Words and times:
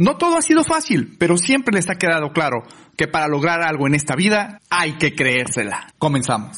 No 0.00 0.16
todo 0.16 0.36
ha 0.36 0.42
sido 0.42 0.62
fácil, 0.62 1.16
pero 1.18 1.36
siempre 1.36 1.74
les 1.74 1.90
ha 1.90 1.96
quedado 1.96 2.30
claro 2.30 2.62
que 2.96 3.08
para 3.08 3.26
lograr 3.26 3.62
algo 3.62 3.88
en 3.88 3.96
esta 3.96 4.14
vida 4.14 4.60
hay 4.70 4.92
que 4.92 5.16
creérsela. 5.16 5.88
Comenzamos. 5.98 6.56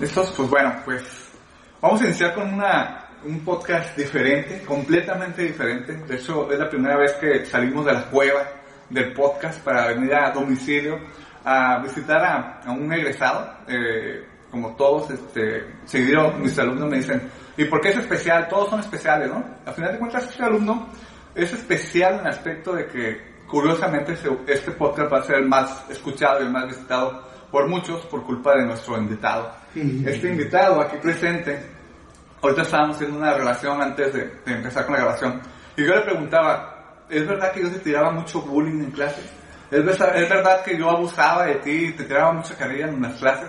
¿Listos? 0.00 0.34
Pues 0.36 0.50
bueno, 0.50 0.74
pues 0.84 1.04
vamos 1.80 2.00
a 2.00 2.06
iniciar 2.06 2.34
con 2.34 2.52
una, 2.52 3.10
un 3.24 3.44
podcast 3.44 3.96
diferente, 3.96 4.64
completamente 4.64 5.42
diferente. 5.42 5.98
De 5.98 6.16
hecho, 6.16 6.50
es 6.50 6.58
la 6.58 6.68
primera 6.68 6.96
vez 6.96 7.12
que 7.12 7.46
salimos 7.46 7.86
de 7.86 7.92
la 7.92 8.06
cueva 8.06 8.42
del 8.88 9.12
podcast 9.12 9.62
para 9.62 9.86
venir 9.86 10.12
a 10.16 10.32
domicilio 10.32 10.98
a 11.44 11.78
visitar 11.78 12.24
a, 12.24 12.60
a 12.64 12.72
un 12.72 12.92
egresado. 12.92 13.54
Eh, 13.68 14.29
como 14.50 14.74
todos, 14.74 15.10
este, 15.10 15.66
seguido 15.84 16.32
mis 16.32 16.58
alumnos 16.58 16.90
me 16.90 16.96
dicen, 16.98 17.30
¿y 17.56 17.64
por 17.64 17.80
qué 17.80 17.90
es 17.90 17.98
especial? 17.98 18.48
Todos 18.48 18.70
son 18.70 18.80
especiales, 18.80 19.28
¿no? 19.28 19.44
Al 19.64 19.74
final 19.74 19.92
de 19.92 19.98
cuentas, 19.98 20.28
este 20.28 20.42
alumno 20.42 20.88
es 21.34 21.52
especial 21.52 22.14
en 22.14 22.20
el 22.20 22.26
aspecto 22.26 22.72
de 22.74 22.86
que, 22.86 23.34
curiosamente, 23.46 24.16
este 24.46 24.70
podcast 24.72 25.12
va 25.12 25.18
a 25.18 25.22
ser 25.22 25.36
el 25.36 25.48
más 25.48 25.84
escuchado 25.88 26.40
y 26.40 26.46
el 26.46 26.52
más 26.52 26.66
visitado 26.66 27.28
por 27.50 27.68
muchos 27.68 28.00
por 28.06 28.24
culpa 28.24 28.54
de 28.56 28.66
nuestro 28.66 28.96
invitado. 28.96 29.52
Este 29.74 30.28
invitado 30.28 30.80
aquí 30.80 30.96
presente, 30.98 31.60
ahorita 32.42 32.62
estábamos 32.62 33.00
en 33.02 33.14
una 33.14 33.34
relación 33.34 33.80
antes 33.80 34.12
de, 34.12 34.24
de 34.44 34.52
empezar 34.52 34.84
con 34.86 34.94
la 34.94 35.00
grabación, 35.00 35.40
y 35.76 35.84
yo 35.84 35.94
le 35.94 36.02
preguntaba, 36.02 37.04
¿es 37.08 37.26
verdad 37.26 37.52
que 37.52 37.62
yo 37.62 37.70
te 37.70 37.78
tiraba 37.78 38.10
mucho 38.10 38.42
bullying 38.42 38.84
en 38.84 38.90
clases? 38.90 39.24
¿Es 39.70 39.84
verdad, 39.84 40.16
¿Es 40.16 40.28
verdad 40.28 40.64
que 40.64 40.76
yo 40.76 40.90
abusaba 40.90 41.46
de 41.46 41.54
ti 41.56 41.86
y 41.86 41.92
te 41.92 42.04
tiraba 42.04 42.32
mucha 42.32 42.56
carrilla 42.56 42.88
en 42.88 43.00
las 43.00 43.16
clases? 43.16 43.48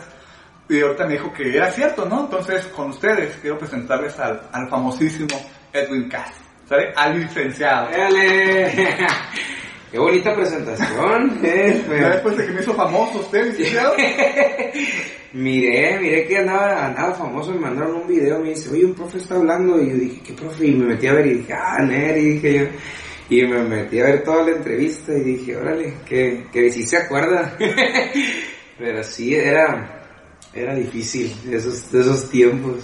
Y 0.71 0.79
ahorita 0.81 1.05
me 1.05 1.13
dijo 1.13 1.33
que 1.33 1.55
era 1.55 1.69
cierto, 1.71 2.05
¿no? 2.05 2.21
Entonces, 2.21 2.65
con 2.67 2.91
ustedes 2.91 3.35
quiero 3.41 3.57
presentarles 3.57 4.17
al, 4.19 4.41
al 4.53 4.69
famosísimo 4.69 5.27
Edwin 5.73 6.07
Cass, 6.07 6.31
¿sale? 6.67 6.93
Al 6.95 7.19
licenciado. 7.19 7.89
¡Dale! 7.91 8.71
¡Qué 9.91 9.99
bonita 9.99 10.33
presentación! 10.33 11.39
eh, 11.43 11.83
Ya 11.89 12.09
después 12.11 12.37
de 12.37 12.45
que 12.45 12.51
me 12.53 12.61
hizo 12.61 12.73
famoso 12.73 13.19
usted, 13.19 13.47
licenciado. 13.47 13.93
miré, 15.33 15.99
miré 15.99 16.25
que 16.27 16.37
andaba, 16.37 16.85
andaba 16.85 17.13
famoso, 17.15 17.51
me 17.51 17.59
mandaron 17.59 17.95
un 17.97 18.07
video, 18.07 18.39
me 18.39 18.49
dice, 18.51 18.69
oye, 18.69 18.85
un 18.85 18.93
profe 18.93 19.17
está 19.17 19.35
hablando, 19.35 19.81
y 19.81 19.89
yo 19.89 19.95
dije, 19.95 20.21
¿qué 20.25 20.33
profe? 20.33 20.67
Y 20.67 20.75
me 20.75 20.85
metí 20.85 21.07
a 21.07 21.13
ver 21.13 21.25
y 21.27 21.33
dije, 21.39 21.53
ah, 21.53 21.83
Neri, 21.83 22.21
dije 22.35 22.53
yo. 22.59 22.65
Y 23.29 23.45
me 23.45 23.61
metí 23.63 23.99
a 23.99 24.05
ver 24.05 24.23
toda 24.23 24.43
la 24.43 24.51
entrevista 24.51 25.13
y 25.13 25.21
dije, 25.21 25.57
órale, 25.57 25.95
que, 26.05 26.45
que 26.51 26.71
sí 26.71 26.83
se 26.85 26.95
acuerda. 26.97 27.57
Pero 28.77 29.03
sí, 29.03 29.35
era, 29.35 30.00
era 30.53 30.73
difícil 30.75 31.33
esos, 31.51 31.93
esos 31.93 32.29
tiempos. 32.29 32.77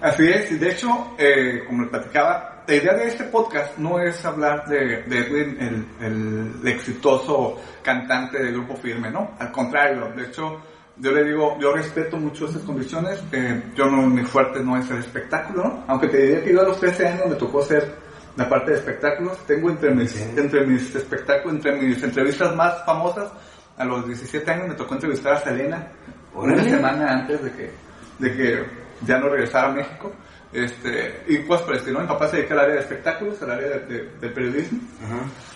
Así 0.00 0.28
es, 0.28 0.60
de 0.60 0.70
hecho, 0.70 1.14
eh, 1.18 1.64
como 1.66 1.88
platicaba, 1.88 2.62
la 2.66 2.74
idea 2.74 2.94
de 2.94 3.08
este 3.08 3.24
podcast 3.24 3.78
no 3.78 4.00
es 4.00 4.24
hablar 4.24 4.66
de, 4.66 5.02
de 5.02 5.18
Edwin, 5.18 5.56
el, 5.60 6.62
el, 6.62 6.68
exitoso 6.68 7.60
cantante 7.82 8.42
del 8.42 8.52
grupo 8.52 8.76
firme, 8.76 9.10
¿no? 9.10 9.32
Al 9.38 9.50
contrario, 9.50 10.12
de 10.14 10.24
hecho, 10.24 10.60
yo 10.96 11.10
le 11.10 11.24
digo, 11.24 11.58
yo 11.58 11.72
respeto 11.72 12.16
mucho 12.16 12.46
esas 12.46 12.62
condiciones, 12.62 13.22
eh, 13.32 13.62
yo 13.74 13.86
no, 13.86 14.06
mi 14.06 14.24
fuerte 14.24 14.60
no 14.60 14.76
es 14.76 14.90
el 14.90 14.98
espectáculo, 14.98 15.64
¿no? 15.64 15.84
Aunque 15.88 16.08
te 16.08 16.18
diría 16.18 16.44
que 16.44 16.52
yo 16.52 16.60
a 16.60 16.64
los 16.64 16.80
13 16.80 17.08
años 17.08 17.26
me 17.30 17.36
tocó 17.36 17.62
ser 17.62 17.94
la 18.36 18.48
parte 18.48 18.72
de 18.72 18.78
espectáculos, 18.78 19.38
tengo 19.46 19.70
entre 19.70 19.90
mis, 19.94 20.14
entre 20.36 20.66
mis 20.66 20.94
espectáculos, 20.94 21.56
entre 21.56 21.80
mis 21.80 22.02
entrevistas 22.02 22.54
más 22.54 22.84
famosas, 22.84 23.30
a 23.76 23.84
los 23.84 24.06
17 24.06 24.50
años 24.50 24.68
me 24.68 24.74
tocó 24.74 24.94
entrevistar 24.94 25.34
a 25.34 25.40
Selena, 25.40 25.88
una 26.34 26.62
semana 26.62 27.12
antes 27.12 27.42
de 27.42 27.52
que, 27.52 27.70
de 28.18 28.36
que 28.36 28.64
ya 29.06 29.18
no 29.18 29.28
regresara 29.28 29.68
a 29.68 29.72
México. 29.72 30.12
Este, 30.52 31.24
y 31.26 31.38
pues 31.38 31.60
por 31.62 31.74
¿no? 31.88 32.00
Mi 32.00 32.06
papá 32.06 32.28
se 32.28 32.36
dedica 32.36 32.54
al 32.54 32.60
área 32.60 32.74
de 32.76 32.80
espectáculos, 32.82 33.42
al 33.42 33.50
área 33.50 33.70
de, 33.70 34.28
periodismo. 34.28 34.80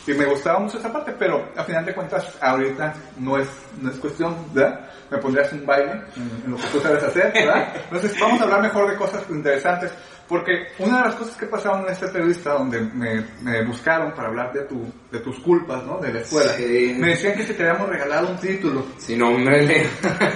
Y 0.07 0.13
me 0.13 0.25
gustaba 0.25 0.59
mucho 0.59 0.79
esa 0.79 0.93
parte, 0.93 1.15
pero 1.17 1.53
a 1.57 1.63
final 1.63 1.85
de 1.85 1.95
cuentas, 1.95 2.37
ahorita 2.41 2.95
no 3.19 3.39
es, 3.39 3.49
no 3.81 3.91
es 3.91 3.97
cuestión, 3.99 4.35
¿verdad? 4.53 4.89
Me 5.09 5.19
pondrías 5.19 5.53
un 5.53 5.65
baile 5.65 5.93
en, 5.93 6.43
en 6.45 6.51
lo 6.51 6.57
que 6.57 6.67
tú 6.73 6.81
sabes 6.81 7.05
hacer, 7.05 7.33
¿verdad? 7.33 7.75
Entonces, 7.85 8.19
vamos 8.21 8.41
a 8.41 8.45
hablar 8.45 8.63
mejor 8.63 8.91
de 8.91 8.97
cosas 8.97 9.23
interesantes. 9.31 9.93
Porque 10.29 10.69
una 10.79 10.99
de 10.99 11.05
las 11.05 11.15
cosas 11.15 11.37
que 11.37 11.47
pasaron 11.47 11.87
en 11.87 11.93
esta 11.93 12.07
entrevista, 12.07 12.53
donde 12.53 12.81
me, 12.81 13.25
me 13.41 13.65
buscaron 13.65 14.13
para 14.13 14.29
hablar 14.29 14.53
de, 14.53 14.61
tu, 14.65 14.85
de 15.11 15.21
tus 15.21 15.39
culpas, 15.41 15.83
¿no? 15.85 15.99
De 15.99 16.13
la 16.13 16.21
escuela, 16.21 16.53
sí. 16.53 16.95
me 16.99 17.09
decían 17.09 17.35
que 17.35 17.45
si 17.45 17.55
te 17.55 17.67
habíamos 17.67 17.89
regalado 17.89 18.29
un 18.29 18.37
título. 18.37 18.85
Sí, 18.99 19.17
no, 19.17 19.31
hombre, 19.31 19.87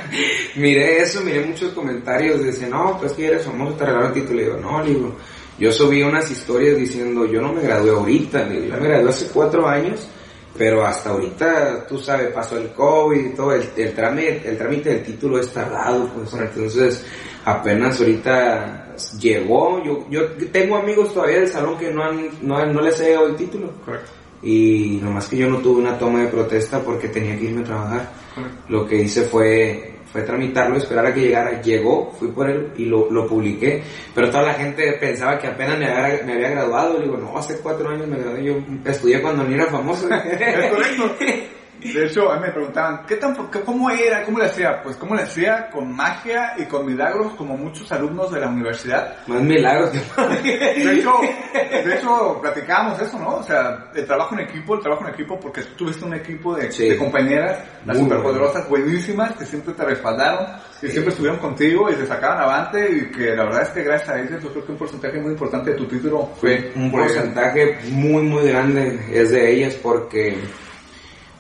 miré 0.57 1.03
eso, 1.03 1.21
miré 1.21 1.45
muchos 1.45 1.73
comentarios, 1.73 2.43
decían, 2.43 2.71
no, 2.71 2.97
pues 2.99 3.13
que 3.13 3.27
eres 3.27 3.45
famoso, 3.45 3.75
te 3.75 3.85
regalaron 3.85 4.09
un 4.09 4.15
título. 4.15 4.41
Y 4.41 4.45
digo, 4.45 4.57
no, 4.57 4.83
digo, 4.83 5.17
yo 5.59 5.71
subí 5.71 6.03
unas 6.03 6.31
historias 6.31 6.79
diciendo, 6.79 7.27
yo 7.27 7.43
no 7.43 7.53
me 7.53 7.61
gradué 7.61 7.91
ahorita, 7.91 8.45
digo, 8.47 8.75
yo 8.75 8.81
me 8.81 8.89
gradué 8.89 9.11
hace 9.11 9.27
cuatro 9.27 9.69
años, 9.69 10.09
pero 10.57 10.87
hasta 10.87 11.11
ahorita, 11.11 11.87
tú 11.87 11.99
sabes, 11.99 12.33
pasó 12.33 12.57
el 12.57 12.73
COVID 12.73 13.27
y 13.27 13.35
todo, 13.35 13.53
el, 13.53 13.69
el, 13.77 13.93
trámite, 13.93 14.49
el 14.49 14.57
trámite 14.57 14.89
del 14.89 15.03
título 15.03 15.39
es 15.39 15.53
tardado, 15.53 16.09
pues, 16.15 16.33
entonces 16.33 17.05
apenas 17.45 18.01
ahorita 18.01 18.82
llegó, 19.19 19.83
yo, 19.85 20.07
yo 20.11 20.27
tengo 20.51 20.77
amigos 20.77 21.13
todavía 21.13 21.41
del 21.41 21.49
salón 21.49 21.79
que 21.79 21.91
no, 21.91 22.03
han, 22.03 22.29
no, 22.43 22.65
no 22.67 22.81
les 22.81 23.01
he 23.01 23.13
dado 23.13 23.29
el 23.29 23.37
título. 23.37 23.73
Correcto. 23.85 24.11
Y 24.43 24.99
nomás 25.03 25.29
que 25.29 25.37
yo 25.37 25.49
no 25.49 25.59
tuve 25.59 25.81
una 25.81 25.97
toma 25.97 26.21
de 26.21 26.29
protesta 26.29 26.81
porque 26.81 27.09
tenía 27.09 27.39
que 27.39 27.45
irme 27.45 27.61
a 27.61 27.65
trabajar. 27.65 28.13
Correcto. 28.35 28.57
Lo 28.69 28.87
que 28.87 28.97
hice 28.97 29.23
fue, 29.23 29.95
fue 30.11 30.23
tramitarlo, 30.23 30.77
esperar 30.77 31.07
a 31.07 31.15
que 31.15 31.21
llegara. 31.21 31.63
Llegó, 31.63 32.13
fui 32.19 32.29
por 32.29 32.51
él 32.51 32.73
y 32.77 32.87
lo, 32.87 33.09
lo 33.11 33.27
publiqué. 33.27 33.83
Pero 34.15 34.31
toda 34.31 34.45
la 34.45 34.55
gente 34.55 34.93
pensaba 34.95 35.39
que 35.39 35.47
apenas 35.47 35.79
me 35.79 35.87
había, 35.87 36.23
me 36.25 36.33
había 36.33 36.51
graduado. 36.51 36.99
Le 36.99 37.05
digo, 37.05 37.19
no, 37.19 37.39
hace 37.39 37.59
cuatro 37.59 37.89
años 37.89 38.09
me 38.09 38.19
gradué. 38.19 38.45
Yo 38.45 38.57
estudié 38.85 39.23
cuando 39.23 39.45
ni 39.45 39.55
era 39.55 39.67
famoso. 39.67 40.09
es 40.13 40.71
correcto. 40.71 41.17
De 41.83 42.07
hecho, 42.07 42.31
a 42.31 42.37
mí 42.37 42.43
me 42.43 42.53
preguntaban, 42.53 43.05
¿qué 43.07 43.17
tan, 43.17 43.35
¿cómo 43.35 43.91
era? 43.91 44.25
¿Cómo 44.25 44.39
le 44.39 44.47
hacía? 44.47 44.83
Pues, 44.83 44.97
¿cómo 44.97 45.15
le 45.15 45.23
hacía? 45.23 45.69
Con 45.71 45.95
magia 45.95 46.55
y 46.59 46.65
con 46.67 46.87
milagros, 46.87 47.33
como 47.35 47.57
muchos 47.57 47.91
alumnos 47.93 48.31
de 48.31 48.41
la 48.41 48.49
universidad. 48.49 49.17
Más 49.27 49.43
milagros 49.43 49.91
que 49.91 49.99
De 50.83 50.99
hecho, 50.99 51.13
de 51.53 51.95
hecho, 51.95 52.39
platicábamos 52.41 53.01
eso, 53.01 53.19
¿no? 53.19 53.37
O 53.37 53.43
sea, 53.43 53.91
el 53.95 54.07
trabajo 54.07 54.35
en 54.35 54.43
equipo, 54.43 54.75
el 54.75 54.81
trabajo 54.81 55.07
en 55.07 55.15
equipo, 55.15 55.39
porque 55.41 55.63
tú 55.63 55.85
tuviste 55.85 56.05
un 56.05 56.15
equipo 56.15 56.55
de, 56.55 56.71
Sí. 56.71 56.89
de 56.89 56.97
compañeras, 56.97 57.59
las 57.85 57.97
Muy 57.97 58.05
superpoderosas, 58.09 58.69
buenísimas, 58.69 59.33
que 59.37 59.45
siempre 59.45 59.75
te 59.75 59.85
respaldaron, 59.85 60.47
y 60.81 60.89
siempre 60.89 61.11
estuvieron 61.11 61.39
contigo 61.41 61.91
y 61.91 61.95
te 61.95 62.07
sacaban 62.07 62.41
avante, 62.41 62.89
y 62.91 63.11
que 63.11 63.35
la 63.35 63.45
verdad 63.45 63.63
es 63.63 63.69
que 63.71 63.83
gracias 63.83 64.09
a 64.11 64.21
ellos, 64.21 64.43
yo 64.43 64.51
creo 64.51 64.65
que 64.67 64.73
un 64.73 64.79
porcentaje 64.79 65.19
muy 65.21 65.33
importante 65.33 65.71
de 65.73 65.77
tu 65.77 65.87
título 65.87 66.31
fue 66.41 66.73
un 66.77 66.91
porcentaje 66.91 67.79
muy 67.91 68.23
muy 68.23 68.49
grande 68.49 69.01
es 69.13 69.31
de 69.31 69.51
ellas 69.53 69.75
porque 69.75 70.37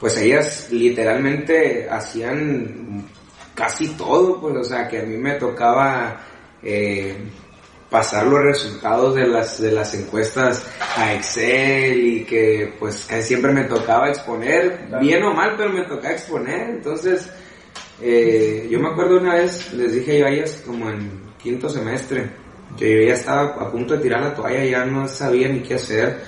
pues 0.02 0.19
ellas 0.19 0.69
literalmente 0.70 1.88
hacían 1.88 3.06
casi 3.54 3.88
todo 3.96 4.38
pues 4.38 4.56
o 4.56 4.64
sea 4.64 4.87
que 4.87 4.99
a 4.99 5.02
mí 5.04 5.16
me 5.16 5.37
tocaba 5.37 6.20
eh, 6.62 7.16
pasar 7.88 8.26
los 8.26 8.43
resultados 8.43 9.14
de 9.14 9.26
las 9.26 9.62
de 9.62 9.72
las 9.72 9.94
encuestas 9.94 10.66
a 10.96 11.14
Excel 11.14 12.06
y 12.06 12.25
que 12.25 12.75
pues 12.78 13.06
casi 13.08 13.28
siempre 13.28 13.52
me 13.52 13.64
tocaba 13.64 14.10
exponer 14.10 14.88
bien 15.00 15.22
o 15.22 15.32
mal 15.32 15.54
pero 15.56 15.70
me 15.70 15.84
tocaba 15.84 16.12
exponer 16.12 16.69
entonces 16.69 17.31
eh, 18.02 18.69
yo 18.70 18.78
me 18.78 18.88
acuerdo 18.88 19.20
una 19.20 19.37
vez 19.37 19.72
les 19.72 19.94
dije 19.94 20.19
yo 20.19 20.26
a 20.26 20.31
ellas 20.31 20.62
como 20.66 20.90
en 20.90 21.32
quinto 21.43 21.70
semestre 21.70 22.43
que 22.76 22.90
yo 22.90 23.08
ya 23.08 23.14
estaba 23.14 23.43
a 23.43 23.70
punto 23.70 23.94
de 23.94 24.02
tirar 24.02 24.22
la 24.22 24.34
toalla, 24.34 24.64
ya 24.64 24.84
no 24.84 25.06
sabía 25.08 25.48
ni 25.48 25.60
qué 25.60 25.75
hacer, 25.75 26.22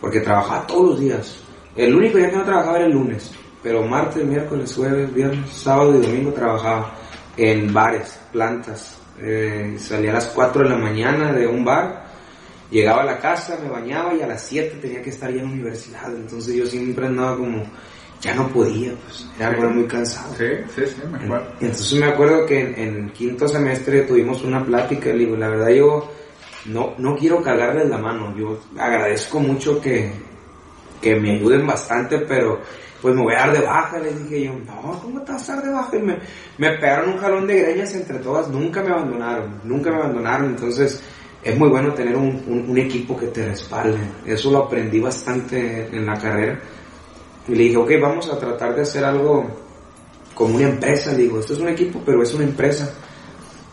porque 0.00 0.20
trabajaba 0.20 0.66
todos 0.66 0.90
los 0.90 1.00
días. 1.00 1.42
El 1.76 1.94
único 1.94 2.16
día 2.16 2.30
que 2.30 2.36
no 2.36 2.44
trabajaba 2.44 2.78
era 2.78 2.86
el 2.86 2.92
lunes, 2.92 3.32
pero 3.62 3.82
martes, 3.82 4.24
miércoles, 4.24 4.74
jueves, 4.74 5.12
viernes, 5.12 5.50
sábado 5.50 5.98
y 5.98 6.06
domingo 6.06 6.32
trabajaba 6.32 6.94
en 7.36 7.72
bares, 7.72 8.18
plantas. 8.32 8.98
Eh, 9.20 9.76
salía 9.78 10.10
a 10.10 10.14
las 10.14 10.26
4 10.26 10.62
de 10.62 10.70
la 10.70 10.76
mañana 10.76 11.32
de 11.32 11.46
un 11.46 11.64
bar, 11.64 12.06
llegaba 12.70 13.02
a 13.02 13.06
la 13.06 13.18
casa, 13.18 13.58
me 13.62 13.68
bañaba 13.68 14.14
y 14.14 14.22
a 14.22 14.26
las 14.26 14.42
7 14.42 14.78
tenía 14.80 15.02
que 15.02 15.10
estar 15.10 15.30
ya 15.30 15.40
en 15.40 15.48
la 15.48 15.52
universidad. 15.52 16.14
Entonces 16.14 16.54
yo 16.54 16.66
siempre 16.66 17.06
andaba 17.06 17.36
como, 17.36 17.62
ya 18.22 18.34
no 18.34 18.48
podía, 18.48 18.92
pues 19.04 19.26
era 19.38 19.68
muy 19.68 19.84
cansado. 19.86 20.34
Sí, 20.36 20.46
sí, 20.74 20.82
sí, 20.86 21.02
me 21.10 21.18
acuerdo. 21.18 21.46
Entonces 21.60 22.00
me 22.00 22.06
acuerdo 22.06 22.46
que 22.46 22.60
en, 22.60 22.78
en 22.78 23.10
quinto 23.10 23.46
semestre 23.48 24.02
tuvimos 24.02 24.42
una 24.44 24.64
plática, 24.64 25.10
le 25.10 25.18
digo, 25.18 25.36
la 25.36 25.48
verdad 25.48 25.68
yo 25.68 26.10
no, 26.66 26.94
no 26.98 27.16
quiero 27.16 27.42
cargarles 27.42 27.88
la 27.88 27.98
mano, 27.98 28.34
yo 28.36 28.58
agradezco 28.78 29.40
mucho 29.40 29.80
que, 29.80 30.10
que 31.00 31.16
me 31.16 31.36
ayuden 31.36 31.66
bastante, 31.66 32.18
pero 32.18 32.60
pues 33.00 33.14
me 33.14 33.22
voy 33.22 33.34
a 33.34 33.38
dar 33.38 33.52
de 33.52 33.60
baja, 33.60 33.98
les 33.98 34.22
dije 34.24 34.44
yo, 34.46 34.52
no, 34.54 34.98
¿cómo 35.00 35.22
te 35.22 35.32
vas 35.32 35.48
a 35.48 35.56
dar 35.56 35.64
de 35.64 35.70
baja? 35.70 35.96
Y 35.96 36.02
me, 36.02 36.18
me 36.58 36.70
pegaron 36.78 37.10
un 37.10 37.18
jalón 37.18 37.46
de 37.46 37.60
greñas 37.60 37.94
entre 37.94 38.18
todas, 38.18 38.48
nunca 38.48 38.82
me 38.82 38.90
abandonaron, 38.90 39.60
nunca 39.64 39.90
me 39.90 39.96
abandonaron, 39.96 40.46
entonces 40.50 41.02
es 41.42 41.58
muy 41.58 41.68
bueno 41.68 41.92
tener 41.92 42.16
un, 42.16 42.66
un, 42.68 42.78
equipo 42.78 43.16
que 43.16 43.28
te 43.28 43.46
respalde, 43.46 43.98
eso 44.24 44.50
lo 44.50 44.64
aprendí 44.64 44.98
bastante 44.98 45.88
en 45.94 46.06
la 46.06 46.18
carrera, 46.18 46.58
y 47.46 47.54
le 47.54 47.64
dije, 47.64 47.76
ok, 47.76 47.92
vamos 48.00 48.28
a 48.30 48.38
tratar 48.38 48.74
de 48.74 48.82
hacer 48.82 49.04
algo 49.04 49.46
como 50.34 50.56
una 50.56 50.68
empresa, 50.68 51.12
le 51.12 51.18
digo, 51.18 51.38
esto 51.38 51.52
es 51.52 51.60
un 51.60 51.68
equipo, 51.68 52.02
pero 52.04 52.22
es 52.22 52.34
una 52.34 52.44
empresa, 52.44 52.92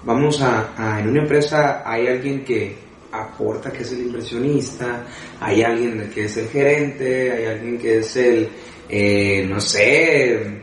vamos 0.04 0.42
a 0.42 1.00
en 1.00 1.10
una 1.10 1.22
empresa 1.22 1.82
hay 1.86 2.08
alguien 2.08 2.44
que 2.44 2.83
aporta 3.14 3.72
que 3.72 3.84
es 3.84 3.92
el 3.92 4.02
inversionista, 4.02 5.06
hay 5.40 5.62
alguien 5.62 6.10
que 6.14 6.26
es 6.26 6.38
el 6.38 6.48
gerente, 6.50 7.32
hay 7.32 7.46
alguien 7.46 7.78
que 7.78 8.00
es 8.00 8.16
el, 8.16 8.50
eh, 8.90 9.46
no 9.48 9.62
sé, 9.62 10.62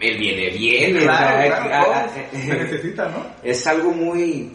el 0.00 0.18
viene 0.18 0.50
bien, 0.50 0.96
Claro, 0.98 1.04
o 1.04 1.42
sea, 1.42 1.68
claro, 1.68 1.84
todo 1.84 2.22
eh, 2.22 2.44
se 2.44 2.54
necesita, 2.54 3.08
¿no? 3.08 3.24
es 3.42 3.66
algo 3.68 3.92
muy 3.92 4.50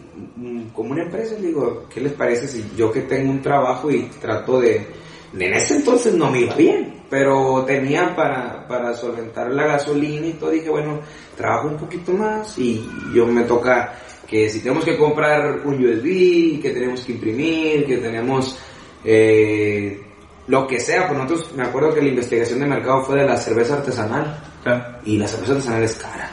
como 0.74 0.92
una 0.92 1.04
empresa, 1.04 1.34
digo, 1.36 1.86
¿qué 1.92 2.00
les 2.00 2.12
parece 2.12 2.46
si 2.46 2.64
yo 2.76 2.92
que 2.92 3.00
tengo 3.02 3.30
un 3.30 3.40
trabajo 3.40 3.90
y 3.90 4.02
trato 4.20 4.60
de, 4.60 4.86
en 5.32 5.54
ese 5.54 5.76
entonces 5.76 6.14
no 6.14 6.30
me 6.30 6.40
iba 6.40 6.54
bien, 6.54 7.02
pero 7.08 7.64
tenía 7.64 8.14
para, 8.14 8.66
para 8.68 8.92
solventar 8.92 9.50
la 9.50 9.66
gasolina 9.66 10.26
y 10.26 10.32
todo, 10.34 10.50
dije, 10.50 10.68
bueno, 10.68 11.00
trabajo 11.36 11.68
un 11.68 11.78
poquito 11.78 12.12
más 12.12 12.58
y 12.58 12.86
yo 13.14 13.26
me 13.26 13.44
toca 13.44 13.98
que 14.28 14.50
si 14.50 14.60
tenemos 14.60 14.84
que 14.84 14.96
comprar 14.96 15.62
un 15.64 15.82
USB, 15.82 16.60
que 16.60 16.70
tenemos 16.70 17.00
que 17.00 17.12
imprimir, 17.12 17.86
que 17.86 17.96
tenemos 17.96 18.58
eh, 19.02 20.02
lo 20.46 20.66
que 20.66 20.78
sea, 20.78 21.08
pues 21.08 21.18
nosotros, 21.18 21.52
me 21.56 21.62
acuerdo 21.62 21.94
que 21.94 22.02
la 22.02 22.08
investigación 22.08 22.60
de 22.60 22.66
mercado 22.66 23.02
fue 23.04 23.20
de 23.20 23.26
la 23.26 23.36
cerveza 23.38 23.74
artesanal 23.74 24.44
Claro. 24.62 24.98
y 25.04 25.16
la 25.16 25.26
cerveza 25.26 25.52
artesanal 25.52 25.82
es 25.82 25.94
cara. 25.94 26.30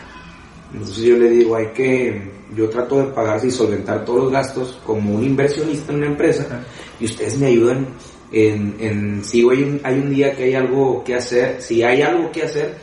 Entonces 0.74 1.06
yo 1.06 1.16
le 1.16 1.30
digo, 1.30 1.56
hay 1.56 1.68
que, 1.68 2.22
yo 2.54 2.70
trato 2.70 2.98
de 2.98 3.14
pagar 3.14 3.44
y 3.46 3.50
solventar 3.50 4.04
todos 4.04 4.24
los 4.24 4.32
gastos 4.32 4.80
como 4.86 5.16
un 5.16 5.24
inversionista 5.24 5.94
en 5.94 6.00
una 6.00 6.08
empresa 6.08 6.66
y 7.00 7.06
ustedes 7.06 7.38
me 7.38 7.48
ayudan 7.48 7.88
en, 8.34 8.76
en 8.80 9.24
si 9.24 9.42
hoy 9.44 9.80
hay 9.84 10.00
un 10.00 10.10
día 10.10 10.36
que 10.36 10.44
hay 10.44 10.56
algo 10.56 11.02
que 11.02 11.16
hacer, 11.16 11.62
si 11.62 11.82
hay 11.82 12.02
algo 12.02 12.30
que 12.30 12.44
hacer, 12.44 12.76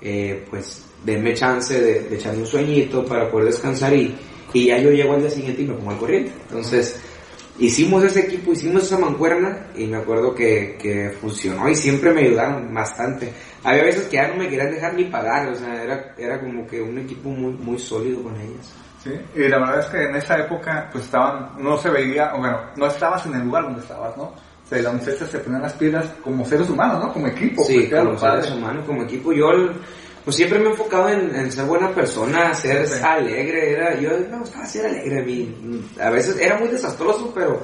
eh, 0.00 0.44
pues 0.50 0.84
denme 1.04 1.34
chance 1.34 1.80
de, 1.80 2.00
de 2.00 2.16
echarme 2.16 2.40
un 2.40 2.46
sueñito 2.46 3.04
para 3.04 3.30
poder 3.30 3.46
descansar 3.46 3.94
y, 3.94 4.12
y 4.52 4.66
ya 4.66 4.78
yo 4.78 4.90
llego 4.90 5.14
al 5.14 5.20
día 5.20 5.30
siguiente 5.30 5.62
y 5.62 5.66
me 5.66 5.74
pongo 5.74 5.90
al 5.90 5.98
corriente. 5.98 6.32
Entonces, 6.48 7.00
hicimos 7.58 8.04
ese 8.04 8.20
equipo, 8.20 8.52
hicimos 8.52 8.84
esa 8.84 8.98
mancuerna 8.98 9.68
y 9.76 9.86
me 9.86 9.96
acuerdo 9.96 10.34
que, 10.34 10.76
que 10.80 11.10
funcionó 11.20 11.68
y 11.68 11.74
siempre 11.74 12.12
me 12.12 12.22
ayudaron 12.22 12.72
bastante. 12.72 13.32
Había 13.64 13.84
veces 13.84 14.04
que 14.04 14.16
ya 14.16 14.28
no 14.28 14.36
me 14.36 14.48
querían 14.48 14.70
dejar 14.70 14.94
ni 14.94 15.04
pagar, 15.04 15.48
o 15.48 15.54
sea, 15.54 15.82
era, 15.82 16.14
era 16.16 16.40
como 16.40 16.66
que 16.66 16.80
un 16.80 16.98
equipo 16.98 17.28
muy, 17.30 17.52
muy 17.52 17.78
sólido 17.78 18.22
con 18.22 18.36
ellas. 18.36 18.72
Sí, 19.02 19.10
y 19.36 19.48
la 19.48 19.58
verdad 19.58 19.80
es 19.80 19.86
que 19.86 20.02
en 20.02 20.16
esa 20.16 20.38
época 20.38 20.88
pues 20.90 21.04
estaban, 21.04 21.52
no 21.58 21.76
se 21.76 21.90
veía, 21.90 22.34
o 22.34 22.38
bueno, 22.38 22.58
no 22.76 22.86
estabas 22.86 23.24
en 23.26 23.34
el 23.36 23.44
lugar 23.44 23.64
donde 23.64 23.80
estabas, 23.80 24.16
¿no? 24.16 24.24
O 24.24 24.68
sea, 24.68 24.82
las 24.82 24.94
muchachas 24.94 25.30
se 25.30 25.38
ponían 25.38 25.62
las 25.62 25.74
pilas 25.74 26.06
como 26.24 26.44
seres 26.44 26.68
humanos, 26.68 27.04
¿no? 27.04 27.12
Como 27.12 27.28
equipo, 27.28 27.62
Sí, 27.62 27.86
era 27.88 28.04
como 28.04 28.18
seres 28.18 28.50
humanos, 28.50 28.84
como 28.84 29.04
equipo, 29.04 29.32
yo 29.32 29.46
pues 30.26 30.34
siempre 30.36 30.58
me 30.58 30.66
he 30.66 30.70
enfocado 30.72 31.08
en, 31.08 31.32
en 31.36 31.52
ser 31.52 31.64
buena 31.66 31.94
persona, 31.94 32.52
ser 32.52 32.86
Sí. 32.88 33.00
alegre, 33.02 33.70
era, 33.70 33.94
yo 34.00 34.10
me 34.28 34.38
gustaba 34.40 34.66
ser 34.66 34.86
alegre, 34.86 35.20
a 35.20 35.24
mí, 35.24 35.84
a 36.00 36.10
veces 36.10 36.36
era 36.40 36.58
muy 36.58 36.66
desastroso, 36.66 37.30
pero 37.32 37.62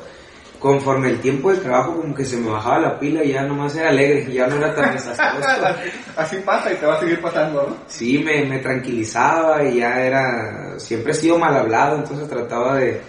conforme 0.60 1.08
el 1.10 1.18
tiempo 1.20 1.50
de 1.50 1.58
trabajo 1.58 1.96
como 2.00 2.14
que 2.14 2.24
se 2.24 2.36
me 2.36 2.48
bajaba 2.48 2.78
la 2.78 2.98
pila 3.00 3.24
y 3.24 3.32
ya 3.32 3.42
nomás 3.42 3.74
era 3.74 3.88
alegre, 3.88 4.32
ya 4.32 4.46
no 4.46 4.58
era 4.58 4.72
tan 4.76 4.92
desastroso. 4.92 5.48
Así 6.16 6.36
pasa 6.36 6.72
y 6.72 6.76
te 6.76 6.86
va 6.86 6.94
a 6.94 7.00
seguir 7.00 7.20
pasando, 7.20 7.66
¿no? 7.68 7.76
Sí, 7.88 8.18
me, 8.20 8.44
me 8.44 8.60
tranquilizaba 8.60 9.64
y 9.64 9.78
ya 9.78 10.00
era, 10.00 10.78
siempre 10.78 11.10
he 11.10 11.14
sido 11.16 11.36
mal 11.38 11.56
hablado, 11.56 11.96
entonces 11.96 12.28
trataba 12.28 12.76
de, 12.76 13.00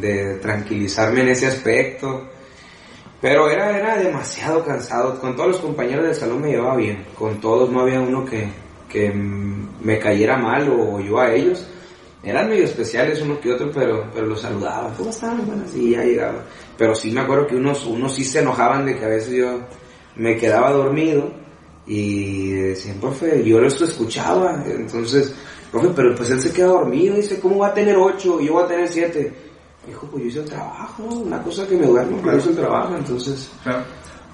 de 0.00 0.36
tranquilizarme 0.36 1.20
en 1.20 1.28
ese 1.28 1.48
aspecto. 1.48 2.30
Pero 3.20 3.50
era, 3.50 3.76
era 3.78 3.96
demasiado 3.98 4.64
cansado, 4.64 5.20
con 5.20 5.36
todos 5.36 5.50
los 5.50 5.60
compañeros 5.60 6.06
del 6.06 6.14
salón 6.14 6.40
me 6.40 6.48
llevaba 6.52 6.76
bien, 6.76 7.04
con 7.18 7.40
todos 7.42 7.70
no 7.70 7.80
había 7.80 8.00
uno 8.00 8.24
que, 8.24 8.48
que 8.96 9.12
me 9.12 9.98
cayera 9.98 10.38
mal 10.38 10.68
o 10.70 10.98
yo 11.00 11.20
a 11.20 11.34
ellos. 11.34 11.66
Eran 12.22 12.48
medio 12.48 12.64
especiales 12.64 13.20
uno 13.20 13.38
que 13.38 13.52
otro, 13.52 13.70
pero, 13.70 14.10
pero 14.12 14.26
los 14.26 14.40
saludaba. 14.40 14.92
¿Cómo 14.96 15.10
estaban? 15.10 15.46
Bueno, 15.46 15.64
sí, 15.70 15.90
ya 15.90 16.02
llegaba. 16.02 16.42
Pero 16.78 16.94
sí 16.94 17.10
me 17.10 17.20
acuerdo 17.20 17.46
que 17.46 17.56
unos, 17.56 17.84
unos 17.84 18.14
sí 18.14 18.24
se 18.24 18.40
enojaban 18.40 18.86
de 18.86 18.96
que 18.96 19.04
a 19.04 19.08
veces 19.08 19.34
yo 19.34 19.60
me 20.16 20.34
quedaba 20.36 20.72
dormido 20.72 21.30
y 21.86 22.52
decían, 22.52 22.98
profe, 22.98 23.44
yo 23.44 23.60
lo 23.60 23.68
escuchaba. 23.68 24.64
Entonces, 24.66 25.34
profe, 25.70 25.90
pero 25.94 26.14
pues 26.14 26.30
él 26.30 26.40
se 26.40 26.52
queda 26.52 26.68
dormido. 26.68 27.16
Dice, 27.16 27.38
¿cómo 27.38 27.58
va 27.58 27.68
a 27.68 27.74
tener 27.74 27.96
ocho? 27.96 28.40
Y 28.40 28.46
yo 28.46 28.54
voy 28.54 28.64
a 28.64 28.68
tener 28.68 28.88
siete. 28.88 29.32
Dijo, 29.86 30.08
pues 30.10 30.22
yo 30.24 30.28
hice 30.30 30.40
el 30.40 30.46
trabajo. 30.46 31.04
Una 31.04 31.40
cosa 31.42 31.68
que 31.68 31.76
me 31.76 31.86
duermo, 31.86 32.18
pero 32.24 32.38
hice 32.38 32.48
el 32.48 32.56
trabajo. 32.56 32.96
Entonces, 32.96 33.50
Claro. 33.62 33.84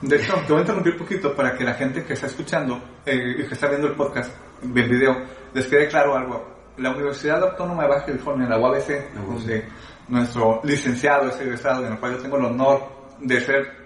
De 0.03 0.17
hecho, 0.17 0.35
te 0.35 0.53
voy 0.53 0.59
a 0.59 0.61
interrumpir 0.63 0.95
un 0.95 0.99
poquito 0.99 1.35
para 1.35 1.57
que 1.57 1.63
la 1.63 1.75
gente 1.75 2.05
que 2.05 2.15
está 2.15 2.27
escuchando 2.27 2.83
eh, 3.07 3.37
y 3.39 3.47
que 3.47 3.55
está 3.55 3.69
viendo 3.69 3.87
el 3.87 3.95
podcast, 3.95 4.33
el 4.63 4.89
video, 4.89 5.17
les 5.53 5.67
quede 5.67 5.89
claro 5.89 6.17
algo. 6.17 6.53
La 6.79 6.91
Universidad 6.91 7.43
Autónoma 7.43 7.83
de 7.83 7.89
Baja 7.91 8.07
California, 8.07 8.49
la 8.49 8.59
UABC, 8.59 9.15
La 9.15 9.21
UABC. 9.21 9.27
donde 9.27 9.69
nuestro 10.09 10.61
licenciado 10.65 11.29
es 11.29 11.41
egresado, 11.41 11.87
en 11.87 11.93
el 11.93 11.99
cual 11.99 12.13
yo 12.13 12.23
tengo 12.23 12.39
el 12.39 12.47
honor 12.47 12.81
de 13.21 13.41
ser 13.41 13.83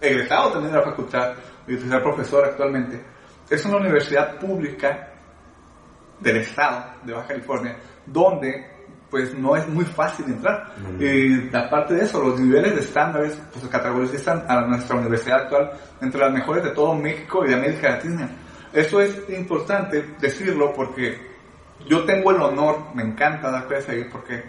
egresado 0.00 0.52
también 0.52 0.72
de 0.72 0.78
la 0.78 0.84
facultad 0.84 1.34
y 1.66 1.74
de 1.74 1.88
ser 1.88 2.02
profesor 2.02 2.44
actualmente, 2.44 3.02
es 3.48 3.64
una 3.64 3.76
universidad 3.76 4.38
pública 4.38 5.10
del 6.20 6.38
estado 6.38 6.84
de 7.04 7.12
Baja 7.12 7.28
California, 7.28 7.76
donde 8.06 8.74
pues 9.10 9.32
no 9.38 9.54
es 9.54 9.68
muy 9.68 9.84
fácil 9.84 10.26
entrar. 10.26 10.74
Mm. 10.76 11.00
Y 11.00 11.56
aparte 11.56 11.94
de 11.94 12.04
eso, 12.04 12.20
los 12.20 12.40
niveles 12.40 12.74
de 12.74 12.80
estándares 12.80 13.40
pues 13.52 13.64
categorizan 13.68 14.44
a 14.48 14.62
nuestra 14.62 14.96
universidad 14.96 15.42
actual 15.42 15.70
entre 16.00 16.20
las 16.20 16.32
mejores 16.32 16.64
de 16.64 16.70
todo 16.70 16.94
México 16.94 17.44
y 17.44 17.50
de 17.50 17.54
América 17.54 17.90
Latina. 17.90 18.28
Eso 18.74 19.00
es 19.00 19.16
importante 19.28 20.04
decirlo 20.20 20.72
porque 20.74 21.16
yo 21.88 22.04
tengo 22.04 22.32
el 22.32 22.40
honor, 22.42 22.94
me 22.94 23.02
encanta 23.04 23.50
dar 23.50 23.66
clases 23.68 24.06
porque 24.10 24.42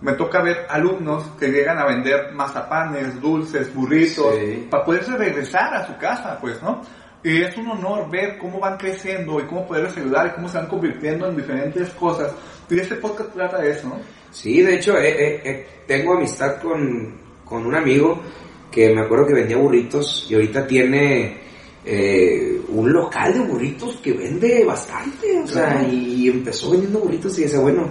me 0.00 0.12
toca 0.12 0.42
ver 0.42 0.66
alumnos 0.68 1.24
que 1.38 1.48
llegan 1.48 1.78
a 1.78 1.86
vender 1.86 2.32
mazapanes, 2.32 3.20
dulces, 3.20 3.72
burritos, 3.74 4.34
Sí. 4.34 4.66
para 4.70 4.84
poderse 4.84 5.16
regresar 5.16 5.74
a 5.74 5.86
su 5.86 5.96
casa, 5.98 6.38
pues, 6.40 6.62
¿no? 6.62 6.82
Y 7.22 7.42
es 7.42 7.56
un 7.56 7.68
honor 7.70 8.10
ver 8.10 8.38
cómo 8.38 8.60
van 8.60 8.76
creciendo 8.76 9.40
y 9.40 9.44
cómo 9.44 9.66
poderles 9.66 9.96
ayudar 9.96 10.28
y 10.28 10.30
cómo 10.36 10.48
se 10.48 10.58
van 10.58 10.68
convirtiendo 10.68 11.28
en 11.28 11.36
diferentes 11.36 11.90
cosas. 11.90 12.32
Y 12.70 12.78
este 12.78 12.96
podcast 12.96 13.32
trata 13.32 13.58
de 13.58 13.70
eso, 13.70 13.88
¿no? 13.88 14.00
Sí, 14.30 14.62
de 14.62 14.74
hecho, 14.76 14.96
eh, 14.98 15.08
eh, 15.08 15.40
eh, 15.44 15.66
tengo 15.86 16.14
amistad 16.14 16.60
con, 16.60 17.14
con 17.44 17.66
un 17.66 17.74
amigo 17.74 18.22
que 18.70 18.94
me 18.94 19.00
acuerdo 19.02 19.26
que 19.26 19.34
vendía 19.34 19.56
burritos 19.56 20.26
y 20.30 20.34
ahorita 20.34 20.66
tiene 20.66 21.45
eh, 21.86 22.60
un 22.68 22.92
local 22.92 23.32
de 23.32 23.40
burritos 23.40 23.96
que 24.02 24.12
vende 24.12 24.64
bastante, 24.64 25.40
o 25.40 25.46
sea, 25.46 25.68
Claro. 25.70 25.88
y 25.92 26.28
empezó 26.28 26.70
vendiendo 26.72 26.98
burritos 26.98 27.38
y 27.38 27.44
dice, 27.44 27.58
bueno, 27.58 27.90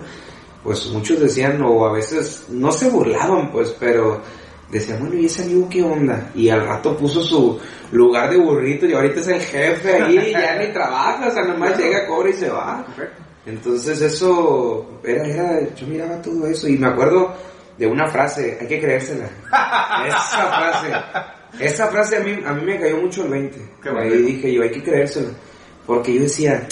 pues 0.63 0.85
muchos 0.87 1.19
decían, 1.19 1.61
o 1.63 1.85
a 1.85 1.93
veces 1.93 2.45
no 2.49 2.71
se 2.71 2.89
burlaban, 2.89 3.51
pues, 3.51 3.73
pero 3.79 4.21
decían, 4.69 4.99
bueno, 4.99 5.15
¿y 5.15 5.27
ese 5.27 5.43
amigo 5.43 5.69
qué 5.69 5.81
onda? 5.81 6.31
Y 6.35 6.49
al 6.49 6.65
rato 6.67 6.97
puso 6.97 7.23
su 7.23 7.57
lugar 7.91 8.29
de 8.31 8.37
burritos 8.37 8.89
y 8.89 8.93
ahorita 8.93 9.21
es 9.21 9.27
el 9.29 9.39
jefe 9.41 9.93
ahí, 10.03 10.31
ya 10.31 10.55
ni 10.57 10.73
trabaja, 10.73 11.27
o 11.27 11.31
sea, 11.31 11.43
nomás 11.43 11.77
llega, 11.77 12.05
cobra 12.05 12.29
y 12.29 12.33
se 12.33 12.49
va. 12.49 12.85
Perfecto. 12.85 13.23
Entonces 13.45 14.01
eso, 14.01 14.99
era, 15.03 15.25
era, 15.25 15.75
yo 15.75 15.85
miraba 15.87 16.19
todo 16.21 16.47
eso 16.47 16.67
y 16.67 16.77
me 16.77 16.87
acuerdo 16.87 17.31
de 17.77 17.85
una 17.85 18.07
frase, 18.07 18.57
hay 18.59 18.67
que 18.67 18.79
creérsela. 18.81 19.25
Esa 20.07 20.47
frase, 20.47 20.91
esa 21.59 21.87
frase 21.87 22.17
a 22.17 22.19
mí, 22.21 22.37
a 22.45 22.53
mí 22.53 22.63
me 22.65 22.79
cayó 22.79 22.97
mucho 22.97 23.23
el 23.23 23.31
20. 23.31 23.57
Qué 23.81 23.89
Ahí 23.89 23.95
bueno. 23.95 24.15
dije 24.15 24.53
yo, 24.53 24.61
hay 24.63 24.71
que 24.71 24.83
creérsela. 24.83 25.29
Porque 25.85 26.13
yo 26.13 26.21
decía, 26.21 26.67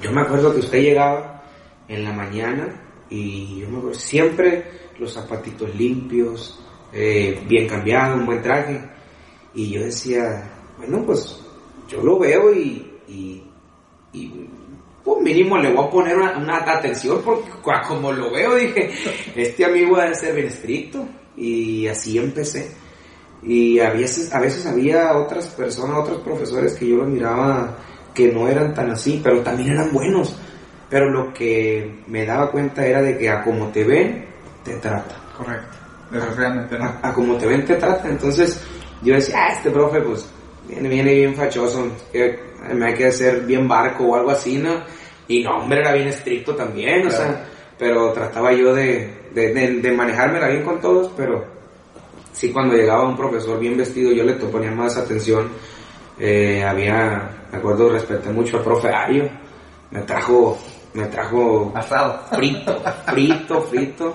yo 0.00 0.12
me 0.12 0.20
acuerdo 0.22 0.52
que 0.52 0.60
usted 0.60 0.80
llegaba 0.80 1.42
en 1.88 2.04
la 2.04 2.12
mañana 2.12 2.82
Y 3.08 3.60
yo 3.60 3.68
me 3.68 3.78
acuerdo, 3.78 3.98
siempre 3.98 4.64
los 4.98 5.12
zapatitos 5.12 5.74
limpios, 5.76 6.58
eh, 6.92 7.40
bien 7.48 7.68
cambiado, 7.68 8.16
un 8.16 8.26
buen 8.26 8.42
traje. 8.42 8.80
Y 9.54 9.70
yo 9.70 9.84
decía, 9.84 10.50
bueno, 10.78 11.04
pues 11.06 11.40
yo 11.88 12.02
lo 12.02 12.18
veo 12.18 12.52
y, 12.52 12.92
y, 13.08 13.42
y 14.12 14.48
pues 15.04 15.22
mínimo 15.22 15.56
le 15.58 15.72
voy 15.72 15.86
a 15.86 15.90
poner 15.90 16.16
una, 16.16 16.36
una 16.36 16.56
atención 16.56 17.22
porque 17.24 17.48
como 17.88 18.12
lo 18.12 18.32
veo 18.32 18.56
dije, 18.56 18.90
este 19.36 19.64
amigo 19.64 19.96
debe 19.96 20.14
ser 20.14 20.34
bien 20.34 20.48
estricto. 20.48 21.06
Y 21.36 21.86
así 21.86 22.18
empecé. 22.18 22.70
Y 23.46 23.78
a 23.78 23.90
veces, 23.90 24.34
a 24.34 24.40
veces 24.40 24.66
había 24.66 25.16
otras 25.16 25.46
personas, 25.48 25.98
otros 25.98 26.20
profesores 26.22 26.74
que 26.74 26.88
yo 26.88 26.96
los 26.96 27.08
miraba 27.08 27.76
que 28.12 28.32
no 28.32 28.48
eran 28.48 28.74
tan 28.74 28.90
así, 28.90 29.20
pero 29.22 29.40
también 29.42 29.70
eran 29.70 29.92
buenos. 29.92 30.36
Pero 30.90 31.10
lo 31.10 31.32
que 31.32 32.02
me 32.08 32.26
daba 32.26 32.50
cuenta 32.50 32.84
era 32.84 33.00
de 33.00 33.16
que 33.16 33.30
a 33.30 33.42
como 33.42 33.68
te 33.68 33.84
ven, 33.84 34.24
te 34.64 34.74
tratan. 34.76 35.18
Correcto. 35.36 35.76
Desgraciadamente 36.10 36.78
no. 36.78 36.84
A, 36.84 37.00
a 37.02 37.12
como 37.12 37.36
te 37.36 37.46
ven, 37.46 37.64
te 37.64 37.76
tratan. 37.76 38.12
Entonces 38.12 38.60
yo 39.02 39.14
decía, 39.14 39.36
ah, 39.38 39.52
este 39.52 39.70
profe, 39.70 40.00
pues 40.00 40.28
viene, 40.68 40.88
viene 40.88 41.14
bien 41.14 41.34
fachoso, 41.34 41.88
que 42.12 42.40
me 42.74 42.86
hay 42.86 42.94
que 42.94 43.06
hacer 43.06 43.42
bien 43.42 43.68
barco 43.68 44.04
o 44.04 44.16
algo 44.16 44.30
así, 44.30 44.58
¿no? 44.58 44.82
Y 45.28 45.42
no, 45.42 45.58
hombre, 45.58 45.80
era 45.80 45.92
bien 45.92 46.08
estricto 46.08 46.54
también, 46.54 47.06
o 47.06 47.10
sea, 47.10 47.44
pero 47.78 48.12
trataba 48.12 48.52
yo 48.52 48.74
de, 48.74 49.28
de, 49.34 49.52
de, 49.52 49.80
de 49.80 49.92
manejármela 49.92 50.48
bien 50.48 50.64
con 50.64 50.80
todos, 50.80 51.12
pero 51.16 51.55
sí 52.36 52.52
cuando 52.52 52.76
llegaba 52.76 53.08
un 53.08 53.16
profesor 53.16 53.58
bien 53.58 53.76
vestido 53.76 54.12
yo 54.12 54.22
le 54.22 54.34
ponía 54.34 54.70
más 54.70 54.96
atención. 54.96 55.48
Eh, 56.18 56.62
había, 56.62 57.46
me 57.50 57.58
acuerdo, 57.58 57.90
respeté 57.90 58.30
mucho 58.30 58.58
al 58.58 58.64
profe 58.64 58.88
Ario, 58.88 59.28
me 59.90 60.02
trajo, 60.02 60.58
me 60.94 61.06
trajo 61.06 61.72
Asado. 61.74 62.20
frito, 62.30 62.82
frito, 63.06 63.62
frito. 63.62 64.14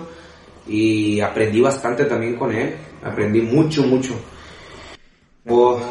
Y 0.67 1.19
aprendí 1.19 1.59
bastante 1.59 2.05
también 2.05 2.35
con 2.35 2.53
él. 2.53 2.75
Aprendí 3.03 3.41
mucho, 3.41 3.83
mucho. 3.83 4.13
Puedo 5.43 5.81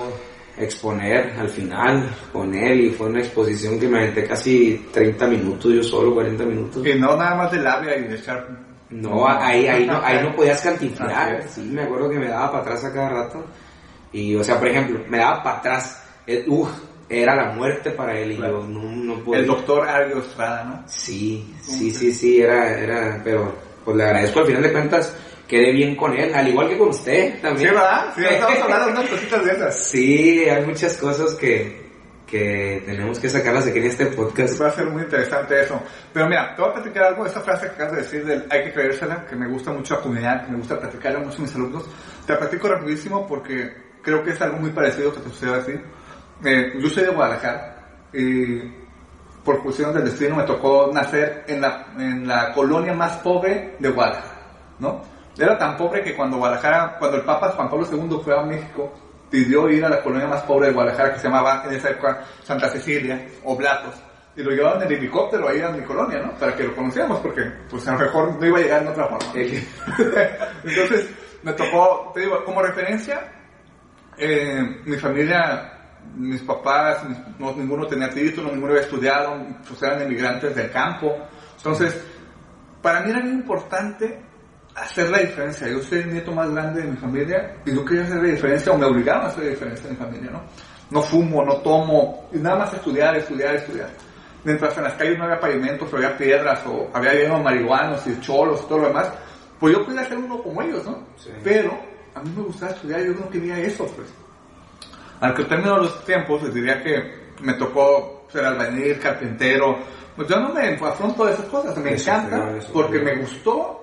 exponer 0.56 1.32
al 1.38 1.48
final 1.48 2.14
con 2.32 2.54
él 2.54 2.80
y 2.82 2.90
fue 2.90 3.08
una 3.08 3.20
exposición 3.20 3.78
que 3.80 3.88
me 3.88 3.98
aventé 3.98 4.24
casi 4.24 4.86
30 4.92 5.26
minutos, 5.26 5.72
yo 5.72 5.82
solo 5.82 6.14
40 6.14 6.44
minutos. 6.44 6.86
Y 6.86 6.94
no 6.94 7.16
nada 7.16 7.34
más 7.34 7.50
de 7.50 7.58
labia 7.58 7.98
y 7.98 8.04
de 8.04 8.16
echar. 8.16 8.69
No, 8.90 9.26
ahí, 9.28 9.66
ahí, 9.68 9.86
no, 9.86 10.00
ahí 10.04 10.20
no 10.22 10.34
podías 10.34 10.60
cantinflar. 10.62 11.40
es. 11.40 11.50
Sí, 11.52 11.60
me 11.62 11.82
acuerdo 11.82 12.10
que 12.10 12.18
me 12.18 12.28
daba 12.28 12.50
para 12.50 12.62
atrás 12.64 12.84
a 12.84 12.92
cada 12.92 13.08
rato. 13.08 13.44
Y, 14.12 14.34
o 14.34 14.42
sea, 14.42 14.58
por 14.58 14.68
ejemplo, 14.68 15.00
me 15.08 15.18
daba 15.18 15.42
para 15.42 15.58
atrás. 15.58 16.02
Eh, 16.26 16.44
uf, 16.48 16.68
era 17.08 17.34
la 17.36 17.52
muerte 17.52 17.90
para 17.90 18.18
él 18.18 18.32
y 18.32 18.36
Claro. 18.36 18.62
yo 18.62 18.68
no, 18.68 18.82
no 18.82 19.20
podía. 19.24 19.40
El 19.40 19.46
doctor 19.46 19.88
Ario 19.88 20.18
Estrada, 20.18 20.64
¿no? 20.64 20.82
Sí, 20.86 21.54
sí, 21.60 21.90
sí, 21.92 22.12
sí, 22.12 22.40
era, 22.40 22.76
era, 22.78 23.20
pero 23.22 23.54
pues 23.84 23.96
le 23.96 24.04
agradezco 24.04 24.40
al 24.40 24.46
final 24.46 24.62
de 24.62 24.72
cuentas, 24.72 25.16
quedé 25.48 25.72
bien 25.72 25.96
con 25.96 26.12
él, 26.16 26.32
al 26.34 26.46
igual 26.48 26.68
que 26.68 26.78
con 26.78 26.88
usted 26.90 27.34
Sí, 27.34 27.40
también. 27.42 27.70
¿verdad? 27.74 28.12
Sí, 28.14 28.22
estamos 28.30 28.58
hablando 28.60 28.86
de 28.86 28.92
unas 28.92 29.08
cositas 29.08 29.44
de 29.44 29.52
esas. 29.52 29.76
Sí, 29.86 30.44
hay 30.48 30.66
muchas 30.66 30.96
cosas 30.96 31.34
que, 31.34 31.79
que 32.30 32.82
tenemos 32.86 33.18
que 33.18 33.28
sacarlas 33.28 33.66
aquí 33.66 33.78
en 33.78 33.86
este 33.86 34.06
podcast. 34.06 34.60
Va 34.60 34.68
a 34.68 34.70
ser 34.70 34.86
muy 34.86 35.02
interesante 35.02 35.60
eso. 35.60 35.82
Pero 36.12 36.28
mira, 36.28 36.54
te 36.54 36.62
voy 36.62 36.70
a 36.70 36.74
platicar 36.74 37.04
algo 37.04 37.26
esa 37.26 37.40
frase 37.40 37.66
que 37.66 37.72
acabas 37.72 37.92
de 37.92 37.98
decir 38.02 38.24
del 38.24 38.46
hay 38.48 38.64
que 38.64 38.72
creérsela, 38.72 39.26
que 39.26 39.34
me 39.34 39.48
gusta 39.48 39.72
mucho 39.72 39.96
la 39.96 40.00
comunidad, 40.00 40.44
que 40.46 40.52
me 40.52 40.58
gusta 40.58 40.78
platicarla 40.78 41.18
mucho 41.18 41.38
a 41.38 41.40
mis 41.40 41.54
alumnos. 41.56 41.84
Te 42.24 42.32
la 42.32 42.38
platico 42.38 42.68
rapidísimo 42.68 43.26
porque 43.26 43.72
creo 44.00 44.22
que 44.22 44.30
es 44.30 44.40
algo 44.40 44.58
muy 44.58 44.70
parecido 44.70 45.12
que 45.12 45.20
te 45.20 45.28
sucede 45.30 45.54
así. 45.54 45.72
Eh, 46.44 46.72
yo 46.78 46.88
soy 46.88 47.04
de 47.04 47.10
Guadalajara 47.10 48.06
y 48.12 48.60
por 49.44 49.62
cuestiones 49.62 49.94
del 49.96 50.04
destino 50.04 50.36
me 50.36 50.44
tocó 50.44 50.90
nacer 50.92 51.44
en 51.48 51.60
la, 51.60 51.86
en 51.98 52.28
la 52.28 52.52
colonia 52.52 52.94
más 52.94 53.16
pobre 53.18 53.76
de 53.78 53.90
Guadalajara, 53.90 54.40
¿no? 54.78 55.02
Era 55.36 55.58
tan 55.58 55.76
pobre 55.76 56.02
que 56.02 56.14
cuando 56.14 56.36
Guadalajara, 56.36 56.96
cuando 56.98 57.16
el 57.16 57.24
Papa 57.24 57.50
Juan 57.50 57.68
Pablo 57.68 57.86
II 57.90 58.20
fue 58.22 58.38
a 58.38 58.42
México, 58.42 58.92
pidió 59.30 59.68
ir 59.68 59.84
a 59.84 59.88
la 59.88 60.02
colonia 60.02 60.26
más 60.26 60.42
pobre 60.42 60.68
de 60.68 60.72
Guadalajara, 60.74 61.12
que 61.14 61.18
se 61.20 61.28
llamaba 61.28 61.62
en 61.66 61.74
esa 61.74 61.90
época 61.90 62.24
Santa 62.42 62.68
Cecilia, 62.68 63.26
o 63.44 63.56
Blatos, 63.56 63.94
y 64.36 64.42
lo 64.42 64.50
llevaban 64.50 64.82
en 64.82 64.92
helicóptero 64.92 65.48
ahí 65.48 65.60
a 65.60 65.70
mi 65.70 65.82
colonia, 65.82 66.18
¿no? 66.20 66.32
Para 66.32 66.54
que 66.56 66.64
lo 66.64 66.74
conociéramos, 66.74 67.20
porque 67.20 67.42
pues 67.70 67.86
a 67.88 67.92
lo 67.92 67.98
mejor 68.00 68.40
no 68.40 68.46
iba 68.46 68.58
a 68.58 68.62
llegar 68.62 68.82
en 68.82 68.88
otra 68.88 69.06
forma. 69.06 69.32
Entonces, 70.64 71.10
me 71.42 71.52
tocó, 71.52 72.10
te 72.14 72.20
digo, 72.20 72.44
como 72.44 72.62
referencia, 72.62 73.32
eh, 74.16 74.80
mi 74.84 74.96
familia, 74.96 75.72
mis 76.16 76.42
papás, 76.42 77.04
mis- 77.08 77.18
no, 77.38 77.52
ninguno 77.52 77.86
tenía 77.86 78.10
título, 78.10 78.50
ninguno 78.50 78.72
había 78.72 78.82
estudiado, 78.84 79.36
pues 79.66 79.82
eran 79.82 80.02
emigrantes 80.02 80.54
del 80.54 80.70
campo. 80.70 81.16
Entonces, 81.56 82.02
para 82.82 83.00
mí 83.00 83.10
era 83.10 83.20
muy 83.20 83.30
importante 83.32 84.20
hacer 84.74 85.10
la 85.10 85.18
diferencia. 85.18 85.68
Yo 85.68 85.80
soy 85.82 86.00
el 86.00 86.12
nieto 86.12 86.32
más 86.32 86.50
grande 86.50 86.82
de 86.82 86.88
mi 86.88 86.96
familia 86.96 87.56
y 87.64 87.74
yo 87.74 87.84
quería 87.84 88.04
hacer 88.04 88.16
la 88.16 88.28
diferencia 88.28 88.72
o 88.72 88.78
me 88.78 88.86
obligaban 88.86 89.26
a 89.26 89.28
hacer 89.28 89.44
la 89.44 89.50
diferencia 89.50 89.84
en 89.86 89.90
mi 89.92 89.96
familia, 89.96 90.30
¿no? 90.30 90.42
No 90.90 91.02
fumo, 91.02 91.44
no 91.44 91.56
tomo, 91.58 92.28
y 92.32 92.38
nada 92.38 92.56
más 92.60 92.74
estudiar, 92.74 93.16
estudiar, 93.16 93.54
estudiar. 93.54 93.90
Mientras 94.42 94.76
en 94.76 94.84
las 94.84 94.94
calles 94.94 95.18
no 95.18 95.24
había 95.24 95.38
pavimentos, 95.38 95.92
o 95.92 95.96
había 95.96 96.16
piedras, 96.16 96.60
o 96.66 96.90
había 96.92 97.12
lleno 97.14 97.38
de 97.38 97.44
marihuanos 97.44 98.06
y 98.06 98.18
cholos 98.20 98.62
y 98.64 98.68
todo 98.68 98.78
lo 98.78 98.88
demás, 98.88 99.12
pues 99.60 99.74
yo 99.74 99.84
podía 99.84 100.04
ser 100.04 100.18
uno 100.18 100.42
como 100.42 100.62
ellos, 100.62 100.84
¿no? 100.86 100.98
Sí. 101.16 101.30
Pero 101.44 101.78
a 102.14 102.20
mí 102.20 102.32
me 102.36 102.42
gustaba 102.42 102.72
estudiar, 102.72 103.02
yo 103.02 103.12
no 103.12 103.28
quería 103.28 103.58
eso, 103.58 103.86
pues. 103.94 104.08
Al 105.20 105.34
que 105.34 105.44
término 105.44 105.74
de 105.76 105.82
los 105.82 106.04
tiempos, 106.04 106.42
les 106.42 106.54
diría 106.54 106.82
que 106.82 107.20
me 107.42 107.54
tocó 107.54 108.24
ser 108.32 108.44
albañil, 108.44 108.98
carpintero. 108.98 109.78
Pues 110.16 110.28
yo 110.28 110.40
no 110.40 110.52
me 110.52 110.74
afronto 110.74 111.26
de 111.26 111.32
esas 111.32 111.46
cosas, 111.46 111.76
me 111.78 111.94
Eso 111.94 112.10
encanta 112.10 112.56
eso 112.56 112.72
porque 112.72 112.98
fue. 113.00 113.14
me 113.14 113.20
gustó. 113.20 113.79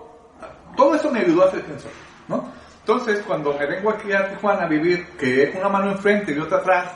Todo 0.78 0.96
eso 0.96 1.12
me 1.12 1.20
ayudó 1.20 1.44
a 1.44 1.52
ser 1.52 1.64
quien 1.64 1.80
soy, 1.80 1.92
¿no? 2.30 2.50
Entonces, 2.80 3.22
cuando 3.28 3.54
me 3.54 3.66
vengo 3.66 3.90
aquí 3.90 4.14
a 4.14 4.30
Tijuana 4.30 4.64
a 4.64 4.68
vivir, 4.68 5.06
que 5.18 5.54
una 5.60 5.68
mano 5.68 5.92
enfrente 5.92 6.32
y 6.32 6.40
otra 6.40 6.60
atrás, 6.60 6.92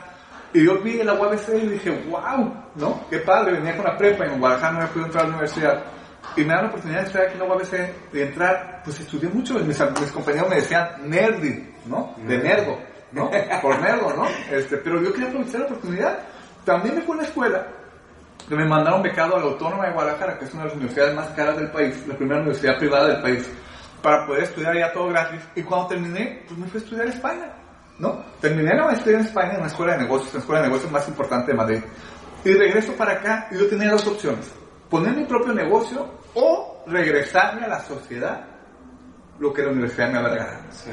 y 0.54 0.64
yo 0.64 0.78
vi 0.78 1.02
la 1.02 1.14
UABC 1.14 1.48
y 1.54 1.68
dije, 1.68 1.90
wow, 2.08 2.54
¿no? 2.76 3.04
Qué 3.10 3.18
padre, 3.18 3.52
venía 3.52 3.76
con 3.76 3.84
la 3.84 3.98
prepa, 3.98 4.24
en 4.24 4.38
Guadalajara 4.38 4.72
no 4.72 4.80
me 4.80 4.86
pude 4.86 5.04
entrar 5.04 5.24
a 5.24 5.28
la 5.28 5.34
universidad. 5.34 5.82
Y 6.36 6.42
me 6.42 6.54
dan 6.54 6.62
la 6.62 6.68
oportunidad 6.68 7.00
de 7.00 7.06
estar 7.06 7.22
aquí 7.22 7.32
en 7.34 7.38
la 7.40 7.44
UABC, 7.44 8.12
de 8.12 8.22
entrar, 8.22 8.80
pues 8.84 9.00
estudié 9.00 9.28
mucho, 9.28 9.54
mis, 9.54 9.66
mis 9.66 10.12
compañeros 10.12 10.48
me 10.48 10.56
decían 10.56 10.88
nerdy, 11.04 11.74
¿no? 11.86 12.14
De 12.26 12.38
nerdo, 12.38 12.78
¿no? 13.12 13.30
Por 13.60 13.80
nerdo, 13.80 14.14
¿no? 14.14 14.26
Este, 14.50 14.76
pero 14.78 15.02
yo 15.02 15.12
quería 15.12 15.28
aprovechar 15.28 15.60
la 15.60 15.66
oportunidad. 15.66 16.18
También 16.64 16.94
me 16.94 17.02
fue 17.02 17.16
a 17.16 17.18
una 17.18 17.26
escuela 17.26 17.66
que 18.48 18.56
me 18.56 18.64
mandaron 18.64 19.02
becado 19.02 19.36
a 19.36 19.40
la 19.40 19.44
Autónoma 19.44 19.86
de 19.86 19.92
Guadalajara, 19.92 20.38
que 20.38 20.44
es 20.44 20.54
una 20.54 20.62
de 20.62 20.68
las 20.68 20.76
universidades 20.76 21.14
más 21.14 21.28
caras 21.28 21.56
del 21.56 21.70
país, 21.70 22.06
la 22.06 22.14
primera 22.14 22.40
universidad 22.40 22.78
privada 22.78 23.08
del 23.08 23.22
país, 23.22 23.48
para 24.02 24.26
poder 24.26 24.44
estudiar 24.44 24.76
ya 24.76 24.92
todo 24.92 25.08
gratis. 25.08 25.40
Y 25.54 25.62
cuando 25.62 25.88
terminé, 25.88 26.42
pues 26.46 26.58
me 26.58 26.66
fui 26.66 26.80
a 26.80 26.84
estudiar 26.84 27.06
a 27.06 27.10
España, 27.10 27.52
¿no? 27.98 28.24
Terminé 28.40 28.74
la 28.74 28.86
maestría 28.86 29.18
en 29.18 29.24
España 29.24 29.52
en 29.52 29.58
una 29.58 29.68
escuela 29.68 29.92
de 29.92 30.02
negocios, 30.02 30.34
la 30.34 30.40
escuela 30.40 30.62
de 30.62 30.68
negocios 30.68 30.92
más 30.92 31.08
importante 31.08 31.52
de 31.52 31.56
Madrid. 31.56 31.80
Y 32.44 32.54
regreso 32.54 32.92
para 32.94 33.12
acá 33.12 33.48
y 33.50 33.58
yo 33.58 33.68
tenía 33.68 33.90
dos 33.90 34.06
opciones. 34.06 34.50
Poner 34.90 35.14
mi 35.14 35.24
propio 35.24 35.52
negocio 35.54 36.06
o 36.34 36.82
regresarme 36.86 37.64
a 37.64 37.68
la 37.68 37.80
sociedad, 37.80 38.44
lo 39.38 39.52
que 39.52 39.62
la 39.62 39.70
universidad 39.70 40.10
me 40.10 40.18
había 40.18 40.30
regalado. 40.30 40.64
sí. 40.70 40.90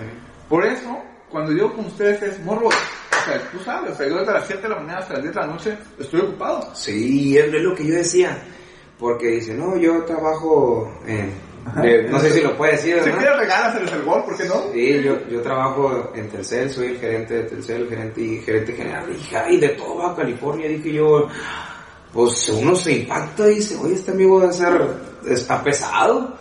Por 0.48 0.66
eso, 0.66 0.98
cuando 1.30 1.51
yo 1.51 1.72
con 1.74 1.86
ustedes 1.86 2.24
es 2.24 2.44
morro, 2.44 2.68
o 2.68 2.72
sea, 2.72 3.39
tú 3.51 3.60
sabes, 3.60 3.92
o 3.92 3.96
sea, 3.96 4.08
yo 4.08 4.18
desde 4.18 4.34
las 4.34 4.48
7 4.48 4.63
de 4.63 4.70
la 4.70 4.75
mañana 4.78 4.98
hasta 4.98 5.13
las 5.13 5.24
10 5.24 5.36
de 5.36 5.42
la 5.42 5.48
noche 5.48 5.78
estoy 6.00 6.22
ocupado. 6.22 6.74
Sí, 6.74 7.38
es 7.38 7.54
lo 7.54 7.75
que 7.75 7.86
yo 7.86 7.94
decía. 7.94 8.36
Porque 8.98 9.28
dice, 9.28 9.54
no, 9.54 9.78
yo 9.78 10.04
trabajo 10.06 10.92
en... 11.06 11.49
de- 11.76 12.04
no 12.10 12.20
sé 12.20 12.32
si 12.32 12.42
lo 12.42 12.56
puede 12.58 12.74
decir, 12.74 12.98
Si 13.04 13.10
quieres 13.12 13.38
regálaseles 13.38 13.92
el 13.92 14.04
gol, 14.04 14.24
¿por 14.26 14.38
qué 14.38 14.46
no? 14.46 14.72
Sí, 14.74 15.02
yo, 15.04 15.28
yo 15.28 15.42
trabajo 15.42 16.12
en 16.16 16.30
Telcel, 16.30 16.70
soy 16.72 16.88
el 16.88 17.00
gerente 17.00 17.34
de 17.36 17.44
Telcel, 17.44 17.82
el 17.84 17.90
gerente 17.90 18.22
y 18.22 18.40
gerente 18.42 18.74
general. 18.74 19.06
Dije, 19.12 19.38
ay, 19.38 19.58
de 19.58 19.70
todo 19.70 19.96
Baja 19.98 20.16
California, 20.18 20.68
dije 20.68 20.94
yo, 20.94 21.28
pues 22.14 22.50
uno 22.50 22.76
se 22.76 22.94
impacta 22.94 23.50
y 23.50 23.56
dice, 23.56 23.76
oye, 23.78 23.94
este 23.96 24.12
amigo 24.12 24.40
debe 24.42 24.54
ser, 24.54 24.82
está 25.28 25.64
pesado. 25.64 26.36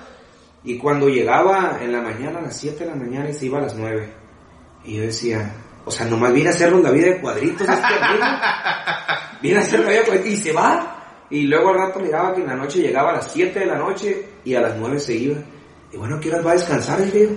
Y 0.65 0.77
cuando 0.79 1.09
llegaba 1.09 1.79
en 1.81 1.93
la 1.93 2.01
mañana, 2.01 2.39
a 2.41 2.43
las 2.43 2.57
7 2.57 2.85
de 2.85 2.91
la 2.91 2.97
mañana, 2.97 3.31
y 3.31 3.35
se 3.35 3.47
iba 3.47 3.59
a 3.59 3.63
las 3.63 3.75
9. 3.75 4.09
Y 4.85 4.97
yo 4.97 5.03
decía, 5.03 5.53
o 5.85 5.91
sea, 5.91 6.07
nomás 6.07 6.33
viene 6.33 6.51
a 6.51 6.53
hacernos 6.53 6.83
la 6.83 6.91
vida 6.91 7.07
de 7.07 7.21
cuadritos 7.21 7.69
este 7.69 7.87
amigo. 7.87 8.25
viene 9.43 9.59
a 9.59 9.63
hacer 9.63 9.81
la 9.81 9.89
vida 9.89 9.99
de 10.01 10.05
cuadritos 10.07 10.33
y 10.33 10.37
se 10.37 10.53
va. 10.53 10.98
Y 11.31 11.43
luego 11.43 11.71
al 11.71 11.77
rato 11.77 12.01
miraba 12.01 12.35
que 12.35 12.41
en 12.41 12.47
la 12.47 12.57
noche 12.57 12.81
llegaba 12.81 13.11
a 13.11 13.17
las 13.17 13.33
7 13.33 13.59
de 13.59 13.67
la 13.67 13.77
noche 13.77 14.25
y 14.45 14.55
a 14.55 14.61
las 14.61 14.77
9 14.77 14.99
se 14.99 15.15
iba. 15.15 15.37
Y 15.93 15.97
bueno, 15.97 16.19
¿qué 16.21 16.31
horas 16.31 16.47
va 16.47 16.51
a 16.53 16.55
descansar 16.55 17.01
el 17.01 17.13
tío? 17.13 17.29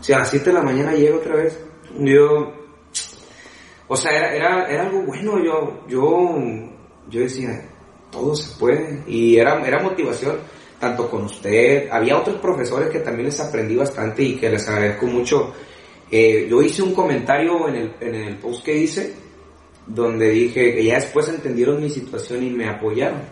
O 0.00 0.02
sea, 0.02 0.16
a 0.16 0.20
las 0.20 0.30
7 0.30 0.50
de 0.50 0.52
la 0.52 0.62
mañana 0.62 0.92
llega 0.92 1.16
otra 1.16 1.36
vez. 1.36 1.58
Yo, 1.98 2.52
o 3.88 3.96
sea, 3.96 4.12
era, 4.12 4.34
era, 4.34 4.66
era 4.66 4.82
algo 4.86 5.02
bueno. 5.02 5.42
Yo, 5.42 5.84
yo, 5.88 6.36
yo 7.08 7.20
decía, 7.20 7.68
todo 8.10 8.34
se 8.34 8.56
puede. 8.58 9.02
Y 9.06 9.36
era, 9.36 9.66
era 9.66 9.82
motivación, 9.82 10.36
tanto 10.78 11.08
con 11.10 11.24
usted. 11.24 11.88
Había 11.90 12.18
otros 12.18 12.36
profesores 12.36 12.90
que 12.90 13.00
también 13.00 13.26
les 13.26 13.40
aprendí 13.40 13.76
bastante 13.76 14.22
y 14.22 14.36
que 14.36 14.50
les 14.50 14.68
agradezco 14.68 15.06
mucho. 15.06 15.52
Eh, 16.10 16.46
yo 16.48 16.62
hice 16.62 16.82
un 16.82 16.94
comentario 16.94 17.68
en 17.68 17.74
el, 17.76 17.94
en 18.00 18.14
el 18.14 18.36
post 18.38 18.64
que 18.64 18.76
hice, 18.76 19.12
donde 19.86 20.30
dije 20.30 20.74
que 20.74 20.84
ya 20.84 20.96
después 20.96 21.28
entendieron 21.28 21.80
mi 21.80 21.90
situación 21.90 22.42
y 22.42 22.50
me 22.50 22.68
apoyaron. 22.68 23.22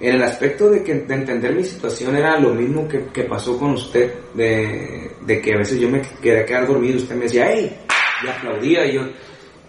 En 0.00 0.16
el 0.16 0.22
aspecto 0.22 0.70
de, 0.70 0.82
que, 0.82 0.94
de 0.94 1.14
entender 1.14 1.54
mi 1.54 1.62
situación 1.62 2.16
era 2.16 2.38
lo 2.38 2.52
mismo 2.52 2.88
que, 2.88 3.06
que 3.06 3.24
pasó 3.24 3.56
con 3.58 3.72
usted, 3.72 4.12
de, 4.34 5.12
de, 5.20 5.40
que 5.40 5.54
a 5.54 5.58
veces 5.58 5.78
yo 5.78 5.88
me 5.88 6.02
quería 6.20 6.44
quedar 6.44 6.66
dormido, 6.66 6.96
usted 6.96 7.14
me 7.14 7.22
decía, 7.22 7.48
hey, 7.48 7.76
y 8.24 8.28
aplaudía, 8.28 8.86
y 8.86 8.94
yo, 8.94 9.02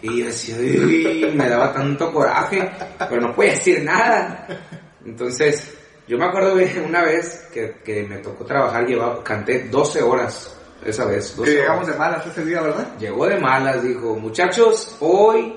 y 0.01 0.19
yo 0.19 0.25
decía, 0.25 0.57
me 1.33 1.47
daba 1.47 1.71
tanto 1.71 2.11
coraje, 2.11 2.69
pero 3.07 3.21
no 3.21 3.35
podía 3.35 3.51
decir 3.51 3.83
nada. 3.83 4.47
Entonces, 5.05 5.77
yo 6.07 6.17
me 6.17 6.25
acuerdo 6.25 6.55
de 6.55 6.83
una 6.85 7.03
vez 7.03 7.47
que, 7.53 7.75
que 7.83 8.03
me 8.03 8.17
tocó 8.17 8.45
trabajar, 8.45 8.85
llevaba, 8.85 9.23
canté 9.23 9.67
12 9.69 10.01
horas 10.01 10.59
esa 10.83 11.05
vez. 11.05 11.35
Que 11.43 11.51
llegamos 11.51 11.87
de 11.87 11.93
malas 11.93 12.25
ese 12.25 12.43
día, 12.45 12.61
¿verdad? 12.61 12.97
Llegó 12.99 13.27
de 13.27 13.39
malas, 13.39 13.83
dijo, 13.83 14.15
muchachos, 14.15 14.97
hoy 14.99 15.55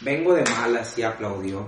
vengo 0.00 0.34
de 0.34 0.44
malas 0.50 0.96
y 0.98 1.02
aplaudió. 1.02 1.66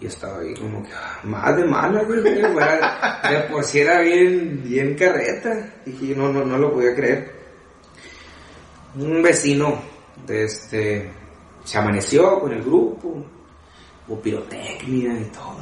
Y 0.00 0.06
estaba 0.06 0.40
ahí 0.40 0.52
como 0.54 0.82
que, 0.82 0.92
ah, 0.92 1.20
más 1.22 1.56
de 1.56 1.64
malas, 1.64 2.06
güey, 2.06 2.22
de 2.22 3.46
por 3.50 3.64
era 3.74 4.00
bien, 4.00 4.62
bien 4.62 4.94
carreta. 4.94 5.74
Y 5.86 6.14
no, 6.14 6.30
no, 6.30 6.44
no 6.44 6.58
lo 6.58 6.72
podía 6.74 6.94
creer. 6.94 7.34
Un 8.96 9.22
vecino 9.22 9.80
de 10.26 10.44
este, 10.44 11.10
se 11.64 11.78
amaneció 11.78 12.40
con 12.40 12.52
el 12.52 12.62
grupo, 12.62 13.24
hubo 14.06 14.20
pirotecnia 14.20 15.18
y 15.18 15.24
todo. 15.24 15.56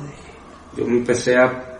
Yo 0.76 0.84
me 0.86 0.98
empecé 0.98 1.36
a, 1.36 1.78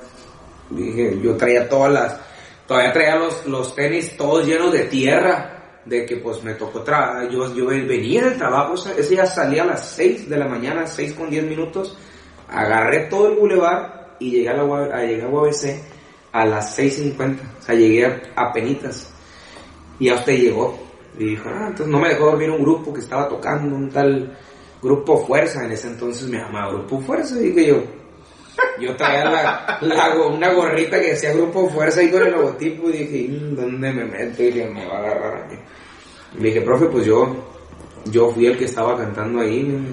dije, 0.70 1.18
yo 1.20 1.36
traía 1.36 1.68
todas 1.68 1.92
las, 1.92 2.20
todavía 2.68 2.92
traía 2.92 3.16
los, 3.16 3.46
los 3.46 3.74
tenis 3.74 4.16
todos 4.16 4.46
llenos 4.46 4.72
de 4.72 4.84
tierra 4.84 5.53
de 5.84 6.06
que 6.06 6.16
pues 6.16 6.42
me 6.42 6.54
tocó 6.54 6.82
trabajar, 6.82 7.28
yo, 7.28 7.54
yo 7.54 7.66
venía 7.66 8.24
del 8.24 8.38
trabajo, 8.38 8.74
ese 8.74 9.10
día 9.10 9.26
salía 9.26 9.62
a 9.62 9.66
las 9.66 9.88
6 9.90 10.28
de 10.28 10.36
la 10.38 10.48
mañana, 10.48 10.86
6 10.86 11.12
con 11.14 11.30
10 11.30 11.44
minutos, 11.44 11.96
agarré 12.48 13.06
todo 13.10 13.28
el 13.28 13.38
bulevar 13.38 14.16
y 14.18 14.30
llegué 14.30 14.48
a, 14.48 14.54
la, 14.54 14.84
a, 14.96 15.04
llegué 15.04 15.22
a 15.22 15.28
UABC 15.28 15.82
a 16.32 16.46
las 16.46 16.78
6.50, 16.78 17.38
o 17.58 17.62
sea, 17.62 17.74
llegué 17.74 18.06
a, 18.06 18.22
a 18.34 18.52
penitas, 18.52 19.12
y 19.98 20.08
a 20.08 20.14
usted 20.14 20.36
llegó, 20.36 20.78
y 21.18 21.24
dijo, 21.26 21.48
ah, 21.48 21.66
entonces 21.68 21.88
no 21.88 22.00
me 22.00 22.08
dejó 22.08 22.26
dormir 22.26 22.50
un 22.50 22.62
grupo 22.62 22.92
que 22.92 23.00
estaba 23.00 23.28
tocando, 23.28 23.76
un 23.76 23.90
tal 23.90 24.36
Grupo 24.82 25.24
Fuerza, 25.24 25.64
en 25.64 25.72
ese 25.72 25.88
entonces 25.88 26.28
me 26.28 26.38
llamaba 26.38 26.72
Grupo 26.72 27.00
Fuerza, 27.00 27.38
y 27.40 27.50
dije 27.50 27.68
yo, 27.68 27.84
yo 28.80 28.96
traía 28.96 29.24
la, 29.24 29.78
una 30.26 30.52
gorrita 30.52 31.00
que 31.00 31.10
decía 31.10 31.32
Grupo 31.32 31.68
Fuerza 31.68 32.00
ahí 32.00 32.10
con 32.10 32.22
el 32.22 32.32
logotipo 32.32 32.88
y 32.88 32.92
dije, 32.92 33.28
mm, 33.28 33.54
¿dónde 33.56 33.92
me 33.92 34.04
meto? 34.04 34.42
Y 34.42 34.46
dije, 34.46 34.68
me 34.68 34.86
va 34.86 34.96
a 34.96 34.98
agarrar 34.98 35.48
dije, 36.38 36.60
profe, 36.62 36.86
pues 36.86 37.06
yo, 37.06 37.34
yo 38.10 38.30
fui 38.30 38.46
el 38.46 38.58
que 38.58 38.64
estaba 38.64 38.96
cantando 38.96 39.40
ahí. 39.40 39.92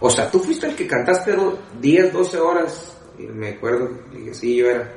O 0.00 0.10
sea, 0.10 0.30
tú 0.30 0.40
fuiste 0.40 0.66
el 0.66 0.74
que 0.74 0.86
cantaste 0.86 1.36
10, 1.80 2.12
12 2.12 2.38
horas. 2.38 2.96
Y 3.18 3.22
me 3.24 3.50
acuerdo, 3.50 3.90
dije, 4.12 4.34
sí, 4.34 4.56
yo 4.56 4.70
era. 4.70 4.92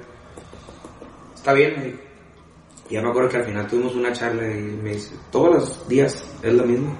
Está 1.35 1.53
bien, 1.53 1.73
me 1.77 1.85
dijo. 1.85 1.97
Y 2.89 2.93
ya 2.93 3.01
me 3.01 3.09
acuerdo 3.09 3.29
que 3.29 3.37
al 3.37 3.45
final 3.45 3.67
tuvimos 3.67 3.95
una 3.95 4.11
charla 4.11 4.47
y 4.47 4.61
me 4.61 4.93
dice, 4.93 5.15
todos 5.31 5.55
los 5.55 5.87
días 5.87 6.23
es 6.43 6.53
lo 6.53 6.63
mismo. 6.63 6.95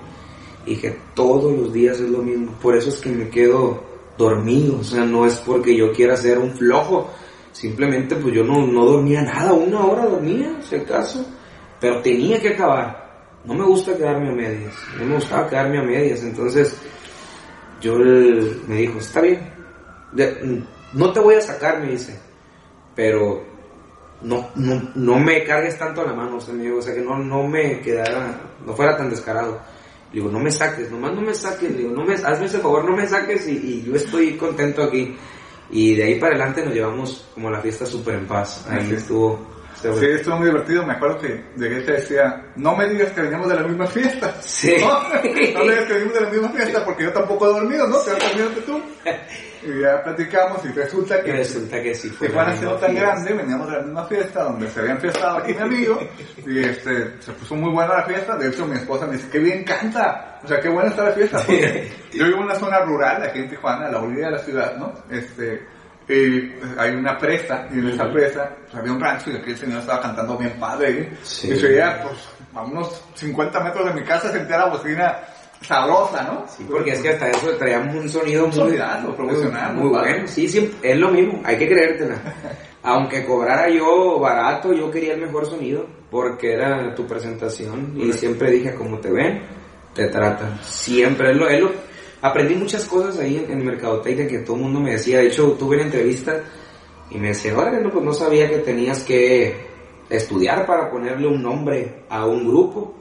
Y 0.65 0.72
dije, 0.72 0.98
todos 1.13 1.54
los 1.54 1.72
días 1.72 2.00
es 2.00 2.10
lo 2.10 2.20
mismo. 2.20 2.51
Por 2.60 2.75
eso 2.75 2.89
es 2.89 2.98
que 2.98 3.10
me 3.10 3.30
quedo 3.30 3.84
dormido. 4.17 4.79
O 4.79 4.84
sea, 4.84 5.05
no 5.05 5.25
es 5.25 5.36
porque 5.38 5.75
yo 5.75 5.91
quiera 5.91 6.15
ser 6.15 6.38
un 6.38 6.51
flojo. 6.55 7.10
Simplemente 7.51 8.15
pues 8.15 8.34
yo 8.34 8.43
no, 8.43 8.65
no 8.65 8.86
dormía 8.86 9.22
nada. 9.22 9.53
Una 9.53 9.86
hora 9.86 10.05
dormía, 10.05 10.57
si 10.62 10.75
acaso. 10.75 11.25
Pero 11.79 12.01
tenía 12.01 12.39
que 12.41 12.50
acabar 12.50 13.05
no 13.45 13.53
me 13.53 13.63
gusta 13.63 13.95
quedarme 13.95 14.29
a 14.29 14.34
medias, 14.34 14.74
no 14.98 15.05
me 15.05 15.15
gustaba 15.15 15.48
quedarme 15.48 15.79
a 15.79 15.84
medias, 15.84 16.24
entonces 16.24 16.77
yo 17.79 17.95
me 17.95 18.75
dijo, 18.75 18.98
está 18.98 19.22
bien, 19.22 19.39
no 20.93 21.13
te 21.13 21.19
voy 21.19 21.36
a 21.36 21.41
sacar, 21.41 21.79
me 21.79 21.91
dice, 21.91 22.19
pero 22.95 23.43
no, 24.22 24.50
no, 24.55 24.91
no 24.95 25.19
me 25.19 25.43
cargues 25.43 25.77
tanto 25.77 26.01
a 26.01 26.05
la 26.05 26.13
mano, 26.13 26.38
o 26.38 26.41
sea, 26.41 26.55
o 26.55 26.81
sea 26.81 26.95
que 26.95 27.01
no, 27.01 27.19
no 27.19 27.43
me 27.43 27.81
quedara, 27.81 28.39
no 28.65 28.74
fuera 28.74 28.98
tan 28.98 29.10
descarado. 29.10 29.60
Le 30.12 30.21
digo, 30.21 30.31
no 30.31 30.39
me 30.39 30.51
saques, 30.51 30.89
nomás 30.91 31.13
no 31.13 31.21
me 31.21 31.33
saques, 31.33 31.71
le 31.71 31.77
digo, 31.77 31.91
no 31.91 32.05
me, 32.05 32.13
hazme 32.13 32.45
ese 32.45 32.59
favor, 32.59 32.86
no 32.86 32.95
me 32.95 33.08
saques 33.08 33.47
y, 33.47 33.51
y 33.51 33.84
yo 33.84 33.95
estoy 33.95 34.36
contento 34.38 34.84
aquí. 34.84 35.15
Y 35.71 35.95
de 35.95 36.03
ahí 36.03 36.19
para 36.19 36.36
adelante 36.36 36.63
nos 36.63 36.73
llevamos 36.73 37.25
como 37.34 37.49
la 37.49 37.60
fiesta 37.60 37.86
súper 37.86 38.15
en 38.15 38.27
paz. 38.27 38.65
Ahí 38.69 38.91
estuvo 38.93 39.55
Sí, 39.81 40.05
estuvo 40.05 40.38
muy 40.38 40.47
divertido. 40.47 40.85
Me 40.85 40.93
acuerdo 40.93 41.19
que 41.19 41.43
llegué 41.57 41.79
y 41.79 41.85
te 41.85 41.91
decía, 41.93 42.43
no 42.55 42.75
me 42.75 42.88
digas 42.89 43.11
que 43.11 43.21
venimos 43.21 43.47
de 43.47 43.55
la 43.55 43.63
misma 43.63 43.88
fiesta. 43.88 44.33
Sí. 44.41 44.75
No, 44.85 45.59
no 45.59 45.65
me 45.65 45.71
digas 45.71 45.85
que 45.85 45.93
venimos 45.93 46.13
de 46.13 46.21
la 46.21 46.29
misma 46.29 46.49
fiesta 46.49 46.85
porque 46.85 47.03
yo 47.03 47.13
tampoco 47.13 47.45
he 47.45 47.53
dormido, 47.53 47.88
¿no? 47.88 47.97
Te 47.97 48.11
has 48.11 48.19
dormido 48.19 48.49
tú. 48.65 48.81
Y 49.63 49.81
ya 49.81 50.03
platicamos 50.03 50.63
y 50.65 50.67
resulta 50.69 51.23
que... 51.23 51.31
Resulta 51.31 51.81
que 51.81 51.95
sí 51.95 52.09
fue 52.09 52.27
Tijuana 52.27 52.55
siendo 52.55 52.75
tan 52.75 52.93
grande, 52.93 53.33
veníamos 53.33 53.67
de 53.67 53.77
la 53.77 53.81
misma 53.81 54.05
fiesta 54.05 54.43
donde 54.43 54.69
se 54.69 54.79
habían 54.79 54.99
fiestado 54.99 55.38
aquí 55.38 55.53
mi 55.53 55.61
amigo 55.61 55.99
y 56.45 56.59
este, 56.59 57.19
se 57.19 57.31
puso 57.31 57.55
muy 57.55 57.71
buena 57.71 57.95
la 57.95 58.03
fiesta. 58.03 58.35
De 58.35 58.49
hecho, 58.49 58.67
mi 58.67 58.75
esposa 58.75 59.07
me 59.07 59.13
dice, 59.13 59.29
qué 59.29 59.39
bien 59.39 59.63
canta. 59.63 60.39
O 60.43 60.47
sea, 60.47 60.59
qué 60.59 60.69
buena 60.69 60.89
está 60.89 61.05
la 61.05 61.11
fiesta. 61.13 61.43
yo 61.47 62.25
vivo 62.25 62.38
en 62.38 62.43
una 62.43 62.55
zona 62.55 62.79
rural 62.81 63.23
aquí 63.23 63.39
en 63.39 63.49
Tijuana, 63.49 63.88
a 63.88 63.91
la 63.91 64.01
orilla 64.01 64.27
de 64.27 64.31
la 64.31 64.39
ciudad, 64.39 64.77
¿no? 64.77 64.93
Este 65.09 65.74
y 66.08 66.41
pues, 66.41 66.72
hay 66.78 66.91
una 66.91 67.18
presa, 67.18 67.68
y 67.74 67.80
en 67.80 67.89
esa 67.89 68.12
presa 68.12 68.50
pues, 68.63 68.76
había 68.76 68.91
un 68.94 69.00
rancho 69.00 69.32
y 69.32 69.38
aquí 69.38 69.52
el 69.52 69.58
señor 69.58 69.80
estaba 69.80 70.02
cantando 70.02 70.38
bien 70.38 70.54
padre. 70.60 71.12
Sí. 71.24 71.52
Y 71.52 71.60
se 71.60 71.68
veía, 71.68 72.02
pues, 72.04 72.15
a 72.54 72.63
unos 72.63 73.02
50 73.15 73.60
metros 73.60 73.86
de 73.88 74.00
mi 74.00 74.06
casa 74.06 74.32
sentía 74.32 74.58
la 74.58 74.70
bocina 74.70 75.18
sabrosa, 75.62 76.24
¿no? 76.24 76.46
Sí, 76.48 76.65
porque 76.70 76.91
es 76.91 77.02
que 77.02 77.10
hasta 77.10 77.30
eso 77.30 77.56
traíamos 77.58 77.96
un 77.96 78.10
sonido 78.10 78.48
muy, 78.48 78.54
profesional, 79.15 79.74
muy, 79.76 79.89
bueno. 79.89 80.28
Sí, 80.28 80.48
sí, 80.48 80.76
es 80.82 80.98
lo 80.98 81.10
mismo, 81.10 81.41
hay 81.44 81.58
que 81.58 81.68
creértela. 81.68 82.15
Aunque 82.84 83.26
cobrara 83.26 83.68
yo 83.70 84.20
barato, 84.20 84.72
yo 84.72 84.91
quería 84.91 85.13
el 85.13 85.22
mejor 85.22 85.48
sonido, 85.48 85.88
porque 86.12 86.54
era 86.54 86.94
tu 86.94 87.08
presentación, 87.08 87.94
y 87.98 88.13
siempre 88.13 88.52
dije, 88.52 88.76
como 88.76 89.00
te 89.00 89.12
ven, 89.12 89.41
te 89.94 90.08
tratan. 90.08 90.60
Siempre, 90.62 91.32
es 91.32 91.38
lo, 91.38 91.50
es 91.50 91.62
lo, 91.62 91.72
aprendí 92.27 92.55
muchas 92.55 92.85
cosas 92.85 93.19
ahí 93.19 93.38
en, 93.38 93.51
en 93.51 93.65
Mercadotecnia 93.65 94.27
que 94.27 94.39
todo 94.39 94.55
el 94.55 94.63
mundo 94.63 94.79
me 94.79 94.91
decía. 94.91 95.19
De 95.19 95.27
hecho, 95.27 95.51
tuve 95.59 95.75
una 95.75 95.85
entrevista 95.85 96.43
y 97.09 97.17
me 97.17 97.29
decía, 97.29 97.53
ahora 97.53 97.79
no, 97.79 97.91
pues 97.91 98.03
no 98.03 98.13
sabía 98.13 98.49
que 98.49 98.59
tenías 98.59 99.03
que 99.03 99.55
estudiar 100.09 100.65
para 100.65 100.89
ponerle 100.89 101.27
un 101.27 101.41
nombre 101.41 102.03
a 102.09 102.25
un 102.25 102.47
grupo. 102.47 102.95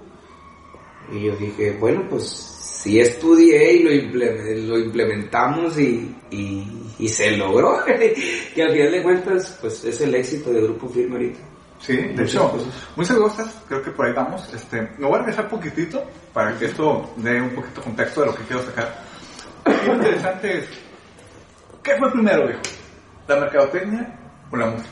Y 1.13 1.25
yo 1.25 1.37
dije, 1.37 1.77
bueno, 1.79 2.05
pues 2.09 2.25
sí 2.25 3.01
estudié 3.01 3.75
y 3.75 3.83
lo, 3.83 4.79
implementamos 4.79 5.79
y, 5.79 6.15
y, 6.31 7.09
se 7.09 7.37
logró. 7.37 7.81
y 8.57 8.61
al 8.61 8.73
final 8.73 8.93
de 8.93 9.03
cuentas, 9.03 9.59
pues 9.61 9.85
es 9.85 10.01
el 10.01 10.15
éxito 10.15 10.51
del 10.51 10.65
Grupo 10.65 10.89
Firme 10.89 11.17
ahorita. 11.17 11.41
Sí, 11.81 11.97
de 11.97 12.25
hecho, 12.25 12.51
muy 12.97 13.07
gustas, 13.07 13.63
creo 13.69 13.83
que 13.83 13.91
por 13.91 14.07
ahí 14.07 14.13
vamos. 14.15 14.53
Este, 14.55 14.81
me 14.99 15.07
voy 15.07 15.17
a 15.17 15.19
regresar 15.19 15.51
poquitito 15.51 16.03
para 16.33 16.59
que 16.59 16.67
esto 16.67 17.13
dé 17.17 17.41
un 17.41 17.51
poquito 17.51 17.83
contexto 17.83 18.23
de 18.23 18.27
lo 18.29 18.35
que 18.35 18.43
quiero 18.45 18.63
sacar. 18.63 19.04
Lo 19.65 19.95
interesante 19.95 20.59
es, 20.59 20.69
¿qué 21.83 21.97
fue 21.99 22.11
primero, 22.11 22.47
viejo? 22.47 22.61
¿La 23.27 23.37
mercadotecnia 23.37 24.19
o 24.51 24.57
la 24.57 24.67
música? 24.67 24.91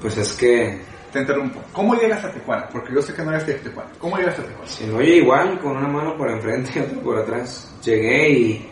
Pues 0.00 0.16
es 0.16 0.32
que... 0.34 0.90
Te 1.12 1.18
interrumpo. 1.18 1.60
¿Cómo 1.72 1.96
llegas 1.96 2.24
a 2.24 2.30
Tijuana? 2.30 2.68
Porque 2.68 2.94
yo 2.94 3.02
sé 3.02 3.12
que 3.12 3.22
no 3.22 3.32
eres 3.32 3.44
de 3.44 3.54
Tijuana. 3.54 3.90
¿Cómo 3.98 4.16
llegas 4.16 4.38
a 4.38 4.42
Tijuana? 4.42 4.66
Si 4.66 4.86
no, 4.86 4.98
oye 4.98 5.16
igual, 5.16 5.58
con 5.58 5.76
una 5.76 5.88
mano 5.88 6.16
por 6.16 6.30
enfrente 6.30 6.70
y 6.76 6.78
otra 6.78 7.02
por 7.02 7.18
atrás. 7.18 7.76
Llegué 7.82 8.30
y... 8.30 8.70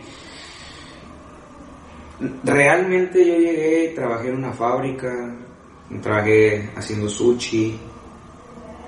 Realmente 2.43 3.25
yo 3.25 3.33
llegué, 3.37 3.93
trabajé 3.93 4.29
en 4.29 4.35
una 4.37 4.53
fábrica, 4.53 5.35
trabajé 6.01 6.69
haciendo 6.75 7.09
sushi, 7.09 7.79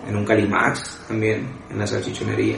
en 0.08 0.16
un 0.16 0.26
Calimax 0.26 1.06
también, 1.08 1.48
en 1.70 1.80
la 1.80 1.88
salchichonería 1.88 2.58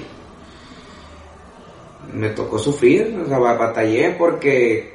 me 2.12 2.30
tocó 2.30 2.58
sufrir, 2.60 3.18
o 3.24 3.28
sea, 3.28 3.40
batallé 3.40 4.16
porque 4.18 4.94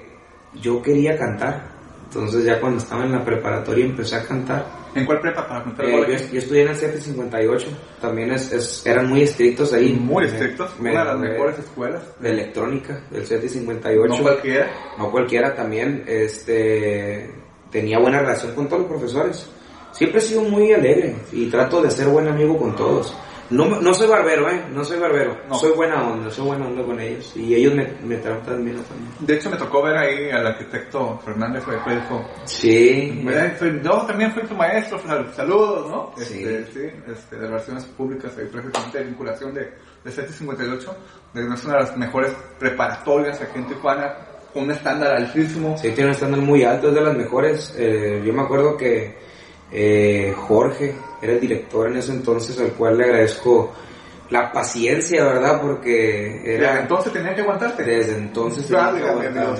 yo 0.60 0.82
quería 0.82 1.16
cantar. 1.16 1.78
Entonces 2.04 2.44
ya 2.44 2.58
cuando 2.58 2.78
estaba 2.78 3.04
en 3.04 3.12
la 3.12 3.24
preparatoria 3.24 3.84
empecé 3.84 4.16
a 4.16 4.24
cantar. 4.24 4.66
¿En 4.94 5.04
cuál 5.04 5.20
prepa 5.20 5.46
para 5.46 5.62
cantar? 5.64 5.86
Eh, 5.86 6.28
yo, 6.32 6.38
estudié 6.38 6.62
en 6.62 6.68
el 6.68 6.74
758, 6.74 7.68
también 8.00 8.32
es, 8.32 8.86
eran 8.86 9.08
muy 9.08 9.22
estrictos 9.22 9.72
ahí. 9.74 9.92
Muy 9.92 10.24
estrictos, 10.24 10.70
una 10.80 10.90
de 10.90 11.04
las 11.04 11.18
mejores 11.18 11.58
escuelas. 11.58 12.02
De 12.18 12.30
electrónica, 12.30 13.00
del 13.10 13.26
758. 13.26 14.16
No 14.16 14.22
cualquiera. 14.22 14.70
No 14.96 15.10
cualquiera 15.10 15.54
también, 15.54 16.04
este, 16.06 17.30
tenía 17.70 17.98
buena 17.98 18.20
relación 18.20 18.54
con 18.54 18.68
todos 18.68 18.82
los 18.82 18.90
profesores. 18.90 19.50
Siempre 19.92 20.18
he 20.18 20.22
sido 20.22 20.42
muy 20.42 20.72
alegre 20.72 21.16
y 21.32 21.46
trato 21.46 21.82
de 21.82 21.90
ser 21.90 22.08
buen 22.08 22.26
amigo 22.26 22.56
con 22.58 22.74
todos. 22.74 23.14
No, 23.50 23.80
no 23.80 23.94
soy 23.94 24.08
barbero, 24.08 24.50
¿eh? 24.50 24.64
No 24.72 24.84
soy 24.84 24.98
barbero. 24.98 25.38
Soy 25.58 25.72
buena 25.72 26.06
onda, 26.06 26.30
soy 26.30 26.46
buena 26.46 26.66
onda 26.66 26.82
con 26.84 27.00
ellos. 27.00 27.32
Y 27.34 27.54
ellos 27.54 27.74
me, 27.74 27.86
me 28.04 28.16
tratan 28.18 28.62
bien 28.64 28.76
también. 28.82 29.10
De 29.20 29.34
hecho, 29.34 29.50
me 29.50 29.56
tocó 29.56 29.82
ver 29.82 29.96
ahí 29.96 30.30
al 30.30 30.46
arquitecto 30.46 31.18
Fernández 31.24 31.64
Federico. 31.64 32.28
Sí. 32.44 33.24
Yo 33.82 34.02
también 34.06 34.32
fui 34.32 34.42
tu 34.42 34.54
maestro, 34.54 35.00
saludos, 35.34 35.88
¿no? 35.88 36.12
Sí. 36.22 36.44
Este, 36.44 36.72
sí, 36.72 36.96
este, 37.10 37.36
de 37.36 37.46
relaciones 37.46 37.84
públicas, 37.86 38.32
ahí 38.36 38.46
precisamente 38.52 38.98
de 38.98 39.04
vinculación 39.04 39.54
de, 39.54 39.60
de 40.04 40.10
758, 40.10 40.96
de 41.32 41.44
una 41.44 41.56
de 41.56 41.72
las 41.72 41.96
mejores 41.96 42.32
preparatorias 42.58 43.40
aquí 43.40 43.58
en 43.58 43.66
Tijuana. 43.66 44.14
un 44.54 44.70
estándar 44.70 45.12
altísimo. 45.16 45.76
Sí, 45.78 45.90
tiene 45.92 46.06
un 46.06 46.10
estándar 46.10 46.40
muy 46.40 46.64
alto, 46.64 46.88
es 46.88 46.94
de 46.94 47.00
las 47.00 47.16
mejores. 47.16 47.74
Eh, 47.78 48.22
yo 48.26 48.32
me 48.34 48.42
acuerdo 48.42 48.76
que 48.76 49.16
eh, 49.70 50.34
Jorge 50.36 50.94
era 51.20 51.32
el 51.32 51.40
director 51.40 51.88
en 51.88 51.96
ese 51.96 52.12
entonces, 52.12 52.58
al 52.60 52.72
cual 52.72 52.98
le 52.98 53.04
agradezco 53.04 53.72
la 54.30 54.52
paciencia, 54.52 55.24
¿verdad? 55.24 55.60
Porque 55.60 56.42
era... 56.44 56.68
Desde 56.68 56.80
entonces 56.82 57.12
tenía 57.12 57.34
que 57.34 57.40
aguantarte. 57.40 57.82
Desde 57.82 58.16
entonces 58.16 58.66
tenía 58.66 58.92
que 58.94 59.08
aguantarme. 59.08 59.58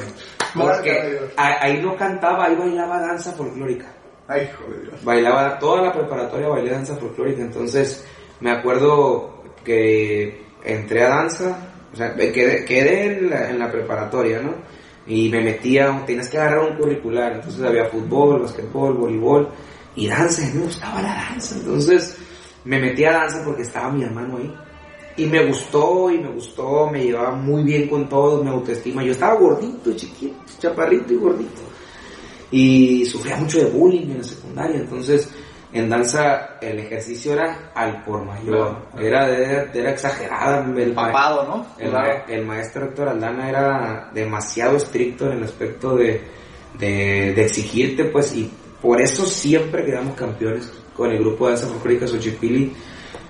Porque 0.54 1.20
ahí 1.36 1.80
no 1.82 1.96
cantaba, 1.96 2.46
ahí 2.46 2.56
bailaba 2.56 3.00
danza 3.00 3.32
folclórica. 3.32 3.86
Ay, 4.26 4.50
Dios. 4.82 5.04
Bailaba 5.04 5.58
toda 5.58 5.82
la 5.82 5.92
preparatoria, 5.92 6.48
bailé 6.48 6.70
danza 6.70 6.96
folclórica. 6.96 7.42
Entonces, 7.42 8.04
me 8.40 8.50
acuerdo 8.50 9.42
que 9.64 10.42
entré 10.64 11.04
a 11.04 11.08
danza, 11.08 11.56
o 11.92 11.96
sea, 11.96 12.14
quedé, 12.14 12.64
quedé 12.64 13.04
en, 13.04 13.30
la, 13.30 13.50
en 13.50 13.58
la 13.58 13.70
preparatoria, 13.70 14.40
¿no? 14.40 14.54
Y 15.06 15.30
me 15.30 15.40
metía, 15.40 16.02
tenías 16.04 16.28
que 16.28 16.36
agarrar 16.36 16.70
un 16.70 16.76
curricular. 16.76 17.32
Entonces, 17.32 17.62
había 17.62 17.86
fútbol, 17.86 18.42
basquetbol, 18.42 18.94
voleibol 18.94 19.48
y 19.98 20.06
danza. 20.08 20.42
Y 20.48 20.54
me 20.54 20.64
gustaba 20.64 21.02
la 21.02 21.14
danza. 21.14 21.56
Entonces, 21.56 22.16
me 22.64 22.78
metí 22.80 23.04
a 23.04 23.12
danza 23.12 23.42
porque 23.44 23.62
estaba 23.62 23.90
mi 23.90 24.04
hermano 24.04 24.36
ahí. 24.38 24.54
Y 25.16 25.26
me 25.26 25.44
gustó, 25.46 26.10
y 26.10 26.18
me 26.18 26.28
gustó, 26.28 26.88
me 26.90 27.02
llevaba 27.04 27.32
muy 27.32 27.64
bien 27.64 27.88
con 27.88 28.08
todos, 28.08 28.44
mi 28.44 28.50
autoestima. 28.50 29.02
Yo 29.02 29.12
estaba 29.12 29.34
gordito, 29.34 29.92
chiquito, 29.94 30.36
chaparrito 30.58 31.12
y 31.12 31.16
gordito 31.16 31.62
y 32.50 33.04
sufría 33.04 33.36
mucho 33.36 33.58
de 33.58 33.66
bullying 33.66 34.10
en 34.10 34.18
la 34.18 34.24
secundaria, 34.24 34.76
entonces 34.80 35.28
en 35.70 35.90
danza 35.90 36.56
el 36.62 36.78
ejercicio 36.78 37.34
era 37.34 37.70
al 37.74 38.02
por 38.04 38.24
mayor, 38.24 38.74
era, 38.98 39.28
era, 39.28 39.70
era 39.70 39.90
exagerada, 39.90 40.64
el, 40.74 40.92
Papado, 40.94 41.44
¿no? 41.46 41.66
el, 41.78 41.90
Claro. 41.90 42.08
ma- 42.26 42.32
el 42.32 42.46
maestro 42.46 42.86
Héctor 42.86 43.08
Aldana 43.08 43.50
era 43.50 44.10
demasiado 44.14 44.78
estricto 44.78 45.26
en 45.26 45.38
el 45.38 45.44
aspecto 45.44 45.94
de, 45.94 46.22
de, 46.78 47.34
de 47.34 47.44
exigirte, 47.44 48.04
pues, 48.06 48.34
y 48.34 48.50
por 48.80 49.00
eso 49.00 49.26
siempre 49.26 49.84
quedamos 49.84 50.14
campeones 50.14 50.72
con 50.96 51.10
el 51.10 51.18
grupo 51.18 51.46
de 51.46 51.52
danza 51.52 51.68
folclórica 51.68 52.06
Xochipilli, 52.06 52.72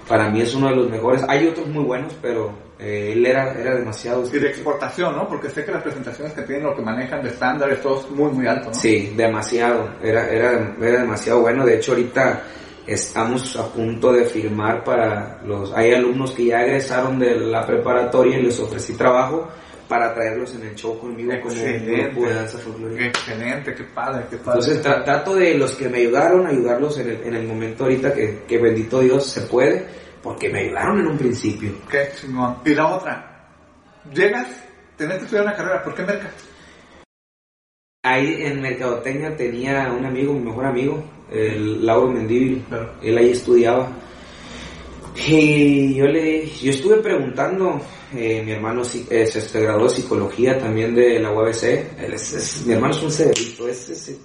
para 0.08 0.30
mí 0.30 0.40
es 0.40 0.54
uno 0.54 0.68
de 0.68 0.76
los 0.76 0.90
mejores, 0.90 1.22
hay 1.28 1.46
otros 1.46 1.66
muy 1.68 1.84
buenos, 1.84 2.14
pero 2.20 2.52
eh, 2.78 3.12
él 3.12 3.26
era, 3.26 3.52
era 3.52 3.74
demasiado 3.74 4.24
Y 4.32 4.38
de 4.38 4.48
exportación, 4.48 5.16
¿no? 5.16 5.28
Porque 5.28 5.50
sé 5.50 5.64
que 5.64 5.72
las 5.72 5.82
presentaciones 5.82 6.32
que 6.32 6.42
tienen, 6.42 6.64
lo 6.64 6.76
que 6.76 6.82
manejan 6.82 7.22
de 7.22 7.30
estándares, 7.30 7.82
todo 7.82 8.00
es 8.00 8.10
muy, 8.10 8.30
muy 8.30 8.46
alto, 8.46 8.68
¿no? 8.68 8.74
Sí, 8.74 9.12
demasiado. 9.16 9.90
Era, 10.02 10.28
era, 10.30 10.74
era 10.80 11.00
demasiado 11.00 11.40
bueno. 11.40 11.66
De 11.66 11.76
hecho, 11.76 11.92
ahorita 11.92 12.42
estamos 12.86 13.56
a 13.56 13.66
punto 13.66 14.12
de 14.12 14.24
firmar 14.24 14.84
para 14.84 15.40
los... 15.44 15.72
Hay 15.74 15.92
alumnos 15.92 16.30
que 16.30 16.46
ya 16.46 16.62
egresaron 16.62 17.18
de 17.18 17.34
la 17.34 17.66
preparatoria 17.66 18.38
y 18.38 18.42
les 18.42 18.58
ofrecí 18.60 18.94
trabajo 18.94 19.48
para 19.88 20.12
traerlos 20.14 20.54
en 20.54 20.64
el 20.66 20.74
show 20.74 20.98
conmigo 20.98 21.32
como 21.42 21.54
un 21.54 21.58
Excelente. 21.60 22.02
grupo 22.04 22.26
de 22.28 22.34
danza 22.34 22.58
folclórica. 22.58 23.06
Excelente, 23.06 23.74
qué 23.74 23.84
padre, 23.84 24.26
qué 24.30 24.36
padre. 24.36 24.60
Entonces 24.60 24.84
tra- 24.84 25.04
trato 25.04 25.34
de 25.34 25.54
los 25.56 25.72
que 25.74 25.88
me 25.88 25.98
ayudaron, 25.98 26.46
ayudarlos 26.46 26.98
en 26.98 27.08
el, 27.10 27.22
en 27.22 27.34
el 27.34 27.46
momento 27.46 27.84
ahorita 27.84 28.12
que, 28.12 28.42
que 28.46 28.58
bendito 28.58 29.00
Dios 29.00 29.26
se 29.26 29.40
puede, 29.42 29.86
porque 30.22 30.48
me 30.50 30.60
ayudaron 30.60 31.00
en 31.00 31.06
un 31.06 31.16
principio. 31.18 31.72
Qué 31.90 32.08
chingón. 32.20 32.58
Y 32.64 32.74
la 32.74 32.86
otra, 32.94 33.48
llegas, 34.12 34.48
tenés 34.96 35.18
que 35.18 35.24
estudiar 35.24 35.46
una 35.46 35.56
carrera, 35.56 35.82
¿por 35.82 35.94
qué 35.94 36.02
merca? 36.02 36.30
Ahí 38.04 38.42
en 38.42 38.60
Mercadotecnia 38.62 39.36
tenía 39.36 39.90
un 39.92 40.04
amigo, 40.06 40.32
mi 40.32 40.40
mejor 40.40 40.66
amigo, 40.66 41.02
el 41.30 41.84
Lauro 41.84 42.10
Mendívil. 42.12 42.64
Claro. 42.68 42.92
Él 43.02 43.18
ahí 43.18 43.30
estudiaba. 43.32 43.88
Y 45.26 45.94
yo 45.94 46.06
le 46.06 46.46
yo 46.46 46.70
estuve 46.70 46.98
preguntando, 46.98 47.80
eh, 48.14 48.42
mi 48.44 48.52
hermano 48.52 48.82
eh, 49.10 49.26
se, 49.26 49.60
graduó 49.60 49.84
de 49.88 49.94
psicología 49.96 50.58
también 50.58 50.94
de 50.94 51.18
la 51.18 51.32
UABC. 51.32 51.64
Él 51.98 52.12
es- 52.14 52.32
es- 52.32 52.66
mi 52.66 52.74
hermano 52.74 52.94
es 52.94 53.02
un 53.02 53.10
cerebrito, 53.10 53.68
es, 53.68 53.88
es- 53.88 54.16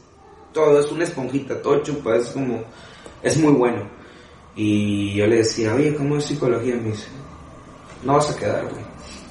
todo, 0.54 0.80
es 0.80 0.92
una 0.92 1.04
esponjita, 1.04 1.60
todo 1.62 1.82
chupa, 1.82 2.16
es 2.16 2.28
como, 2.28 2.64
es 3.24 3.38
muy 3.38 3.54
bueno. 3.54 3.90
Y 4.56 5.16
yo 5.16 5.26
le 5.26 5.38
decía, 5.38 5.74
oye, 5.74 5.96
¿cómo 5.96 6.18
es 6.18 6.26
psicología? 6.26 6.76
Me 6.76 6.92
dice, 6.92 7.08
no 8.04 8.14
vas 8.14 8.30
a 8.30 8.38
quedar, 8.40 8.64
güey. 8.66 8.84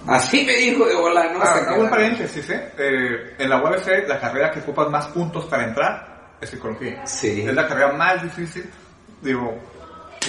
Así 0.09 0.45
me 0.45 0.57
dijo 0.57 0.85
de 0.85 0.97
volar, 0.97 1.33
no 1.33 1.39
vas 1.39 1.49
Ah, 1.49 1.55
a 1.55 1.59
hago 1.59 1.71
un 1.71 1.77
quedar. 1.87 1.91
paréntesis, 1.91 2.51
¿eh? 2.51 2.73
Eh, 2.77 3.35
En 3.39 3.49
la 3.49 3.63
UABC, 3.63 4.09
la 4.09 4.19
carrera 4.21 4.51
que 4.51 4.59
ocupas 4.59 4.91
más 4.91 5.07
puntos 5.09 5.45
para 5.45 5.69
entrar 5.69 6.33
es 6.41 6.51
psicología. 6.51 7.07
Sí. 7.07 7.43
Es 7.47 7.55
la 7.55 7.69
carrera 7.69 7.93
más 7.93 8.21
difícil. 8.25 8.65
Digo, 9.23 9.57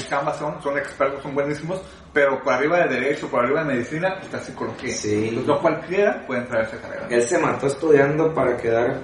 que 0.01 0.15
ambas 0.15 0.37
son, 0.37 0.77
expertos, 0.77 1.21
son 1.21 1.35
buenísimos, 1.35 1.81
pero 2.11 2.41
por 2.41 2.53
arriba 2.53 2.79
de 2.79 2.95
derecho, 2.95 3.27
por 3.27 3.43
arriba 3.43 3.63
de 3.63 3.73
medicina, 3.73 4.19
está 4.21 4.39
psicología. 4.39 4.93
Sí. 4.93 5.29
Entonces, 5.29 5.47
no 5.47 5.59
cualquiera 5.59 6.25
puede 6.25 6.41
entrar 6.41 6.61
a 6.61 6.67
esa 6.67 6.81
carrera. 6.81 7.07
Él 7.09 7.21
se 7.21 7.37
mató 7.37 7.67
estudiando 7.67 8.33
para 8.33 8.57
quedar 8.57 9.01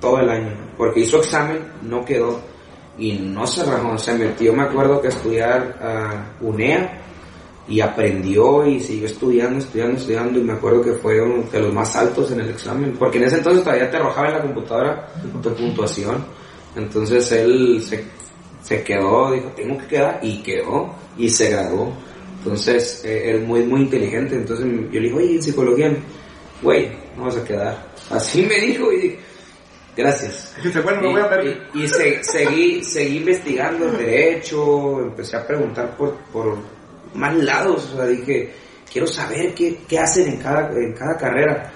todo 0.00 0.18
el 0.20 0.30
año, 0.30 0.56
porque 0.76 1.00
hizo 1.00 1.18
examen, 1.18 1.58
no 1.82 2.04
quedó 2.04 2.40
y 2.98 3.12
no 3.12 3.46
se 3.46 3.64
rajó, 3.64 3.96
se 3.98 4.14
metió, 4.14 4.52
me 4.52 4.62
acuerdo 4.62 5.00
que 5.00 5.08
estudiar 5.08 5.76
a 5.80 6.36
UNEA 6.40 7.00
y 7.68 7.80
aprendió 7.80 8.66
y 8.66 8.80
siguió 8.80 9.06
estudiando, 9.06 9.58
estudiando, 9.58 9.96
estudiando 9.96 10.38
y 10.38 10.42
me 10.42 10.54
acuerdo 10.54 10.82
que 10.82 10.92
fue 10.92 11.20
uno 11.20 11.44
de 11.50 11.60
los 11.60 11.72
más 11.72 11.94
altos 11.96 12.30
en 12.32 12.40
el 12.40 12.50
examen, 12.50 12.96
porque 12.98 13.18
en 13.18 13.24
ese 13.24 13.38
entonces 13.38 13.62
todavía 13.62 13.90
te 13.90 13.96
arrojaba 13.96 14.28
en 14.28 14.34
la 14.34 14.42
computadora 14.42 15.08
tu 15.42 15.54
puntuación, 15.54 16.24
entonces 16.74 17.30
él 17.32 17.80
se, 17.82 18.04
se 18.70 18.84
quedó, 18.84 19.32
dijo, 19.32 19.48
tengo 19.56 19.76
que 19.78 19.86
quedar 19.88 20.20
y 20.22 20.40
quedó 20.44 20.94
y 21.18 21.28
se 21.28 21.50
graduó. 21.50 21.92
Entonces, 22.38 23.02
eh, 23.04 23.32
es 23.34 23.40
muy, 23.42 23.64
muy 23.64 23.80
inteligente. 23.80 24.36
Entonces, 24.36 24.64
yo 24.92 25.00
le 25.00 25.08
dije, 25.08 25.14
oye, 25.16 25.34
en 25.34 25.42
psicología, 25.42 25.92
güey, 26.62 26.88
no 27.16 27.24
vas 27.24 27.36
a 27.36 27.42
quedar. 27.44 27.84
Así 28.10 28.42
me 28.46 28.60
dijo 28.60 28.92
y 28.92 28.96
dije, 29.00 29.18
gracias. 29.96 30.54
Bueno, 30.84 31.00
me 31.02 31.08
voy 31.10 31.20
a 31.20 31.26
ver. 31.26 31.68
Y, 31.74 31.80
y- 31.80 31.82
y 31.84 31.88
se- 31.88 32.22
seguí, 32.22 32.84
seguí 32.84 33.16
investigando 33.18 33.86
el 33.88 33.98
derecho, 33.98 35.00
empecé 35.00 35.36
a 35.36 35.44
preguntar 35.44 35.96
por, 35.96 36.14
por 36.32 36.56
más 37.14 37.34
lados, 37.34 37.90
o 37.92 37.96
sea, 37.96 38.06
dije, 38.06 38.50
quiero 38.90 39.08
saber 39.08 39.52
qué, 39.52 39.78
qué 39.88 39.98
hacen 39.98 40.28
en 40.28 40.36
cada, 40.38 40.70
en 40.78 40.92
cada 40.92 41.16
carrera. 41.16 41.72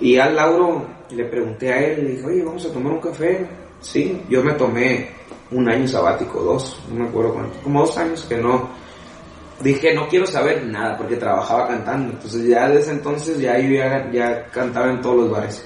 Y 0.00 0.16
al 0.18 0.34
Lauro 0.34 0.88
le 1.10 1.24
pregunté 1.26 1.72
a 1.72 1.78
él, 1.84 2.02
le 2.04 2.10
dije, 2.16 2.26
oye, 2.26 2.42
vamos 2.42 2.66
a 2.66 2.72
tomar 2.72 2.94
un 2.94 3.00
café. 3.00 3.46
Sí, 3.80 4.20
yo 4.28 4.42
me 4.42 4.52
tomé 4.54 5.21
un 5.52 5.68
año 5.68 5.86
sabático, 5.86 6.40
dos, 6.42 6.80
no 6.90 7.04
me 7.04 7.08
acuerdo 7.08 7.34
cuánto, 7.34 7.58
como 7.60 7.80
dos 7.80 7.96
años 7.98 8.24
que 8.28 8.36
no, 8.36 8.68
dije 9.60 9.94
no 9.94 10.08
quiero 10.08 10.26
saber 10.26 10.64
nada 10.66 10.96
porque 10.96 11.16
trabajaba 11.16 11.68
cantando. 11.68 12.12
Entonces 12.12 12.46
ya 12.46 12.68
desde 12.68 12.92
entonces 12.92 13.38
ya 13.38 13.58
yo 13.58 13.70
ya, 13.70 14.10
ya 14.12 14.46
cantaba 14.50 14.90
en 14.90 15.00
todos 15.00 15.16
los 15.16 15.30
bares. 15.30 15.64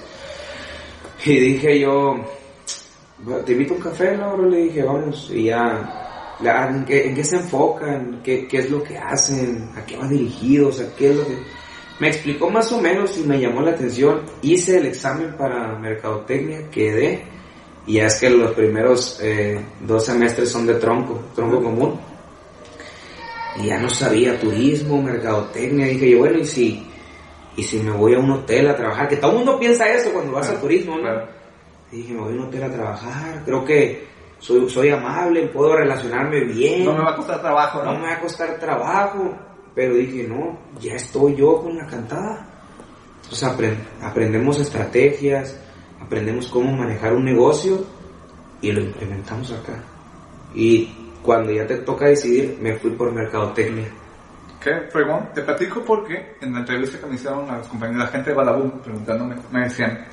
Y 1.25 1.39
dije 1.39 1.79
yo 1.79 2.15
te 3.45 3.51
invito 3.53 3.73
a 3.73 3.77
un 3.77 3.81
café 3.83 4.15
Laura 4.15 4.47
le 4.47 4.57
dije 4.57 4.83
vamos 4.83 5.31
y 5.33 5.45
ya 5.45 6.35
la- 6.41 6.67
¿en 6.67 6.85
qué, 6.85 7.07
en 7.07 7.15
qué 7.15 7.23
se 7.23 7.37
enfocan 7.37 8.21
¿Qué, 8.23 8.47
qué 8.47 8.59
es 8.59 8.69
lo 8.69 8.83
que 8.83 8.95
hacen 8.95 9.71
a 9.75 9.83
qué 9.83 9.97
va 9.97 10.07
dirigido 10.07 10.67
o 10.67 10.71
sea 10.71 10.85
qué 10.95 11.09
es 11.09 11.15
lo 11.15 11.25
que 11.25 11.35
me 11.99 12.09
explicó 12.09 12.51
más 12.51 12.71
o 12.71 12.79
menos 12.79 13.17
y 13.17 13.23
me 13.23 13.39
llamó 13.39 13.61
la 13.61 13.71
atención. 13.71 14.21
Hice 14.43 14.77
el 14.77 14.85
examen 14.85 15.35
para 15.35 15.79
mercadotecnia 15.79 16.69
quedé 16.69 17.23
y 17.87 17.99
es 17.99 18.19
que 18.19 18.29
los 18.29 18.51
primeros 18.51 19.19
eh, 19.23 19.59
dos 19.81 20.05
semestres 20.05 20.49
son 20.51 20.67
de 20.67 20.75
tronco 20.75 21.19
tronco 21.33 21.63
común 21.63 21.99
y 23.57 23.67
ya 23.67 23.79
no 23.79 23.89
sabía 23.89 24.39
turismo, 24.39 25.01
mercadotecnia, 25.01 25.87
dije 25.87 26.11
yo, 26.11 26.19
bueno, 26.19 26.37
y 26.37 26.45
si, 26.45 26.85
y 27.55 27.63
si 27.63 27.79
me 27.79 27.91
voy 27.91 28.13
a 28.13 28.19
un 28.19 28.29
hotel 28.29 28.69
a 28.69 28.75
trabajar, 28.75 29.07
que 29.07 29.17
todo 29.17 29.31
el 29.31 29.37
mundo 29.37 29.57
piensa 29.57 29.87
eso 29.89 30.11
cuando 30.11 30.33
vas 30.33 30.49
a 30.49 30.59
turismo, 30.61 30.95
¿no? 30.97 31.01
Claro. 31.01 31.27
Dije, 31.91 32.13
me 32.13 32.19
voy 32.19 32.33
a 32.33 32.35
un 32.35 32.47
hotel 32.47 32.63
a 32.63 32.71
trabajar, 32.71 33.41
creo 33.45 33.65
que 33.65 34.05
soy, 34.39 34.69
soy 34.69 34.89
amable, 34.89 35.47
puedo 35.47 35.75
relacionarme 35.75 36.41
bien, 36.43 36.85
No 36.85 36.93
me 36.93 37.03
va 37.03 37.11
a 37.11 37.15
costar 37.15 37.41
trabajo, 37.41 37.81
no 37.83 37.93
¿no? 37.93 37.99
me 37.99 38.05
va 38.07 38.13
a 38.13 38.19
costar 38.19 38.59
trabajo, 38.59 39.33
pero 39.73 39.95
dije, 39.95 40.27
no, 40.27 40.59
ya 40.79 40.93
estoy 40.95 41.35
yo 41.35 41.61
con 41.63 41.75
la 41.77 41.87
cantada. 41.87 42.45
Entonces 43.23 43.47
apren- 43.47 43.77
aprendemos 44.03 44.59
estrategias, 44.59 45.59
aprendemos 46.01 46.47
cómo 46.47 46.75
manejar 46.75 47.13
un 47.13 47.25
negocio 47.25 47.83
y 48.61 48.71
lo 48.71 48.81
implementamos 48.81 49.51
acá. 49.51 49.83
Y 50.53 50.93
cuando 51.21 51.51
ya 51.51 51.67
te 51.67 51.77
toca 51.77 52.07
decidir, 52.07 52.57
me 52.61 52.75
fui 52.75 52.91
por 52.91 53.11
mercadotecnia. 53.11 53.87
Qué 54.59 54.81
fregón. 54.91 55.29
Te 55.33 55.41
platico 55.43 55.83
porque 55.83 56.37
en 56.41 56.53
la 56.53 56.59
entrevista 56.59 56.99
que 56.99 57.05
me 57.05 57.15
hicieron 57.15 57.49
a 57.49 57.57
los 57.57 57.67
compañeros, 57.67 58.05
la 58.05 58.11
gente 58.11 58.31
de 58.31 58.35
Badabun, 58.35 58.79
preguntándome, 58.79 59.35
me 59.51 59.63
decían, 59.63 60.05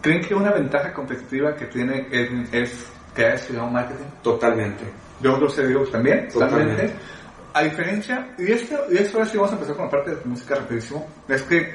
¿creen 0.00 0.22
que 0.22 0.34
una 0.34 0.52
ventaja 0.52 0.92
competitiva 0.92 1.54
que 1.54 1.66
tiene 1.66 2.06
es, 2.10 2.30
es 2.52 2.92
que 3.14 3.24
haya 3.24 3.34
estudiado 3.34 3.68
marketing? 3.68 4.06
Totalmente. 4.22 4.84
Yo 5.20 5.36
lo 5.36 5.48
sé, 5.48 5.66
digo, 5.66 5.84
también, 5.84 6.28
Totalmente. 6.28 6.72
totalmente. 6.72 7.16
A 7.52 7.62
diferencia, 7.62 8.34
y 8.38 8.52
esto, 8.52 8.76
y 8.90 8.98
esto 8.98 9.18
ahora 9.18 9.30
sí 9.30 9.36
vamos 9.36 9.52
a 9.52 9.54
empezar 9.54 9.76
con 9.76 9.84
la 9.86 9.90
parte 9.90 10.10
de 10.14 10.24
música 10.24 10.56
rapidísimo, 10.56 11.08
es 11.26 11.42
que 11.42 11.74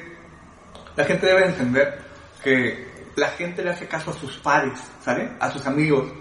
la 0.94 1.04
gente 1.04 1.26
debe 1.26 1.46
entender 1.46 1.98
que 2.42 2.91
la 3.16 3.28
gente 3.28 3.62
le 3.62 3.70
hace 3.70 3.86
caso 3.86 4.10
a 4.10 4.14
sus 4.14 4.36
pares, 4.38 4.78
¿sale? 5.04 5.30
A 5.40 5.50
sus 5.50 5.66
amigos. 5.66 6.12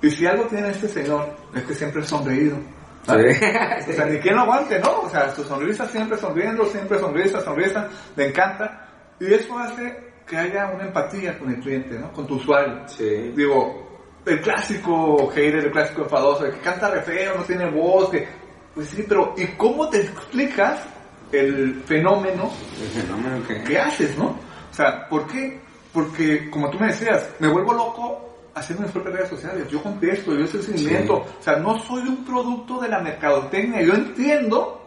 Y 0.00 0.10
si 0.10 0.26
algo 0.26 0.44
tiene 0.44 0.70
este 0.70 0.88
señor, 0.88 1.36
es 1.54 1.62
que 1.62 1.74
siempre 1.74 2.02
es 2.02 2.08
sonreído. 2.08 2.58
¿sale? 3.04 3.30
O 3.88 3.92
sea, 3.92 4.06
ni 4.06 4.18
quien 4.18 4.34
lo 4.34 4.42
aguante, 4.42 4.78
¿no? 4.78 5.02
O 5.02 5.10
sea, 5.10 5.34
su 5.34 5.44
sonrisa 5.44 5.86
siempre 5.86 6.16
sonriendo, 6.18 6.64
siempre 6.66 6.98
sonrisa, 6.98 7.40
sonrisa, 7.40 7.88
le 8.16 8.28
encanta. 8.28 8.88
Y 9.20 9.32
eso 9.32 9.58
hace 9.58 10.12
que 10.26 10.36
haya 10.36 10.68
una 10.68 10.84
empatía 10.84 11.38
con 11.38 11.50
el 11.50 11.60
cliente, 11.60 11.98
¿no? 11.98 12.12
Con 12.12 12.26
tu 12.26 12.34
usuario. 12.34 12.88
Sí. 12.88 13.32
Digo, 13.34 13.92
el 14.24 14.40
clásico 14.40 15.28
hater, 15.28 15.66
el 15.66 15.70
clásico 15.70 16.02
enfadoso, 16.02 16.46
el 16.46 16.52
que 16.52 16.60
canta 16.60 16.90
re 16.90 17.02
feo, 17.02 17.36
no 17.36 17.44
tiene 17.44 17.70
voz, 17.70 18.10
que... 18.10 18.26
Pues 18.74 18.88
sí, 18.88 19.04
pero 19.06 19.34
¿y 19.36 19.46
cómo 19.48 19.88
te 19.90 20.00
explicas 20.00 20.80
el 21.30 21.82
fenómeno 21.84 22.50
El 22.80 23.02
fenómeno 23.02 23.46
que... 23.46 23.62
¿qué 23.64 23.78
haces, 23.78 24.16
no? 24.16 24.28
O 24.28 24.74
sea, 24.74 25.06
¿por 25.08 25.26
qué? 25.26 25.60
Porque, 25.92 26.50
como 26.50 26.70
tú 26.70 26.78
me 26.78 26.88
decías, 26.88 27.28
me 27.38 27.48
vuelvo 27.48 27.72
loco 27.72 28.32
haciendo 28.54 28.84
mis 28.84 28.92
propias 28.92 29.14
redes 29.14 29.30
sociales. 29.30 29.68
Yo 29.68 29.82
contesto, 29.82 30.34
yo 30.34 30.46
soy 30.46 30.62
seguimiento. 30.62 31.24
Sí. 31.24 31.34
O 31.40 31.42
sea, 31.42 31.56
no 31.56 31.78
soy 31.80 32.02
un 32.08 32.24
producto 32.24 32.80
de 32.80 32.88
la 32.88 33.00
mercadotecnia. 33.00 33.82
Yo 33.82 33.94
entiendo 33.94 34.81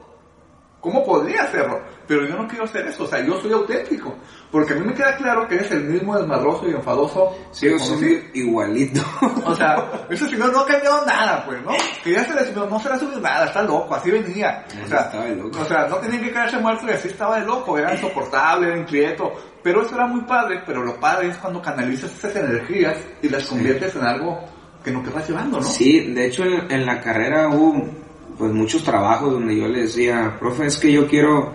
cómo 0.85 1.03
podría 1.03 1.41
hacerlo, 1.41 1.81
pero 2.07 2.27
yo 2.27 2.35
no 2.35 2.47
quiero 2.47 2.65
hacer 2.65 2.85
eso. 2.85 3.05
O 3.05 3.07
sea, 3.07 3.25
yo 3.25 3.41
soy 3.41 3.51
auténtico. 3.51 4.15
Porque 4.51 4.73
a 4.73 4.75
mí 4.75 4.85
me 4.85 4.93
queda 4.93 5.17
claro 5.17 5.47
que 5.47 5.55
eres 5.55 5.71
el 5.71 5.83
mismo 5.85 6.15
desmadroso 6.15 6.69
y 6.69 6.73
enfadoso. 6.73 7.35
Sí, 7.49 7.67
yo 7.67 7.79
soy 7.79 8.29
igualito. 8.35 9.01
O 9.43 9.55
sea, 9.55 10.05
ese 10.11 10.29
señor 10.29 10.53
no 10.53 10.59
ha 10.59 10.67
cambiado 10.67 11.03
nada, 11.03 11.43
pues, 11.43 11.59
¿no? 11.63 11.71
Que 12.03 12.11
ya 12.11 12.23
se 12.23 12.35
le 12.35 12.45
subió, 12.45 12.67
no 12.67 12.79
se 12.79 12.89
le 12.89 12.95
ha 12.95 12.99
subido 12.99 13.19
nada, 13.19 13.45
está 13.47 13.63
loco, 13.63 13.95
así 13.95 14.11
venía. 14.11 14.63
O 14.83 14.87
sea, 14.87 14.99
Estaba 14.99 15.27
loco. 15.29 15.59
o 15.59 15.65
sea, 15.65 15.87
no 15.87 15.95
tenían 15.95 16.21
que 16.23 16.31
caerse 16.31 16.59
muertos 16.59 16.87
y 16.87 16.93
así 16.93 17.07
estaba 17.07 17.39
de 17.39 17.47
loco, 17.47 17.75
era 17.79 17.91
insoportable, 17.95 18.67
era 18.67 18.77
inquieto. 18.77 19.31
Pero 19.63 19.81
eso 19.81 19.95
era 19.95 20.05
muy 20.05 20.21
padre, 20.21 20.61
pero 20.67 20.83
lo 20.83 20.99
padre 20.99 21.29
es 21.29 21.37
cuando 21.37 21.63
canalizas 21.63 22.13
esas 22.13 22.35
energías 22.35 22.95
y 23.23 23.29
las 23.29 23.47
conviertes 23.47 23.95
en 23.95 24.03
algo 24.03 24.39
que 24.83 24.91
no 24.91 25.01
te 25.01 25.09
vas 25.09 25.27
llevando, 25.27 25.57
¿no? 25.57 25.63
Sí, 25.63 26.13
de 26.13 26.27
hecho 26.27 26.43
en, 26.43 26.71
en 26.71 26.85
la 26.85 27.01
carrera 27.01 27.49
hubo 27.49 28.04
pues 28.37 28.51
muchos 28.51 28.83
trabajos 28.83 29.31
donde 29.33 29.55
yo 29.57 29.67
le 29.67 29.83
decía, 29.83 30.35
profe, 30.39 30.65
es 30.67 30.77
que 30.77 30.91
yo 30.91 31.07
quiero 31.07 31.53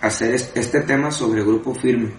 hacer 0.00 0.34
es- 0.34 0.52
este 0.54 0.80
tema 0.80 1.10
sobre 1.10 1.42
grupo 1.42 1.74
firme. 1.74 2.12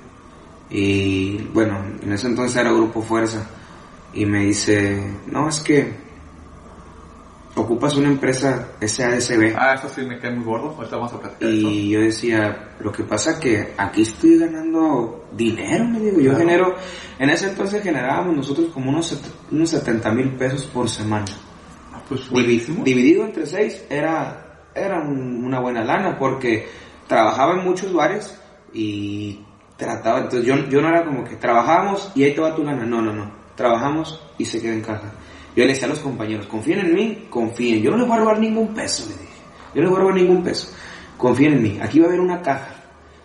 Y 0.69 1.37
bueno, 1.53 1.77
en 2.01 2.11
ese 2.13 2.27
entonces 2.27 2.55
era 2.57 2.71
grupo 2.71 3.01
fuerza. 3.01 3.45
Y 4.13 4.25
me 4.25 4.45
dice, 4.45 5.01
no, 5.27 5.47
es 5.49 5.59
que 5.61 5.93
ocupas 7.55 7.95
una 7.97 8.07
empresa 8.07 8.69
SADCB. 8.79 9.53
Ah, 9.57 9.73
eso 9.75 9.89
sí 9.93 10.01
me 10.01 10.17
cae 10.19 10.31
muy 10.31 10.45
gordo, 10.45 10.73
ahorita 10.77 10.95
vamos 10.95 11.13
a 11.13 11.19
platicar 11.19 11.49
de 11.49 11.57
eso. 11.59 11.69
Y 11.69 11.89
yo 11.89 11.99
decía, 12.01 12.69
lo 12.79 12.91
que 12.91 13.03
pasa 13.03 13.39
que 13.39 13.73
aquí 13.77 14.03
estoy 14.03 14.37
ganando 14.39 15.25
dinero, 15.35 15.85
me 15.85 15.99
digo, 15.99 16.17
yo 16.19 16.31
Claro. 16.31 16.37
genero, 16.37 16.75
en 17.19 17.29
ese 17.29 17.49
entonces 17.49 17.83
generábamos 17.83 18.35
nosotros 18.35 18.67
como 18.73 18.89
unos, 18.89 19.17
unos 19.51 19.69
70 19.69 20.11
mil 20.11 20.29
pesos 20.35 20.65
por 20.67 20.89
semana. 20.89 21.25
Pues 22.11 22.29
buenísimo. 22.29 22.83
Dividido 22.83 23.23
entre 23.23 23.45
seis 23.45 23.85
era, 23.89 24.65
era 24.75 24.99
un- 24.99 25.45
una 25.45 25.61
buena 25.61 25.81
lana 25.81 26.17
porque 26.19 26.67
trabajaba 27.07 27.53
en 27.57 27.63
muchos 27.63 27.93
bares 27.93 28.37
y 28.73 29.39
trataba, 29.77 30.19
entonces 30.19 30.45
yo, 30.45 30.55
yo 30.67 30.81
no 30.81 30.89
era 30.89 31.05
como 31.05 31.23
que 31.23 31.37
trabajábamos 31.37 32.11
y 32.13 32.23
ahí 32.25 32.33
te 32.35 32.41
va 32.41 32.53
tu 32.53 32.63
lana, 32.65 32.85
no, 32.85 33.01
no, 33.01 33.13
no, 33.13 33.31
trabajamos 33.55 34.21
y 34.37 34.43
se 34.43 34.61
queda 34.61 34.73
en 34.73 34.81
caja. 34.81 35.09
Yo 35.55 35.63
le 35.63 35.69
decía 35.69 35.85
a 35.85 35.89
los 35.89 35.99
compañeros, 35.99 36.47
confíen 36.47 36.79
en 36.79 36.93
mí, 36.93 37.27
confíen, 37.29 37.81
yo 37.81 37.91
no 37.91 37.97
les 37.97 38.07
voy 38.07 38.17
a 38.17 38.19
robar 38.19 38.39
ningún 38.39 38.73
peso, 38.73 39.05
le 39.09 39.13
dije, 39.13 39.41
yo 39.73 39.75
no 39.75 39.81
les 39.83 39.89
voy 39.89 39.97
a 39.97 40.01
robar 40.01 40.15
ningún 40.15 40.43
peso, 40.43 40.73
confíen 41.17 41.53
en 41.53 41.63
mí, 41.63 41.79
aquí 41.81 41.99
va 41.99 42.07
a 42.07 42.09
haber 42.09 42.19
una 42.19 42.41
caja. 42.41 42.75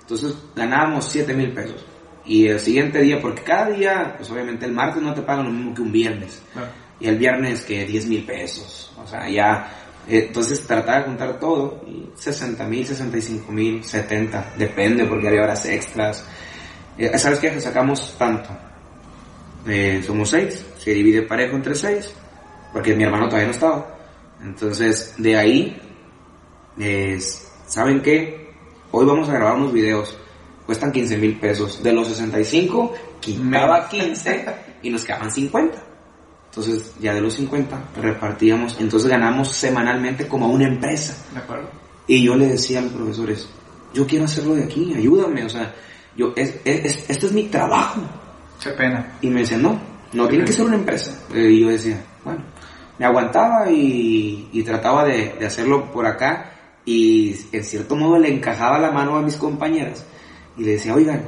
Entonces 0.00 0.36
ganábamos 0.54 1.04
7 1.10 1.34
mil 1.34 1.50
pesos. 1.52 1.84
Y 2.24 2.46
el 2.48 2.58
siguiente 2.60 3.00
día, 3.02 3.20
porque 3.20 3.42
cada 3.42 3.70
día, 3.70 4.14
pues 4.16 4.30
obviamente 4.30 4.64
el 4.66 4.72
martes 4.72 5.02
no 5.02 5.12
te 5.14 5.22
pagan 5.22 5.46
lo 5.46 5.52
mismo 5.52 5.74
que 5.74 5.82
un 5.82 5.90
viernes. 5.92 6.42
Y 7.00 7.08
el 7.08 7.18
viernes 7.18 7.62
que 7.62 7.84
10 7.84 8.06
mil 8.06 8.24
pesos. 8.24 8.92
O 9.02 9.06
sea, 9.06 9.28
ya. 9.28 9.70
eh, 10.08 10.24
Entonces 10.28 10.66
trataba 10.66 10.98
de 10.98 11.04
juntar 11.04 11.38
todo. 11.38 11.82
Y 11.86 12.08
60 12.14 12.64
mil, 12.66 12.86
65 12.86 13.52
mil, 13.52 13.84
70. 13.84 14.54
Depende 14.56 15.04
porque 15.04 15.28
había 15.28 15.42
horas 15.42 15.64
extras. 15.66 16.24
Eh, 16.98 17.16
¿Sabes 17.18 17.38
qué? 17.38 17.60
Sacamos 17.60 18.14
tanto. 18.18 18.48
Eh, 19.66 20.02
somos 20.06 20.30
seis. 20.30 20.64
Se 20.78 20.92
divide 20.92 21.22
parejo 21.22 21.56
entre 21.56 21.74
seis. 21.74 22.12
Porque 22.72 22.94
mi 22.94 23.04
hermano 23.04 23.26
todavía 23.26 23.48
no 23.48 23.52
estaba. 23.54 23.98
Entonces, 24.42 25.14
de 25.18 25.36
ahí. 25.36 25.80
es, 26.78 27.50
¿Saben 27.66 28.00
qué? 28.00 28.46
Hoy 28.92 29.04
vamos 29.04 29.28
a 29.28 29.32
grabar 29.34 29.56
unos 29.56 29.72
videos. 29.72 30.16
Cuestan 30.64 30.92
15 30.92 31.16
mil 31.18 31.38
pesos. 31.38 31.82
De 31.82 31.92
los 31.92 32.08
65, 32.08 32.94
quitaba 33.20 33.88
15 33.88 34.46
y 34.82 34.90
nos 34.90 35.04
quedaban 35.04 35.30
50. 35.30 35.82
Entonces, 36.56 36.94
ya 37.00 37.12
de 37.12 37.20
los 37.20 37.34
50 37.34 37.78
repartíamos, 38.00 38.76
entonces 38.80 39.10
ganamos 39.10 39.52
semanalmente 39.52 40.26
como 40.26 40.48
una 40.48 40.66
empresa. 40.66 41.14
¿De 41.34 41.38
acuerdo? 41.40 41.68
Y 42.06 42.22
yo 42.22 42.34
le 42.34 42.46
decía 42.46 42.78
a 42.78 42.82
los 42.82 42.92
profesores, 42.92 43.46
yo 43.92 44.06
quiero 44.06 44.24
hacerlo 44.24 44.54
de 44.54 44.64
aquí, 44.64 44.94
ayúdame, 44.96 45.44
o 45.44 45.48
sea, 45.50 45.74
yo, 46.16 46.32
es, 46.34 46.54
es, 46.64 46.84
es- 46.84 47.10
este 47.10 47.26
es 47.26 47.32
mi 47.32 47.44
trabajo. 47.48 48.00
Qué 48.62 48.70
pena. 48.70 49.18
Y 49.20 49.28
me 49.28 49.40
decían, 49.40 49.60
no, 49.62 49.78
no 50.14 50.28
tiene 50.28 50.44
que 50.46 50.52
ser 50.52 50.64
una 50.64 50.76
empresa. 50.76 51.12
Eh, 51.34 51.50
Y 51.50 51.60
yo 51.60 51.68
decía, 51.68 52.02
bueno, 52.24 52.40
me 52.98 53.04
aguantaba 53.04 53.70
y, 53.70 54.48
y 54.50 54.62
trataba 54.62 55.04
de, 55.04 55.34
de 55.38 55.44
hacerlo 55.46 55.92
por 55.92 56.06
acá 56.06 56.52
y 56.86 57.36
en 57.52 57.64
cierto 57.64 57.96
modo 57.96 58.16
le 58.18 58.32
encajaba 58.32 58.78
la 58.78 58.92
mano 58.92 59.16
a 59.16 59.22
mis 59.22 59.36
compañeras 59.36 60.06
y 60.56 60.62
le 60.64 60.72
decía, 60.72 60.94
oigan, 60.94 61.22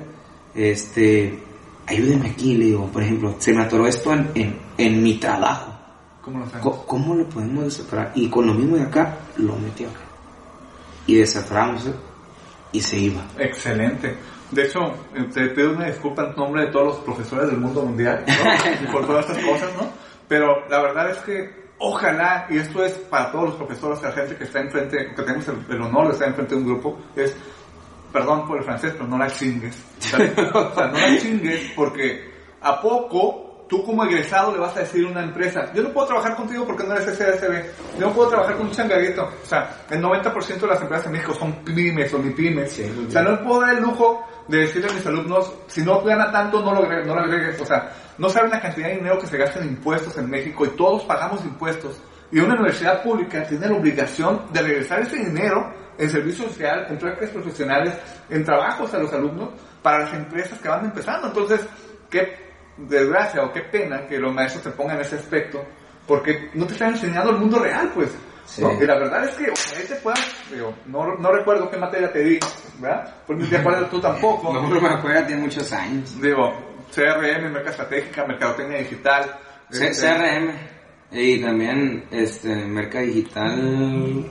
este, 0.54 1.38
ayúdenme 1.88 2.30
aquí, 2.30 2.54
le 2.56 2.66
digo, 2.66 2.86
por 2.86 3.02
ejemplo, 3.02 3.34
se 3.38 3.52
me 3.52 3.62
atoró 3.62 3.86
esto 3.86 4.12
en, 4.12 4.30
en, 4.34 4.58
en 4.76 5.02
mi 5.02 5.14
trabajo. 5.14 5.72
¿Cómo 6.22 6.40
lo? 6.40 6.60
Co- 6.60 6.86
¿Cómo 6.86 7.14
lo 7.14 7.28
podemos 7.28 7.64
desatorar? 7.64 8.12
Y 8.14 8.28
con 8.28 8.46
lo 8.46 8.54
mismo 8.54 8.76
de 8.76 8.82
acá, 8.82 9.16
lo 9.38 9.56
metí 9.56 9.84
acá. 9.84 10.00
Y 11.06 11.14
desatorábamos 11.16 11.86
¿eh? 11.86 11.92
y 12.72 12.80
se 12.80 12.98
iba. 12.98 13.22
Excelente. 13.38 14.14
De 14.50 14.64
hecho, 14.64 14.80
eh, 15.14 15.24
te 15.32 15.48
pido 15.48 15.72
una 15.72 15.86
disculpa 15.86 16.24
en 16.26 16.36
nombre 16.36 16.66
de 16.66 16.72
todos 16.72 16.86
los 16.86 16.96
profesores 16.98 17.48
del 17.50 17.58
mundo 17.58 17.82
mundial 17.82 18.24
¿no? 18.26 18.92
Por 18.92 19.06
todas 19.06 19.28
estas 19.28 19.44
cosas, 19.44 19.70
¿no? 19.76 19.88
Pero 20.26 20.66
la 20.68 20.82
verdad 20.82 21.10
es 21.10 21.18
que 21.18 21.68
ojalá, 21.78 22.46
y 22.50 22.58
esto 22.58 22.84
es 22.84 22.92
para 22.94 23.30
todos 23.30 23.44
los 23.50 23.54
profesores, 23.56 24.02
la 24.02 24.12
gente 24.12 24.36
que 24.36 24.44
está 24.44 24.60
enfrente, 24.60 24.96
que 25.14 25.22
tenemos 25.22 25.46
el, 25.48 25.56
el 25.70 25.80
honor 25.82 26.08
de 26.08 26.12
estar 26.14 26.28
enfrente 26.28 26.54
de 26.54 26.60
un 26.60 26.66
grupo, 26.66 26.98
es, 27.16 27.34
perdón 28.12 28.46
por 28.46 28.58
el 28.58 28.64
francés, 28.64 28.92
pero 28.92 29.06
no 29.06 29.18
la 29.18 29.28
chingues. 29.28 29.76
¿sale? 29.98 30.32
O 30.54 30.74
sea, 30.74 30.86
no 30.88 30.98
la 30.98 31.18
chingues 31.18 31.72
porque 31.74 32.32
a 32.60 32.80
poco 32.80 33.66
tú 33.68 33.84
como 33.84 34.04
egresado 34.04 34.52
le 34.52 34.58
vas 34.58 34.76
a 34.76 34.80
decir 34.80 35.06
a 35.06 35.10
una 35.10 35.22
empresa, 35.22 35.72
yo 35.74 35.82
no 35.82 35.92
puedo 35.92 36.08
trabajar 36.08 36.34
contigo 36.34 36.64
porque 36.66 36.84
no 36.84 36.94
eres 36.94 37.16
SASB, 37.16 37.98
yo 37.98 38.06
no 38.06 38.12
puedo 38.12 38.30
trabajar 38.30 38.56
con 38.56 38.66
un 38.66 38.72
changarito. 38.72 39.24
O 39.24 39.46
sea, 39.46 39.84
el 39.90 40.02
90% 40.02 40.60
de 40.60 40.66
las 40.66 40.80
empresas 40.80 41.06
en 41.06 41.12
México 41.12 41.34
son 41.34 41.52
pymes 41.64 42.12
o 42.14 42.18
ni 42.18 42.30
pymes. 42.30 42.72
Sí, 42.72 43.06
o 43.06 43.10
sea, 43.10 43.22
no 43.22 43.42
puedo 43.42 43.60
dar 43.60 43.74
el 43.74 43.82
lujo 43.82 44.24
de 44.48 44.60
decirle 44.60 44.90
a 44.90 44.94
mis 44.94 45.06
alumnos, 45.06 45.52
si 45.66 45.82
no 45.82 46.02
gana 46.02 46.32
tanto, 46.32 46.62
no 46.62 46.72
lo 46.72 46.78
agregues. 46.78 47.06
No 47.06 47.14
lo 47.14 47.20
agregues. 47.20 47.60
O 47.60 47.66
sea, 47.66 47.92
no 48.16 48.28
saben 48.30 48.50
la 48.50 48.60
cantidad 48.60 48.88
de 48.88 48.96
dinero 48.96 49.18
que 49.18 49.26
se 49.26 49.36
gasta 49.36 49.60
en 49.60 49.68
impuestos 49.68 50.16
en 50.16 50.28
México 50.28 50.64
y 50.64 50.70
todos 50.70 51.04
pagamos 51.04 51.44
impuestos. 51.44 52.00
Y 52.32 52.40
una 52.40 52.54
universidad 52.54 53.02
pública 53.02 53.46
tiene 53.46 53.68
la 53.68 53.76
obligación 53.76 54.42
de 54.52 54.62
regresar 54.62 55.00
ese 55.00 55.16
dinero 55.16 55.72
en 55.98 56.08
servicio 56.10 56.46
social, 56.48 56.86
en 56.88 56.98
prácticas 56.98 57.30
profesionales, 57.30 57.94
en 58.30 58.44
trabajos 58.44 58.94
a 58.94 58.98
los 58.98 59.12
alumnos 59.12 59.50
para 59.82 60.00
las 60.04 60.14
empresas 60.14 60.58
que 60.60 60.68
van 60.68 60.84
empezando. 60.86 61.26
Entonces, 61.28 61.60
qué 62.08 62.36
desgracia 62.76 63.42
o 63.42 63.52
qué 63.52 63.62
pena 63.62 64.06
que 64.06 64.18
los 64.18 64.32
maestros 64.32 64.62
te 64.64 64.70
pongan 64.70 65.00
ese 65.00 65.16
aspecto, 65.16 65.64
porque 66.06 66.50
no 66.54 66.66
te 66.66 66.72
están 66.74 66.92
enseñando 66.92 67.30
el 67.32 67.38
mundo 67.38 67.58
real, 67.58 67.90
pues. 67.94 68.16
Sí. 68.46 68.62
¿no? 68.62 68.72
Y 68.82 68.86
la 68.86 68.94
verdad 68.98 69.24
es 69.24 69.34
que 69.34 69.50
ojalá 69.50 69.86
te 69.88 69.94
puedas, 69.96 70.36
digo, 70.50 70.74
no, 70.86 71.16
no 71.16 71.30
recuerdo 71.32 71.68
qué 71.70 71.76
materia 71.76 72.10
te 72.10 72.20
di, 72.24 72.38
¿verdad? 72.78 73.14
Porque 73.26 73.42
no 73.42 73.48
te 73.50 73.56
acuerdas 73.58 73.90
tú 73.90 74.00
tampoco. 74.00 74.52
No 74.54 74.62
me 74.80 74.88
acuerdo, 74.88 75.26
tiene 75.26 75.42
muchos 75.42 75.70
años. 75.72 76.18
Digo, 76.18 76.50
CRM, 76.94 77.52
merca 77.52 77.70
estratégica, 77.70 78.24
mercadotecnia 78.24 78.78
digital. 78.78 79.24
C- 79.70 79.88
este, 79.88 80.06
CRM 80.06 80.50
y 81.10 81.42
también 81.42 82.04
este 82.10 82.54
Merca 82.54 83.00
Digital 83.00 84.30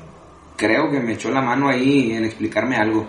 creo 0.57 0.91
que 0.91 0.99
me 0.99 1.13
echó 1.13 1.29
la 1.31 1.41
mano 1.41 1.69
ahí 1.69 2.11
en 2.11 2.25
explicarme 2.25 2.75
algo. 2.75 3.07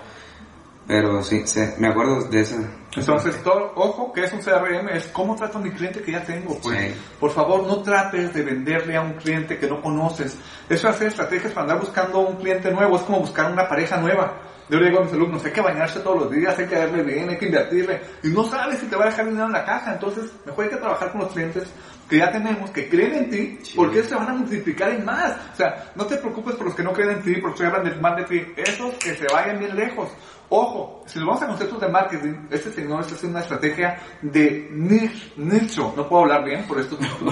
Pero 0.87 1.23
sí, 1.23 1.43
sí, 1.45 1.61
me 1.79 1.89
acuerdo 1.89 2.23
de 2.29 2.41
esa. 2.41 2.57
Entonces, 2.97 3.43
todo, 3.43 3.73
ojo, 3.75 4.11
que 4.11 4.25
es 4.25 4.33
un 4.33 4.41
CRM, 4.41 4.89
es 4.89 5.05
cómo 5.09 5.37
trato 5.37 5.59
a 5.59 5.61
mi 5.61 5.71
cliente 5.71 6.01
que 6.01 6.13
ya 6.13 6.25
tengo. 6.25 6.59
Pues, 6.61 6.79
Sí. 6.79 6.95
por 7.21 7.31
favor, 7.31 7.67
no 7.67 7.83
trates 7.83 8.33
de 8.33 8.43
venderle 8.43 8.97
a 8.97 9.03
un 9.03 9.13
cliente 9.13 9.59
que 9.59 9.67
no 9.67 9.83
conoces. 9.83 10.39
Eso 10.67 10.89
es 10.89 10.95
hacer 10.95 11.09
estrategias 11.09 11.53
para 11.53 11.65
andar 11.65 11.81
buscando 11.81 12.21
un 12.21 12.37
cliente 12.37 12.71
nuevo, 12.71 12.97
es 12.97 13.03
como 13.03 13.21
buscar 13.21 13.53
una 13.53 13.69
pareja 13.69 13.99
nueva. 13.99 14.39
Yo 14.71 14.79
le 14.79 14.89
digo 14.89 15.01
a 15.01 15.05
mis 15.05 15.13
alumnos, 15.13 15.45
hay 15.45 15.53
que 15.53 15.61
bañarse 15.61 16.01
todos 16.01 16.23
los 16.23 16.31
días, 16.31 16.59
hay 16.59 16.67
que 16.67 16.75
darle 16.77 17.03
bien, 17.03 17.29
hay 17.29 17.37
que 17.37 17.47
invertirle. 17.47 18.01
Y 18.23 18.29
no 18.29 18.45
sabes 18.45 18.79
si 18.79 18.87
te 18.87 18.97
va 18.97 19.05
a 19.05 19.09
dejar 19.09 19.27
dinero 19.27 19.47
en 19.47 19.53
la 19.53 19.65
caja, 19.67 19.93
entonces 19.93 20.33
mejor 20.47 20.65
hay 20.65 20.71
que 20.71 20.77
trabajar 20.77 21.13
con 21.13 21.21
los 21.21 21.33
clientes 21.33 21.69
que 22.09 22.19
ya 22.19 22.33
tenemos 22.33 22.71
que 22.71 22.89
creen 22.89 23.15
en 23.15 23.31
ti, 23.31 23.59
porque 23.77 23.99
ellos 23.99 24.09
se 24.09 24.15
van 24.15 24.29
a 24.29 24.35
multiplicar 24.35 24.91
en 24.91 25.05
más. 25.05 25.37
O 25.53 25.57
sea, 25.57 25.93
no 25.95 26.07
te 26.07 26.17
preocupes 26.17 26.55
por 26.57 26.67
los 26.67 26.75
que 26.75 26.83
no 26.83 26.93
creen 26.93 27.11
en 27.11 27.23
ti, 27.23 27.37
porque 27.41 27.59
se 27.59 27.67
hablan 27.67 27.85
del 27.85 28.01
mal 28.01 28.17
de 28.17 28.25
ti. 28.25 28.53
Esos 28.57 28.95
que 28.95 29.15
se 29.15 29.27
vayan 29.33 29.59
bien 29.59 29.77
lejos. 29.77 30.09
Ojo, 30.51 31.03
si 31.07 31.19
nos 31.19 31.29
vamos 31.29 31.43
a 31.43 31.47
conceptos 31.49 31.81
de 31.81 31.89
marketing, 31.89 32.35
este 32.51 32.73
señor 32.73 33.03
está 33.03 33.15
haciendo 33.15 33.37
una 33.37 33.43
estrategia 33.43 33.99
de 34.23 34.71
nicho. 34.71 35.93
No 35.95 36.09
puedo 36.09 36.23
hablar 36.23 36.43
bien 36.43 36.67
por 36.67 36.83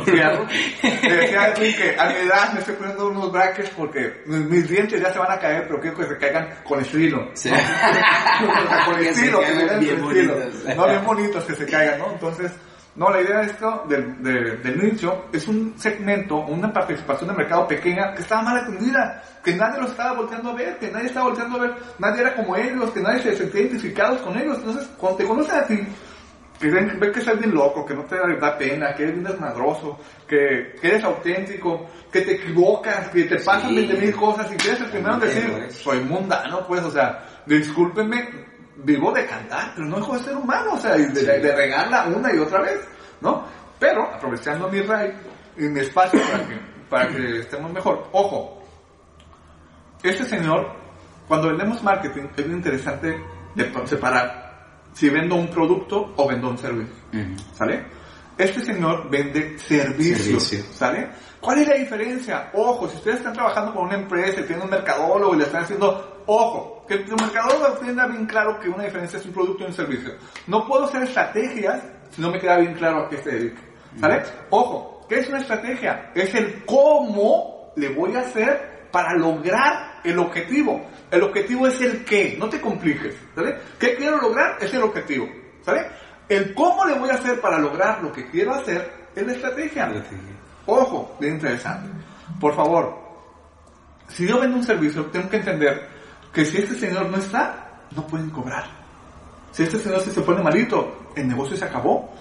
cierros. 0.04 0.46
Decía 0.82 1.54
que 1.54 1.96
a 1.98 2.08
mi 2.08 2.14
edad 2.14 2.52
me 2.52 2.60
estoy 2.60 2.74
poniendo 2.74 3.08
unos 3.08 3.32
brackets 3.32 3.70
porque 3.70 4.22
mis 4.26 4.68
dientes 4.68 5.00
ya 5.00 5.10
se 5.10 5.18
van 5.18 5.32
a 5.32 5.38
caer, 5.38 5.66
pero 5.66 5.80
quiero 5.80 5.96
que 5.96 6.04
se 6.04 6.18
caigan 6.18 6.48
con 6.62 6.80
estilo. 6.80 7.30
Sí. 7.32 7.48
¿no? 7.48 7.56
O 8.36 8.68
sea, 8.68 8.84
con 8.84 8.96
Que 9.00 9.08
estilo, 9.08 9.40
que 9.40 9.46
se 9.46 9.78
bien 9.78 10.04
estilo. 10.04 10.34
No, 10.76 10.86
bien 10.86 11.04
bonitos 11.04 11.44
que 11.44 11.54
se 11.54 11.64
caigan, 11.64 11.98
¿no? 11.98 12.12
Entonces, 12.12 12.52
no, 12.96 13.10
la 13.10 13.20
idea 13.20 13.38
de 13.40 13.46
esto, 13.46 13.84
del, 13.88 14.22
de- 14.22 14.56
del 14.56 14.82
nicho, 14.82 15.26
es 15.32 15.46
un 15.48 15.74
segmento, 15.78 16.38
una 16.38 16.72
participación 16.72 17.30
de 17.30 17.36
mercado 17.36 17.68
pequeña 17.68 18.14
que 18.14 18.22
estaba 18.22 18.42
mal 18.42 18.56
atendida, 18.58 19.22
que 19.44 19.54
nadie 19.54 19.80
los 19.82 19.90
estaba 19.90 20.14
volteando 20.14 20.50
a 20.50 20.54
ver, 20.54 20.78
que 20.78 20.90
nadie 20.90 21.06
estaba 21.06 21.26
volteando 21.26 21.58
a 21.58 21.60
ver, 21.62 21.74
nadie 21.98 22.22
era 22.22 22.34
como 22.34 22.56
ellos, 22.56 22.90
que 22.92 23.00
nadie 23.00 23.20
se 23.22 23.36
sentía 23.36 23.60
identificados 23.62 24.20
con 24.22 24.36
ellos. 24.38 24.58
Entonces, 24.58 24.88
cuando 24.96 25.18
te 25.18 25.24
conocen 25.26 25.56
a 25.58 25.66
ti, 25.66 25.78
que 26.58 26.70
ven, 26.70 26.98
ven 26.98 27.12
que 27.12 27.18
estás 27.20 27.38
bien 27.38 27.54
loco, 27.54 27.84
que 27.84 27.92
no 27.94 28.02
te 28.04 28.16
da 28.16 28.56
pena, 28.56 28.94
que 28.94 29.02
eres 29.02 29.14
bien 29.16 29.26
desmadroso, 29.26 29.98
que, 30.26 30.74
que 30.80 30.88
eres 30.88 31.04
auténtico, 31.04 31.86
que 32.10 32.22
te 32.22 32.32
equivocas, 32.36 33.08
que 33.10 33.24
te 33.24 33.36
pasan 33.40 33.68
Sí. 33.68 33.76
20 33.76 33.94
mil 34.06 34.16
cosas 34.16 34.50
y 34.50 34.56
que 34.56 34.68
eres 34.68 34.80
el 34.80 34.86
primero 34.86 35.14
en 35.14 35.20
decir, 35.20 35.44
eso. 35.68 35.82
soy 35.90 36.00
mundano, 36.00 36.66
pues, 36.66 36.82
o 36.82 36.90
sea, 36.90 37.22
discúlpenme, 37.44 38.55
vivo 38.76 39.12
de 39.12 39.26
cantar, 39.26 39.72
pero 39.74 39.86
no 39.86 39.96
dejo 39.96 40.18
de 40.18 40.24
ser 40.24 40.36
humano, 40.36 40.72
o 40.74 40.78
sea, 40.78 40.92
de, 40.92 41.08
de 41.08 41.56
regarla 41.56 42.06
una 42.06 42.34
y 42.34 42.38
otra 42.38 42.60
vez, 42.60 42.80
¿no? 43.20 43.44
Pero, 43.78 44.04
aprovechando 44.04 44.68
mi 44.68 44.78
y 44.78 45.62
mi 45.68 45.80
espacio 45.80 46.20
para 46.20 46.46
que, 46.46 46.60
para 46.88 47.08
que 47.08 47.38
estemos 47.40 47.72
mejor, 47.72 48.08
ojo, 48.12 48.62
este 50.02 50.24
señor, 50.24 50.72
cuando 51.26 51.48
vendemos 51.48 51.82
marketing, 51.82 52.28
es 52.36 52.46
interesante 52.46 53.18
de 53.54 53.72
separar 53.86 54.46
si 54.92 55.10
vendo 55.10 55.34
un 55.34 55.48
producto 55.48 56.14
o 56.16 56.28
vendo 56.28 56.48
un 56.48 56.58
servicio, 56.58 56.94
Ujú. 57.12 57.54
¿sale? 57.54 57.84
Este 58.38 58.60
señor 58.60 59.08
vende 59.10 59.58
servicios, 59.58 60.42
Servicio. 60.44 60.72
¿sale? 60.74 61.08
¿Cuál 61.40 61.60
es 61.60 61.68
la 61.68 61.74
diferencia? 61.74 62.50
Ojo, 62.54 62.88
si 62.88 62.96
ustedes 62.96 63.18
están 63.18 63.32
trabajando 63.32 63.74
con 63.74 63.86
una 63.86 63.94
empresa 63.96 64.40
y 64.40 64.44
tienen 64.44 64.64
un 64.64 64.70
mercadólogo 64.70 65.34
y 65.34 65.38
le 65.38 65.44
están 65.44 65.62
haciendo, 65.62 66.22
ojo, 66.26 66.75
que 66.86 66.94
el 66.94 67.06
mercadólogo 67.08 67.78
tenga 67.78 68.06
bien 68.06 68.26
claro 68.26 68.58
que 68.60 68.68
una 68.68 68.84
diferencia 68.84 69.18
es 69.18 69.26
un 69.26 69.32
producto 69.32 69.64
y 69.64 69.66
un 69.66 69.72
servicio. 69.72 70.14
No 70.46 70.66
puedo 70.66 70.84
hacer 70.84 71.02
estrategias 71.02 71.82
si 72.10 72.22
no 72.22 72.30
me 72.30 72.38
queda 72.38 72.58
bien 72.58 72.74
claro 72.74 73.06
a 73.06 73.08
qué 73.08 73.18
se 73.18 73.30
dedica, 73.30 73.60
¿sale? 74.00 74.22
Ojo, 74.50 75.06
¿qué 75.08 75.20
es 75.20 75.28
una 75.28 75.40
estrategia? 75.40 76.12
Es 76.14 76.34
el 76.34 76.64
cómo 76.64 77.72
le 77.76 77.88
voy 77.90 78.14
a 78.14 78.20
hacer 78.20 78.88
para 78.90 79.14
lograr 79.14 80.00
el 80.04 80.18
objetivo. 80.18 80.86
El 81.10 81.22
objetivo 81.22 81.66
es 81.66 81.80
el 81.80 82.04
qué, 82.04 82.36
no 82.38 82.48
te 82.48 82.60
compliques, 82.60 83.14
¿sale? 83.34 83.56
¿Qué 83.78 83.96
quiero 83.96 84.18
lograr? 84.18 84.56
Es 84.60 84.72
el 84.74 84.82
objetivo, 84.82 85.28
¿sale? 85.62 85.86
El 86.28 86.54
cómo 86.54 86.84
le 86.84 86.98
voy 86.98 87.10
a 87.10 87.14
hacer 87.14 87.40
para 87.40 87.58
lograr 87.58 88.02
lo 88.02 88.12
que 88.12 88.28
quiero 88.30 88.54
hacer 88.54 89.08
es 89.14 89.26
la 89.26 89.32
estrategia. 89.32 89.92
Ojo, 90.66 91.16
bien 91.20 91.34
interesante. 91.34 91.88
Por 92.40 92.54
favor, 92.54 92.98
si 94.08 94.26
yo 94.26 94.40
vendo 94.40 94.56
un 94.56 94.64
servicio, 94.64 95.06
tengo 95.06 95.28
que 95.28 95.36
entender 95.36 95.95
que 96.36 96.44
si 96.44 96.58
este 96.58 96.74
señor 96.74 97.08
no 97.08 97.16
está, 97.16 97.80
no 97.96 98.06
pueden 98.06 98.28
cobrar. 98.28 98.66
Si 99.52 99.62
este 99.62 99.78
señor 99.78 100.02
se, 100.02 100.20
pone 100.20 100.42
malito, 100.42 101.08
el 101.16 101.26
negocio 101.26 101.56
se 101.56 101.64
acabó. 101.64 102.12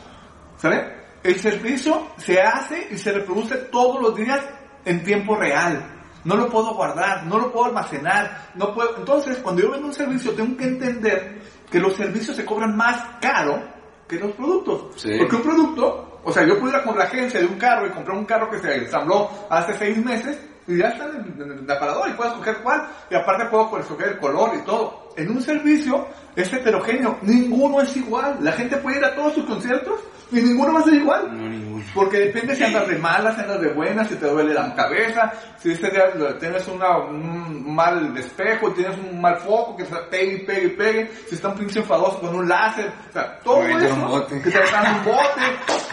¿Sabe? 0.55 1.03
El 1.21 1.37
servicio 1.37 2.11
se 2.15 2.39
hace 2.39 2.87
y 2.91 2.97
se 2.97 3.11
reproduce 3.11 3.57
todos 3.73 4.01
los 4.01 4.15
días 4.15 4.39
en 4.85 5.03
tiempo 5.03 5.35
real. 5.35 5.85
No 6.23 6.37
lo 6.37 6.47
puedo 6.47 6.73
guardar, 6.73 7.25
no 7.25 7.37
lo 7.37 7.51
puedo 7.51 7.65
almacenar, 7.65 8.51
no 8.55 8.73
puedo. 8.73 8.95
Entonces, 8.99 9.39
cuando 9.39 9.63
yo 9.63 9.71
vendo 9.71 9.87
un 9.87 9.93
servicio, 9.93 10.31
tengo 10.31 10.55
que 10.55 10.63
entender 10.63 11.41
que 11.69 11.81
los 11.81 11.93
servicios 11.95 12.37
se 12.37 12.45
cobran 12.45 12.73
más 12.73 13.17
caro 13.19 13.61
que 14.07 14.17
los 14.17 14.31
productos. 14.31 14.93
Sí. 14.95 15.09
Porque 15.19 15.35
un 15.35 15.41
producto, 15.41 16.21
o 16.23 16.31
sea, 16.31 16.47
yo 16.47 16.57
puedo 16.57 16.69
ir 16.69 16.75
a 16.77 16.83
con 16.85 16.97
la 16.97 17.03
agencia 17.03 17.41
de 17.41 17.47
un 17.47 17.57
carro 17.57 17.85
y 17.85 17.89
comprar 17.89 18.17
un 18.17 18.25
carro 18.25 18.49
que 18.49 18.59
se 18.59 18.75
ensambló 18.77 19.29
hace 19.49 19.73
seis 19.73 19.97
meses 19.97 20.39
y 20.67 20.77
ya 20.77 20.87
está 20.89 21.05
en 21.05 21.15
el, 21.15 21.41
en 21.41 21.59
el 21.59 21.71
aparador 21.71 22.09
y 22.09 22.13
puedo 22.13 22.31
escoger 22.31 22.57
cuál. 22.63 22.87
Y 23.09 23.15
aparte 23.15 23.45
puedo 23.45 23.69
pues, 23.69 23.83
escoger 23.83 24.09
el 24.09 24.17
color 24.17 24.51
y 24.55 24.65
todo. 24.65 25.11
En 25.15 25.29
un 25.29 25.41
servicio 25.41 26.07
es 26.35 26.51
heterogéneo, 26.51 27.19
ninguno 27.21 27.81
es 27.81 27.95
igual. 27.95 28.37
La 28.41 28.51
gente 28.51 28.77
puede 28.77 28.97
ir 28.97 29.05
a 29.05 29.15
todos 29.15 29.35
sus 29.35 29.45
conciertos 29.45 29.99
y 30.31 30.41
ninguno 30.41 30.73
va 30.73 30.79
a 30.79 30.83
ser 30.83 30.95
igual. 30.95 31.37
No, 31.37 31.47
ninguno. 31.47 31.75
Porque 31.93 32.19
depende 32.19 32.55
si 32.55 32.63
andas 32.63 32.87
de 32.87 32.97
malas, 32.97 33.35
si 33.35 33.41
andas 33.41 33.61
de 33.61 33.71
buenas, 33.73 34.07
si 34.07 34.15
te 34.15 34.27
duele 34.27 34.53
la 34.53 34.73
cabeza, 34.73 35.31
si 35.57 35.71
ese 35.71 35.89
día 35.89 36.11
tienes 36.39 36.67
una, 36.67 36.97
un 36.97 37.73
mal 37.73 38.17
espejo, 38.17 38.71
tienes 38.71 38.97
un 38.97 39.21
mal 39.21 39.37
foco 39.37 39.77
que 39.77 39.85
se 39.85 39.95
pegue 40.09 40.33
y 40.33 40.45
pegue 40.45 40.65
y 40.65 40.69
pegue, 40.69 41.11
si 41.29 41.35
está 41.35 41.49
un 41.49 41.55
pinche 41.55 41.79
enfadoso 41.79 42.19
con 42.19 42.35
un 42.35 42.49
láser, 42.49 42.91
o 43.09 43.13
sea, 43.13 43.39
todo 43.39 43.63
eso, 43.63 43.93
un 43.93 44.07
bote. 44.07 44.41
que 44.41 44.51
te 44.51 44.59
dan 44.59 44.97
un 44.97 45.05
bote, 45.05 45.41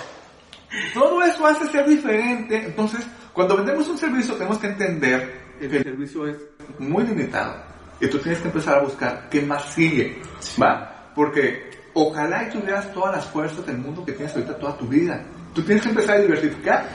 todo 0.94 1.22
eso 1.22 1.46
hace 1.46 1.66
ser 1.66 1.86
diferente. 1.86 2.56
Entonces, 2.56 3.06
cuando 3.32 3.56
vendemos 3.56 3.88
un 3.88 3.98
servicio, 3.98 4.34
tenemos 4.34 4.58
que 4.58 4.66
entender 4.68 5.42
que 5.58 5.76
el 5.76 5.84
servicio 5.84 6.26
es 6.26 6.36
muy 6.78 7.04
limitado. 7.04 7.54
Y 8.00 8.08
tú 8.08 8.18
tienes 8.18 8.40
que 8.40 8.48
empezar 8.48 8.78
a 8.78 8.82
buscar 8.82 9.28
qué 9.30 9.42
más 9.42 9.72
sigue. 9.72 10.20
¿Va? 10.60 11.12
Porque 11.14 11.70
ojalá 11.94 12.48
y 12.48 12.50
tuvieras 12.50 12.92
todas 12.92 13.16
las 13.16 13.26
fuerzas 13.26 13.64
del 13.66 13.78
mundo 13.78 14.04
que 14.04 14.12
tienes 14.12 14.34
ahorita 14.34 14.58
toda 14.58 14.76
tu 14.76 14.86
vida. 14.86 15.22
Tú 15.54 15.62
tienes 15.62 15.82
que 15.82 15.90
empezar 15.90 16.16
a 16.16 16.20
diversificar. 16.20 16.86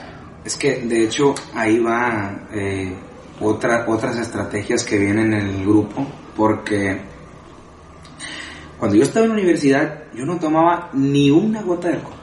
Es 0.44 0.56
que 0.56 0.80
de 0.80 1.04
hecho 1.04 1.34
ahí 1.54 1.78
va 1.78 2.46
eh, 2.52 2.94
otra, 3.40 3.84
otras 3.88 4.18
estrategias 4.18 4.84
que 4.84 4.98
vienen 4.98 5.32
en 5.32 5.48
el 5.48 5.64
grupo, 5.64 6.06
porque 6.36 7.00
cuando 8.78 8.96
yo 8.96 9.02
estaba 9.02 9.24
en 9.26 9.32
la 9.32 9.38
universidad 9.38 10.04
yo 10.14 10.24
no 10.24 10.38
tomaba 10.38 10.90
ni 10.92 11.30
una 11.30 11.62
gota 11.62 11.88
de 11.88 11.94
alcohol, 11.94 12.16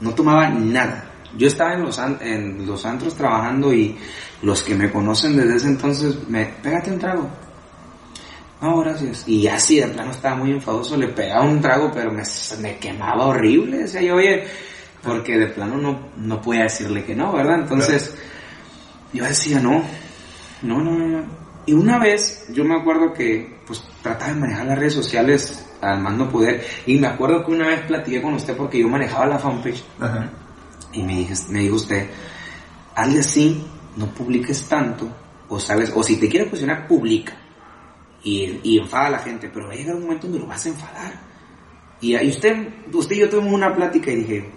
no 0.00 0.14
tomaba 0.14 0.48
nada. 0.48 1.10
Yo 1.36 1.46
estaba 1.48 1.74
en 1.74 1.82
los, 1.82 1.98
en 1.98 2.66
los 2.66 2.84
antros 2.86 3.14
trabajando 3.14 3.72
y 3.72 3.96
los 4.42 4.62
que 4.62 4.74
me 4.74 4.90
conocen 4.90 5.36
desde 5.36 5.56
ese 5.56 5.68
entonces 5.68 6.28
me, 6.28 6.44
pégate 6.62 6.90
un 6.90 6.98
trago. 6.98 7.28
No, 8.60 8.78
gracias. 8.78 9.28
Y 9.28 9.46
así 9.46 9.80
de 9.80 9.88
plano 9.88 10.10
estaba 10.10 10.36
muy 10.36 10.52
enfadoso, 10.52 10.96
le 10.96 11.08
pegaba 11.08 11.44
un 11.44 11.60
trago, 11.60 11.90
pero 11.92 12.10
me, 12.10 12.22
me 12.60 12.78
quemaba 12.78 13.26
horrible. 13.26 13.78
Decía 13.78 14.02
yo, 14.02 14.16
oye, 14.16 14.44
porque 15.02 15.36
de 15.36 15.48
plano 15.48 15.76
no, 15.76 16.08
no 16.16 16.40
podía 16.40 16.62
decirle 16.62 17.04
que 17.04 17.14
no, 17.14 17.32
¿verdad? 17.32 17.60
Entonces, 17.60 18.14
yo 19.12 19.24
decía, 19.24 19.60
no, 19.60 19.82
no, 20.62 20.80
no, 20.80 20.96
no. 20.96 21.24
Y 21.66 21.72
una 21.72 21.98
vez, 21.98 22.46
yo 22.52 22.64
me 22.64 22.76
acuerdo 22.76 23.12
que, 23.12 23.58
pues, 23.66 23.82
trataba 24.02 24.32
de 24.32 24.40
manejar 24.40 24.66
las 24.66 24.78
redes 24.78 24.94
sociales 24.94 25.66
al 25.80 26.16
no 26.16 26.28
poder. 26.30 26.64
Y 26.86 26.98
me 26.98 27.06
acuerdo 27.06 27.44
que 27.44 27.52
una 27.52 27.66
vez 27.66 27.80
platiqué 27.82 28.22
con 28.22 28.34
usted 28.34 28.56
porque 28.56 28.80
yo 28.80 28.88
manejaba 28.88 29.26
la 29.26 29.38
fanpage. 29.38 29.82
Ajá. 30.00 30.30
Y 30.94 31.02
me, 31.02 31.16
dije, 31.16 31.34
me 31.50 31.60
dijo 31.60 31.76
usted, 31.76 32.08
hazle 32.94 33.20
así, 33.20 33.64
no 33.96 34.06
publiques 34.14 34.68
tanto, 34.68 35.08
o 35.48 35.58
sabes, 35.58 35.92
o 35.94 36.02
si 36.02 36.16
te 36.16 36.28
quieres 36.28 36.48
posicionar, 36.48 36.86
publica. 36.86 37.36
Y, 38.22 38.60
y 38.62 38.78
enfada 38.78 39.06
a 39.06 39.10
la 39.10 39.18
gente, 39.18 39.50
pero 39.52 39.66
va 39.66 39.74
a 39.74 39.76
llegar 39.76 39.96
un 39.96 40.02
momento 40.02 40.26
donde 40.26 40.40
lo 40.40 40.46
vas 40.46 40.64
a 40.64 40.68
enfadar. 40.70 41.20
Y 42.00 42.14
ahí 42.14 42.28
usted, 42.28 42.68
usted 42.92 43.16
y 43.16 43.20
yo 43.20 43.28
tuvimos 43.28 43.52
una 43.52 43.74
plática 43.74 44.10
y 44.10 44.16
dije, 44.16 44.50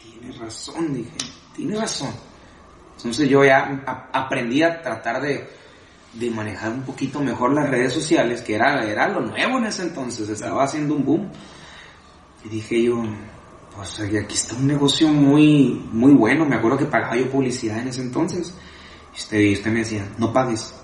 tiene 0.00 0.38
razón, 0.38 0.94
dije, 0.94 1.16
tiene 1.54 1.76
razón. 1.78 2.12
Entonces 2.96 3.28
yo 3.28 3.44
ya 3.44 3.82
aprendí 4.12 4.62
a 4.62 4.80
tratar 4.80 5.20
de, 5.20 5.48
de 6.12 6.30
manejar 6.30 6.72
un 6.72 6.82
poquito 6.82 7.20
mejor 7.20 7.52
las 7.52 7.68
redes 7.68 7.92
sociales, 7.92 8.42
que 8.42 8.54
era, 8.54 8.84
era 8.84 9.08
lo 9.08 9.20
nuevo 9.20 9.58
en 9.58 9.66
ese 9.66 9.82
entonces, 9.82 10.28
estaba 10.28 10.64
haciendo 10.64 10.94
un 10.94 11.04
boom. 11.04 11.32
Y 12.44 12.48
dije 12.48 12.82
yo, 12.82 13.02
pues 13.74 14.00
aquí 14.00 14.34
está 14.34 14.54
un 14.54 14.66
negocio 14.66 15.08
muy, 15.08 15.82
muy 15.92 16.12
bueno. 16.12 16.44
Me 16.44 16.56
acuerdo 16.56 16.78
que 16.78 16.84
pagaba 16.84 17.16
yo 17.16 17.30
publicidad 17.30 17.78
en 17.78 17.88
ese 17.88 18.02
entonces. 18.02 18.54
Y 19.14 19.18
usted, 19.18 19.38
y 19.38 19.52
usted 19.54 19.70
me 19.70 19.80
decía, 19.80 20.06
no 20.18 20.32
pagues. 20.32 20.74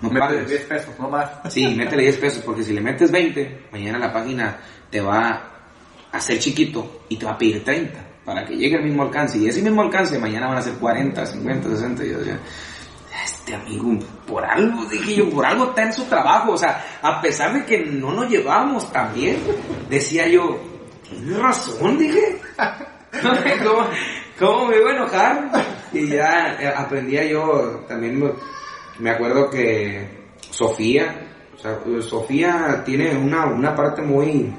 No 0.00 0.08
Métele 0.08 0.20
pagues. 0.20 0.48
10 0.48 0.62
pesos, 0.62 0.94
no 0.98 1.10
más. 1.10 1.30
Sí, 1.50 1.66
métele 1.66 2.02
10 2.04 2.16
pesos, 2.16 2.42
porque 2.44 2.62
si 2.62 2.72
le 2.72 2.80
metes 2.80 3.10
20, 3.10 3.68
mañana 3.72 3.98
la 3.98 4.12
página 4.12 4.58
te 4.90 5.00
va 5.00 5.28
a 6.10 6.16
hacer 6.16 6.38
chiquito 6.38 7.02
y 7.08 7.16
te 7.16 7.26
va 7.26 7.32
a 7.32 7.38
pedir 7.38 7.62
30 7.62 8.06
para 8.24 8.44
que 8.44 8.56
llegue 8.56 8.76
al 8.76 8.84
mismo 8.84 9.02
alcance. 9.02 9.38
Y 9.38 9.48
ese 9.48 9.62
mismo 9.62 9.82
alcance 9.82 10.18
mañana 10.18 10.48
van 10.48 10.58
a 10.58 10.62
ser 10.62 10.74
40, 10.74 11.26
50, 11.26 11.68
60. 11.68 12.04
Y 12.04 12.10
yo 12.10 12.18
decía, 12.18 12.40
este 13.24 13.54
amigo, 13.54 13.98
por 14.26 14.44
algo, 14.44 14.84
dije 14.86 15.16
yo, 15.16 15.30
por 15.30 15.44
algo 15.44 15.70
está 15.70 15.82
en 15.82 15.92
su 15.92 16.04
trabajo. 16.04 16.52
O 16.52 16.58
sea, 16.58 16.82
a 17.02 17.20
pesar 17.20 17.52
de 17.52 17.64
que 17.64 17.84
no 17.84 18.12
nos 18.12 18.30
llevábamos 18.30 18.90
tan 18.90 19.12
bien, 19.12 19.38
decía 19.88 20.26
yo, 20.28 20.69
tienes 21.10 21.38
razón, 21.38 21.98
dije. 21.98 22.38
¿Cómo, 23.64 23.86
cómo 24.38 24.66
me 24.68 24.76
iba 24.78 24.90
a 24.90 24.94
enojar? 24.96 25.50
Y 25.92 26.06
ya 26.08 26.56
eh, 26.60 26.68
aprendía 26.74 27.24
yo 27.24 27.84
también, 27.88 28.20
me- 28.20 28.32
me 29.00 29.10
acuerdo 29.10 29.50
que 29.50 30.08
Sofía, 30.50 31.26
o 31.54 31.58
sea, 31.58 31.78
Sofía 32.02 32.82
tiene 32.84 33.16
una, 33.16 33.46
una 33.46 33.74
parte 33.74 34.00
muy, 34.02 34.52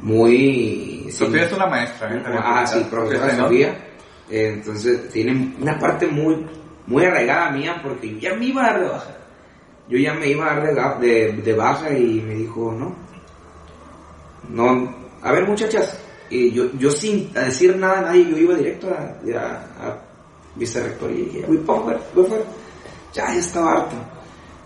muy 0.00 1.06
Sofía 1.10 1.44
es 1.44 1.52
una 1.52 1.66
maestra. 1.66 2.14
¿eh? 2.14 2.22
Ah, 2.26 2.66
sí, 2.66 2.86
profesora 2.90 3.32
¿no? 3.34 3.44
Sofía. 3.44 3.88
Entonces 4.30 5.08
tiene 5.10 5.54
una 5.60 5.78
parte 5.78 6.06
muy, 6.06 6.46
muy 6.86 7.04
arraigada 7.04 7.50
mía 7.50 7.80
porque 7.82 8.14
yo 8.14 8.30
ya 8.30 8.34
me 8.34 8.46
iba 8.46 8.62
a 8.64 8.72
dar 8.72 8.80
de 8.82 8.88
baja. 8.88 9.16
Yo 9.88 9.98
ya 9.98 10.14
me 10.14 10.26
iba 10.28 10.50
a 10.52 10.56
dar 10.60 10.98
de, 11.00 11.06
de, 11.32 11.32
de 11.42 11.52
baja 11.54 11.90
y 11.90 12.20
me 12.20 12.34
dijo, 12.34 12.72
no. 12.72 12.94
No, 14.48 14.94
a 15.22 15.32
ver 15.32 15.46
muchachas, 15.46 15.98
y 16.32 16.50
yo, 16.50 16.64
yo 16.78 16.90
sin 16.90 17.30
decir 17.32 17.76
nada 17.76 17.98
a 17.98 18.02
nadie, 18.02 18.30
yo 18.30 18.38
iba 18.38 18.54
directo 18.54 18.88
a, 18.88 19.38
a, 19.38 19.88
a 19.88 19.98
vicerrectoría 20.54 21.18
y 21.18 21.24
dije, 21.26 21.44
voy 21.46 21.58
para 21.58 22.00
voy. 22.14 22.26
Ya, 23.12 23.26
ya 23.26 23.38
estaba 23.38 23.72
harto, 23.72 23.96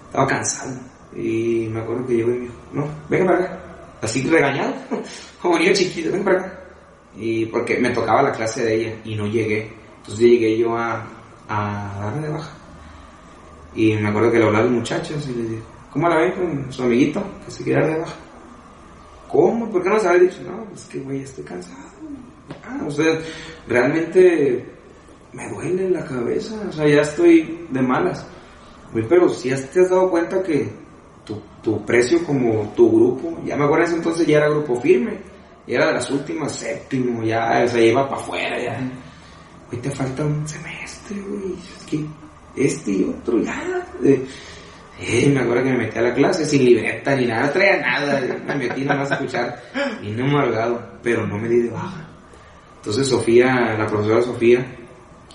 estaba 0.07 0.27
cansado. 0.29 0.79
Y 1.15 1.69
me 1.73 1.81
acuerdo 1.81 2.07
que 2.07 2.15
llegó 2.15 2.31
y 2.31 2.35
me 2.35 2.41
dijo, 2.41 2.55
no, 2.73 2.89
venga 3.09 3.27
para 3.27 3.45
acá. 3.45 3.59
Así 4.03 4.23
regañado, 4.29 4.75
como 5.43 5.59
niño 5.59 5.73
chiquito, 5.75 6.13
venga 6.13 6.25
para 6.25 6.39
acá. 6.39 6.61
Y 7.17 7.47
porque 7.47 7.79
me 7.79 7.91
tocaba 7.91 8.23
la 8.23 8.33
clase 8.33 8.65
de 8.65 8.75
ella 8.75 8.97
y 9.05 9.17
no 9.17 9.27
llegué. 9.27 9.73
Entonces 9.99 10.21
llegué 10.21 10.59
yo 10.59 10.77
a, 10.77 11.05
a 11.49 11.99
darme 12.01 12.29
de 12.29 12.33
baja. 12.33 12.53
Y 13.75 13.95
me 13.95 14.09
acuerdo 14.09 14.31
que 14.31 14.39
le 14.39 14.45
hablaba 14.45 14.65
a 14.65 14.69
los 14.69 14.77
muchachos 14.77 15.27
y 15.29 15.35
les 15.35 15.51
dije, 15.51 15.63
¿cómo 15.91 16.09
la 16.09 16.17
ven 16.19 16.33
con 16.33 16.73
su 16.73 16.85
amiguito 16.85 17.23
que 17.45 17.51
se 17.51 17.65
quiere 17.65 17.81
dar 17.81 17.91
de 17.91 18.01
baja? 18.03 18.15
¿Cómo? 19.31 19.69
¿Por 19.71 19.83
qué 19.83 19.89
no 19.91 19.99
se 20.01 20.09
había 20.09 20.23
dicho? 20.23 20.43
No, 20.43 20.65
pues 20.65 20.85
que 20.85 21.01
güey, 21.01 21.23
estoy 21.23 21.45
cansado. 21.45 21.77
Ah, 22.65 22.81
o 22.87 22.91
sea, 22.91 23.19
realmente 23.67 24.65
me 25.33 25.49
duele 25.51 25.91
la 25.91 26.05
cabeza, 26.05 26.55
o 26.69 26.73
sea, 26.73 26.87
ya 26.89 27.01
estoy 27.03 27.67
de 27.71 27.83
malas. 27.83 28.25
Güey, 28.93 29.07
pero 29.09 29.29
si 29.29 29.51
has- 29.51 29.69
te 29.71 29.81
has 29.81 29.91
dado 29.91 30.11
cuenta 30.11 30.43
que 30.43 30.69
tu, 31.25 31.41
tu 31.63 31.85
precio 31.85 32.25
como 32.25 32.73
tu 32.77 32.91
grupo, 32.91 33.39
ya 33.45 33.57
me 33.57 33.65
acuerdo 33.65 33.85
en 33.85 33.89
ese 33.91 33.97
entonces 33.99 34.27
ya 34.27 34.39
era 34.39 34.49
grupo 34.49 34.81
firme, 34.81 35.19
ya 35.67 35.77
era 35.77 35.87
de 35.89 35.93
las 35.95 36.11
últimas, 36.11 36.53
séptimo, 36.53 37.23
ya, 37.25 37.63
o 37.65 37.69
sea, 37.69 37.81
ya 37.81 37.87
iba 37.87 38.09
para 38.09 38.21
afuera, 38.21 38.63
ya. 38.63 38.79
Güey, 39.71 39.83
te 39.83 39.91
falta 39.91 40.25
un 40.25 40.47
semestre, 40.47 41.21
güey, 41.29 41.55
es 41.55 41.85
que 41.85 42.05
este 42.55 42.91
y 42.93 43.05
otro, 43.05 43.43
ya. 43.43 43.87
eh, 44.05 44.25
eh, 45.01 45.31
me 45.33 45.41
acuerdo 45.41 45.65
que 45.65 45.71
me 45.71 45.79
metí 45.79 45.99
a 45.99 46.03
la 46.03 46.15
clase 46.15 46.47
sin 46.47 46.65
libreta 46.65 47.15
ni 47.15 47.27
nada, 47.27 47.53
traía 47.53 47.81
nada, 47.81 48.21
me 48.47 48.55
metí 48.55 48.83
nada 48.83 49.01
más 49.01 49.11
a 49.11 49.15
escuchar, 49.15 49.63
y 50.03 50.11
no 50.11 50.25
amargado, 50.25 50.99
pero 51.03 51.27
no 51.27 51.39
me 51.39 51.49
di 51.49 51.63
de 51.63 51.71
baja. 51.71 52.07
Entonces 52.77 53.09
Sofía, 53.09 53.75
la 53.77 53.87
profesora 53.87 54.23
Sofía, 54.23 54.65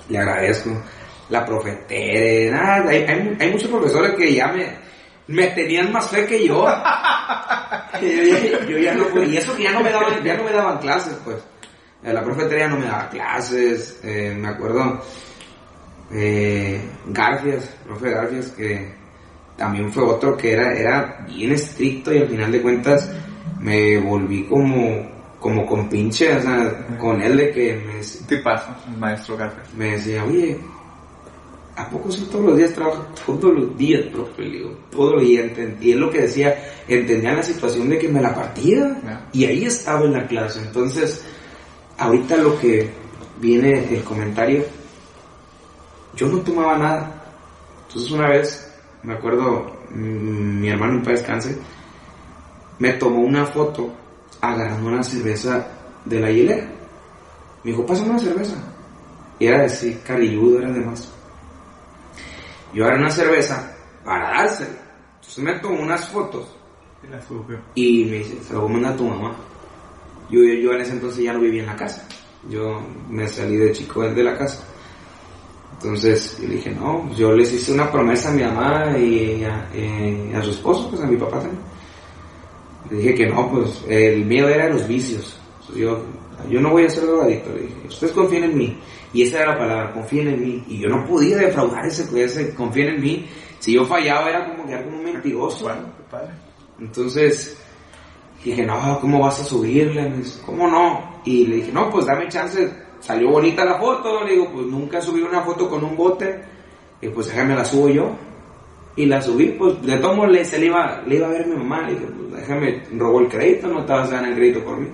le 0.09 0.17
agradezco. 0.17 0.81
La 1.29 1.45
profetere, 1.45 2.49
nada, 2.51 2.89
hay, 2.89 3.03
hay, 3.03 3.37
hay 3.39 3.51
muchos 3.51 3.69
profesores 3.69 4.15
que 4.15 4.33
ya 4.33 4.53
me, 5.27 5.47
tenían 5.47 5.91
más 5.91 6.09
fe 6.09 6.25
que 6.25 6.45
yo. 6.45 6.65
y 8.01 9.37
eso 9.37 9.55
que 9.55 9.63
ya 9.63 9.71
no 9.71 9.81
me 9.81 9.91
daban, 9.91 10.23
ya 10.23 10.35
no 10.35 10.43
me 10.43 10.51
daban 10.51 10.79
clases, 10.79 11.17
pues. 11.23 11.37
Eh, 12.03 12.11
La 12.11 12.23
profetere 12.23 12.61
ya 12.61 12.67
no 12.67 12.77
me 12.77 12.85
daba 12.85 13.09
clases, 13.09 13.99
eh, 14.03 14.35
me 14.37 14.49
acuerdo, 14.49 15.01
eh, 16.13 16.81
Garfias, 17.05 17.65
profe 17.85 18.09
Garfias, 18.09 18.51
que 18.51 19.00
también 19.61 19.93
fue 19.93 20.03
otro 20.03 20.35
que 20.35 20.53
era, 20.53 20.73
era 20.73 21.23
bien 21.27 21.51
estricto 21.51 22.11
y 22.11 22.17
al 22.17 22.27
final 22.27 22.51
de 22.51 22.63
cuentas 22.63 23.11
me 23.59 23.99
volví 23.99 24.45
como, 24.45 25.07
como 25.39 25.67
con 25.67 25.87
pinche, 25.87 26.35
o 26.35 26.41
sea, 26.41 26.87
con 26.97 27.21
él 27.21 27.37
de 27.37 27.51
que 27.51 27.75
me, 27.75 27.97
Un 27.99 28.27
tipazo, 28.27 28.75
el 28.91 28.97
maestro 28.97 29.37
Garfield. 29.37 29.77
me 29.77 29.91
decía, 29.91 30.25
oye, 30.25 30.57
¿a 31.75 31.87
poco 31.91 32.11
sí 32.11 32.27
todos 32.31 32.43
los 32.43 32.57
días 32.57 32.73
trabajo? 32.73 33.05
Todos 33.23 33.53
los 33.53 33.77
días, 33.77 34.01
profe, 34.11 34.41
le 34.41 34.57
digo, 34.57 34.71
todos 34.89 35.13
los 35.13 35.21
días. 35.21 35.51
Y 35.79 35.91
es 35.91 35.97
lo 35.97 36.09
que 36.09 36.21
decía, 36.21 36.55
entendía 36.87 37.33
la 37.33 37.43
situación 37.43 37.87
de 37.87 37.99
que 37.99 38.09
me 38.09 38.19
la 38.19 38.33
partía. 38.33 38.99
Y 39.31 39.45
ahí 39.45 39.65
estaba 39.65 40.05
en 40.05 40.13
la 40.13 40.25
clase. 40.25 40.59
Entonces, 40.59 41.23
ahorita 41.99 42.35
lo 42.37 42.59
que 42.59 42.89
viene 43.39 43.93
el 43.93 44.03
comentario, 44.03 44.65
yo 46.15 46.27
no 46.29 46.39
tomaba 46.39 46.79
nada. 46.79 47.23
Entonces 47.87 48.11
una 48.11 48.27
vez, 48.27 48.70
me 49.03 49.13
acuerdo, 49.13 49.79
mm, 49.89 50.59
mi 50.61 50.69
hermano 50.69 50.93
en 50.93 51.03
paz 51.03 51.13
descanse, 51.13 51.57
me 52.79 52.93
tomó 52.93 53.21
una 53.21 53.45
foto 53.45 53.91
agarrando 54.41 54.89
una 54.89 55.03
cerveza 55.03 55.67
de 56.05 56.19
la 56.19 56.31
hielera. 56.31 56.67
Me 57.63 57.71
dijo, 57.71 57.85
pásame 57.85 58.11
una 58.11 58.19
cerveza. 58.19 58.55
Y 59.39 59.47
era 59.47 59.65
así, 59.65 59.99
carilludo, 60.05 60.59
era 60.59 60.71
de 60.71 60.81
más. 60.81 61.11
Yo 62.73 62.83
agarré 62.83 63.01
una 63.01 63.11
cerveza 63.11 63.75
para 64.03 64.29
dársela. 64.29 64.77
Entonces 65.15 65.43
me 65.43 65.59
tomó 65.59 65.81
unas 65.81 66.07
fotos 66.09 66.47
Y 67.03 67.07
la 67.07 67.19
y 67.75 68.05
me 68.05 68.17
dice, 68.17 68.43
se 68.43 68.53
lo 68.53 68.61
voy 68.61 68.69
a 68.69 68.73
mandar 68.73 68.93
a 68.93 68.97
tu 68.97 69.05
mamá. 69.05 69.35
Yo, 70.29 70.39
yo, 70.43 70.53
yo 70.53 70.71
en 70.71 70.81
ese 70.81 70.93
entonces 70.93 71.23
ya 71.23 71.33
no 71.33 71.39
vivía 71.39 71.61
en 71.61 71.67
la 71.67 71.75
casa. 71.75 72.07
Yo 72.49 72.81
me 73.09 73.27
salí 73.27 73.57
de 73.57 73.71
chico 73.71 74.01
de 74.01 74.23
la 74.23 74.37
casa. 74.37 74.63
Entonces 75.83 76.37
yo 76.39 76.47
le 76.47 76.55
dije, 76.55 76.71
no, 76.71 77.09
yo 77.15 77.33
les 77.33 77.51
hice 77.51 77.73
una 77.73 77.91
promesa 77.91 78.29
a 78.29 78.33
mi 78.33 78.43
mamá 78.43 78.97
y 78.97 79.43
a, 79.43 79.67
eh, 79.73 80.31
a 80.35 80.43
su 80.43 80.51
esposo, 80.51 80.87
pues 80.89 81.01
a 81.01 81.07
mi 81.07 81.17
papá 81.17 81.39
también. 81.39 81.59
Le 82.91 82.97
dije 82.97 83.15
que 83.15 83.27
no, 83.27 83.49
pues 83.49 83.83
el 83.87 84.25
miedo 84.25 84.47
era 84.47 84.69
los 84.69 84.87
vicios. 84.87 85.39
Yo, 85.75 86.03
yo 86.49 86.61
no 86.61 86.71
voy 86.71 86.85
a 86.85 86.89
ser 86.89 87.05
drogadicto, 87.05 87.51
le 87.53 87.61
dije, 87.61 87.75
ustedes 87.87 88.13
confíen 88.13 88.43
en 88.43 88.57
mí. 88.57 88.77
Y 89.13 89.23
esa 89.23 89.41
era 89.41 89.53
la 89.53 89.57
palabra, 89.57 89.93
confíen 89.93 90.27
en 90.27 90.41
mí. 90.41 90.63
Y 90.67 90.79
yo 90.79 90.89
no 90.89 91.05
podía 91.05 91.37
defraudar 91.37 91.85
ese, 91.85 92.23
ese 92.23 92.53
confíen 92.53 92.95
en 92.95 93.01
mí. 93.01 93.29
Si 93.59 93.73
yo 93.73 93.85
fallaba 93.85 94.29
era 94.29 94.49
como 94.49 94.67
quedar 94.67 94.83
como 94.85 94.97
un 94.97 95.03
mentiroso. 95.03 95.71
Entonces 96.79 97.57
dije, 98.43 98.65
no, 98.65 98.99
¿cómo 98.99 99.19
vas 99.19 99.39
a 99.39 99.43
subirle? 99.43 100.09
Me 100.09 100.17
dice, 100.17 100.41
¿cómo 100.45 100.67
no? 100.67 101.21
Y 101.25 101.47
le 101.47 101.55
dije, 101.57 101.71
no, 101.71 101.89
pues 101.89 102.05
dame 102.05 102.27
chance. 102.27 102.71
Salió 103.01 103.31
bonita 103.31 103.65
la 103.65 103.77
foto. 103.77 104.23
Le 104.23 104.31
digo, 104.31 104.49
pues 104.53 104.65
nunca 104.67 105.01
subí 105.01 105.21
una 105.21 105.41
foto 105.41 105.69
con 105.69 105.83
un 105.83 105.97
bote. 105.97 106.41
Y 107.01 107.09
pues 107.09 107.27
déjame 107.27 107.55
la 107.55 107.65
subo 107.65 107.89
yo. 107.89 108.11
Y 108.95 109.05
la 109.05 109.21
subí, 109.21 109.47
pues 109.57 109.81
de 109.81 109.97
todos 109.97 110.15
modos 110.17 110.31
le, 110.31 110.45
se 110.45 110.59
le 110.59 110.65
iba, 110.67 111.01
le 111.05 111.15
iba 111.15 111.27
a 111.27 111.31
ver 111.31 111.47
mi 111.47 111.55
mamá. 111.55 111.81
Le 111.87 111.93
dije, 111.93 112.05
pues 112.05 112.41
déjame, 112.41 112.83
robó 112.97 113.21
el 113.21 113.27
crédito, 113.27 113.67
no 113.67 113.79
a 113.79 114.07
ganar 114.07 114.31
el 114.31 114.35
crédito 114.35 114.63
por 114.63 114.77
mí. 114.77 114.87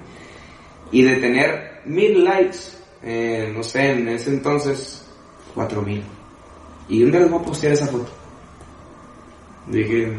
Y 0.91 1.01
de 1.01 1.15
tener 1.17 1.81
mil 1.85 2.23
likes, 2.23 2.57
eh, 3.03 3.51
no 3.55 3.63
sé, 3.63 3.91
en 3.91 4.07
ese 4.07 4.29
entonces, 4.29 5.05
cuatro 5.53 5.81
mil. 5.81 6.03
Y 6.87 7.03
un 7.03 7.11
día 7.11 7.21
les 7.21 7.29
voy 7.29 7.41
a 7.41 7.45
postear 7.45 7.73
esa 7.73 7.87
foto. 7.87 8.09
Dije, 9.65 10.13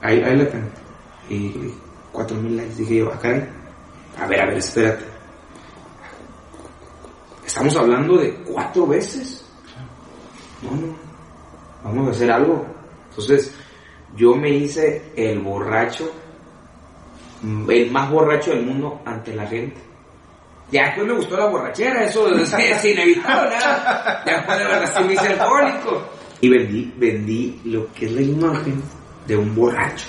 ahí, 0.00 0.20
ahí 0.22 0.36
la 0.36 0.48
tengo. 0.48 0.68
Y 1.28 1.52
cuatro 2.10 2.36
mil 2.38 2.56
likes. 2.56 2.74
Dije 2.76 2.96
yo, 2.96 3.12
acá 3.12 3.46
A 4.18 4.26
ver, 4.26 4.40
a 4.40 4.46
ver, 4.46 4.56
espérate. 4.56 5.09
Estamos 7.50 7.74
hablando 7.74 8.16
de 8.16 8.32
cuatro 8.44 8.86
veces. 8.86 9.44
No, 10.62 10.70
no. 10.70 10.94
Vamos 11.82 12.06
a 12.06 12.10
hacer 12.12 12.30
algo. 12.30 12.64
Entonces, 13.08 13.52
yo 14.14 14.36
me 14.36 14.50
hice 14.50 15.10
el 15.16 15.40
borracho, 15.40 16.12
mm, 17.42 17.68
el 17.68 17.90
más 17.90 18.08
borracho 18.08 18.52
del 18.52 18.64
mundo 18.64 19.02
ante 19.04 19.34
la 19.34 19.48
gente. 19.48 19.80
Ya 20.70 20.84
después 20.84 21.08
me 21.08 21.14
gustó 21.14 21.36
la 21.36 21.46
borrachera, 21.46 22.04
eso 22.04 22.28
es, 22.28 22.52
es 22.52 22.84
inevitable. 22.84 23.56
Ya 23.58 24.46
después 24.46 24.90
sí 24.96 25.02
me 25.02 25.18
alcohólico. 25.18 26.02
Y 26.42 26.48
vendí, 26.48 26.94
vendí 26.98 27.60
lo 27.64 27.92
que 27.92 28.06
es 28.06 28.12
la 28.12 28.22
imagen 28.22 28.80
de 29.26 29.36
un 29.36 29.56
borracho. 29.56 30.06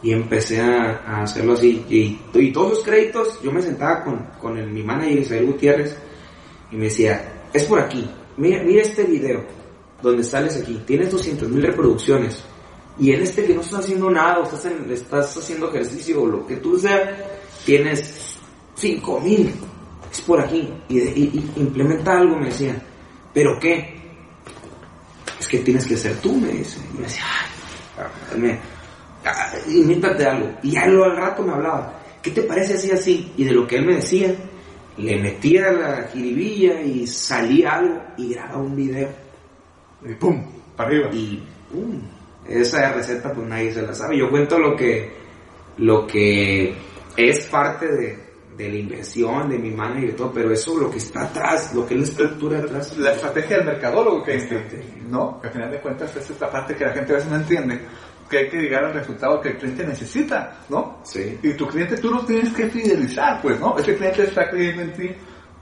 Y 0.00 0.12
empecé 0.12 0.60
a, 0.60 1.22
hacerlo 1.22 1.54
así. 1.54 1.84
Y, 1.88 2.52
todos 2.52 2.70
los 2.70 2.84
créditos, 2.84 3.42
yo 3.42 3.50
me 3.50 3.60
sentaba 3.60 4.04
con, 4.04 4.18
con 4.40 4.72
mi 4.72 4.84
manager 4.84 5.18
Isabel 5.18 5.46
Gutiérrez 5.46 6.05
y 6.70 6.76
me 6.76 6.84
decía, 6.84 7.44
es 7.52 7.64
por 7.64 7.80
aquí, 7.80 8.08
mira, 8.36 8.62
mira 8.62 8.82
este 8.82 9.04
video 9.04 9.44
donde 10.02 10.22
sales 10.24 10.56
aquí, 10.60 10.82
tienes 10.86 11.10
200 11.10 11.48
mil 11.48 11.62
reproducciones. 11.62 12.42
Y 12.98 13.12
en 13.12 13.22
este 13.22 13.44
que 13.44 13.54
no 13.54 13.60
estás 13.60 13.80
haciendo 13.80 14.10
nada, 14.10 14.38
o 14.40 14.44
estás, 14.44 14.64
en- 14.66 14.90
estás 14.90 15.36
haciendo 15.36 15.68
ejercicio 15.70 16.22
o 16.22 16.26
lo 16.26 16.46
que 16.46 16.56
tú 16.56 16.78
sea, 16.78 17.16
tienes 17.64 18.36
5 18.74 19.20
mil. 19.20 19.52
Es 20.10 20.20
por 20.22 20.40
aquí. 20.40 20.68
Y, 20.88 20.98
y- 21.00 21.50
y 21.56 21.60
implementa 21.60 22.18
algo, 22.18 22.36
me 22.36 22.46
decía. 22.46 22.80
¿Pero 23.34 23.58
qué? 23.60 24.00
Es 25.38 25.46
que 25.46 25.58
tienes 25.58 25.86
que 25.86 25.96
ser 25.96 26.14
tú, 26.20 26.34
me 26.36 26.48
dice. 26.52 26.78
Y 26.94 26.96
me 26.98 27.02
decía, 27.04 27.22
ay, 28.32 28.40
me, 28.40 28.58
ah, 29.24 29.52
algo. 30.30 30.50
Y 30.62 30.70
ya 30.72 30.86
lo 30.86 31.04
al 31.04 31.16
rato 31.16 31.42
me 31.42 31.52
hablaba. 31.52 32.00
¿Qué 32.22 32.30
te 32.30 32.42
parece 32.42 32.74
así, 32.74 32.90
así? 32.90 33.32
Y 33.36 33.44
de 33.44 33.52
lo 33.52 33.66
que 33.66 33.76
él 33.76 33.84
me 33.86 33.96
decía, 33.96 34.34
le 34.98 35.20
metía 35.20 35.72
la 35.72 36.08
jiribilla 36.12 36.80
y 36.80 37.06
salía 37.06 37.74
algo 37.74 38.02
y 38.16 38.34
grababa 38.34 38.58
un 38.58 38.76
video. 38.76 39.08
Y 40.04 40.14
pum, 40.14 40.44
para 40.76 40.90
arriba. 40.90 41.10
Y 41.12 41.42
pum, 41.70 42.00
esa 42.48 42.92
receta 42.92 43.32
pues 43.32 43.46
nadie 43.46 43.72
se 43.72 43.82
la 43.82 43.94
sabe. 43.94 44.18
Yo 44.18 44.30
cuento 44.30 44.58
lo 44.58 44.76
que, 44.76 45.12
lo 45.78 46.06
que 46.06 46.74
es 47.16 47.46
parte 47.46 47.88
de, 47.88 48.18
de 48.56 48.68
la 48.70 48.76
inversión, 48.76 49.50
de 49.50 49.58
mi 49.58 49.70
manager 49.70 50.10
y 50.10 50.12
todo, 50.12 50.32
pero 50.32 50.50
eso 50.50 50.78
lo 50.78 50.90
que 50.90 50.98
está 50.98 51.24
atrás, 51.24 51.74
lo 51.74 51.86
que 51.86 51.94
es 51.94 52.00
la 52.00 52.06
estructura 52.06 52.58
atrás. 52.58 52.96
La 52.96 53.12
estrategia 53.12 53.58
del 53.58 53.66
mercadólogo, 53.66 54.22
que 54.22 54.36
Estrategia. 54.36 55.02
no, 55.08 55.40
que 55.40 55.48
al 55.48 55.52
final 55.52 55.70
de 55.70 55.80
cuentas 55.80 56.16
es 56.16 56.40
la 56.40 56.50
parte 56.50 56.74
que 56.74 56.84
la 56.84 56.92
gente 56.92 57.12
a 57.12 57.16
veces 57.16 57.30
no 57.30 57.36
entiende. 57.36 57.80
Que 58.28 58.38
hay 58.38 58.48
que 58.48 58.56
llegar 58.58 58.84
al 58.84 58.94
resultado 58.94 59.40
que 59.40 59.50
el 59.50 59.56
cliente 59.58 59.84
necesita, 59.86 60.58
¿no? 60.68 60.98
Sí. 61.04 61.38
Y 61.42 61.54
tu 61.54 61.66
cliente 61.68 61.96
tú 61.98 62.10
lo 62.10 62.24
tienes 62.24 62.52
que 62.52 62.66
fidelizar, 62.68 63.40
pues, 63.42 63.58
¿no? 63.60 63.76
Ese 63.78 63.94
cliente 63.96 64.24
está 64.24 64.48
creyendo 64.50 64.82
en 64.82 64.92
ti, 64.94 65.10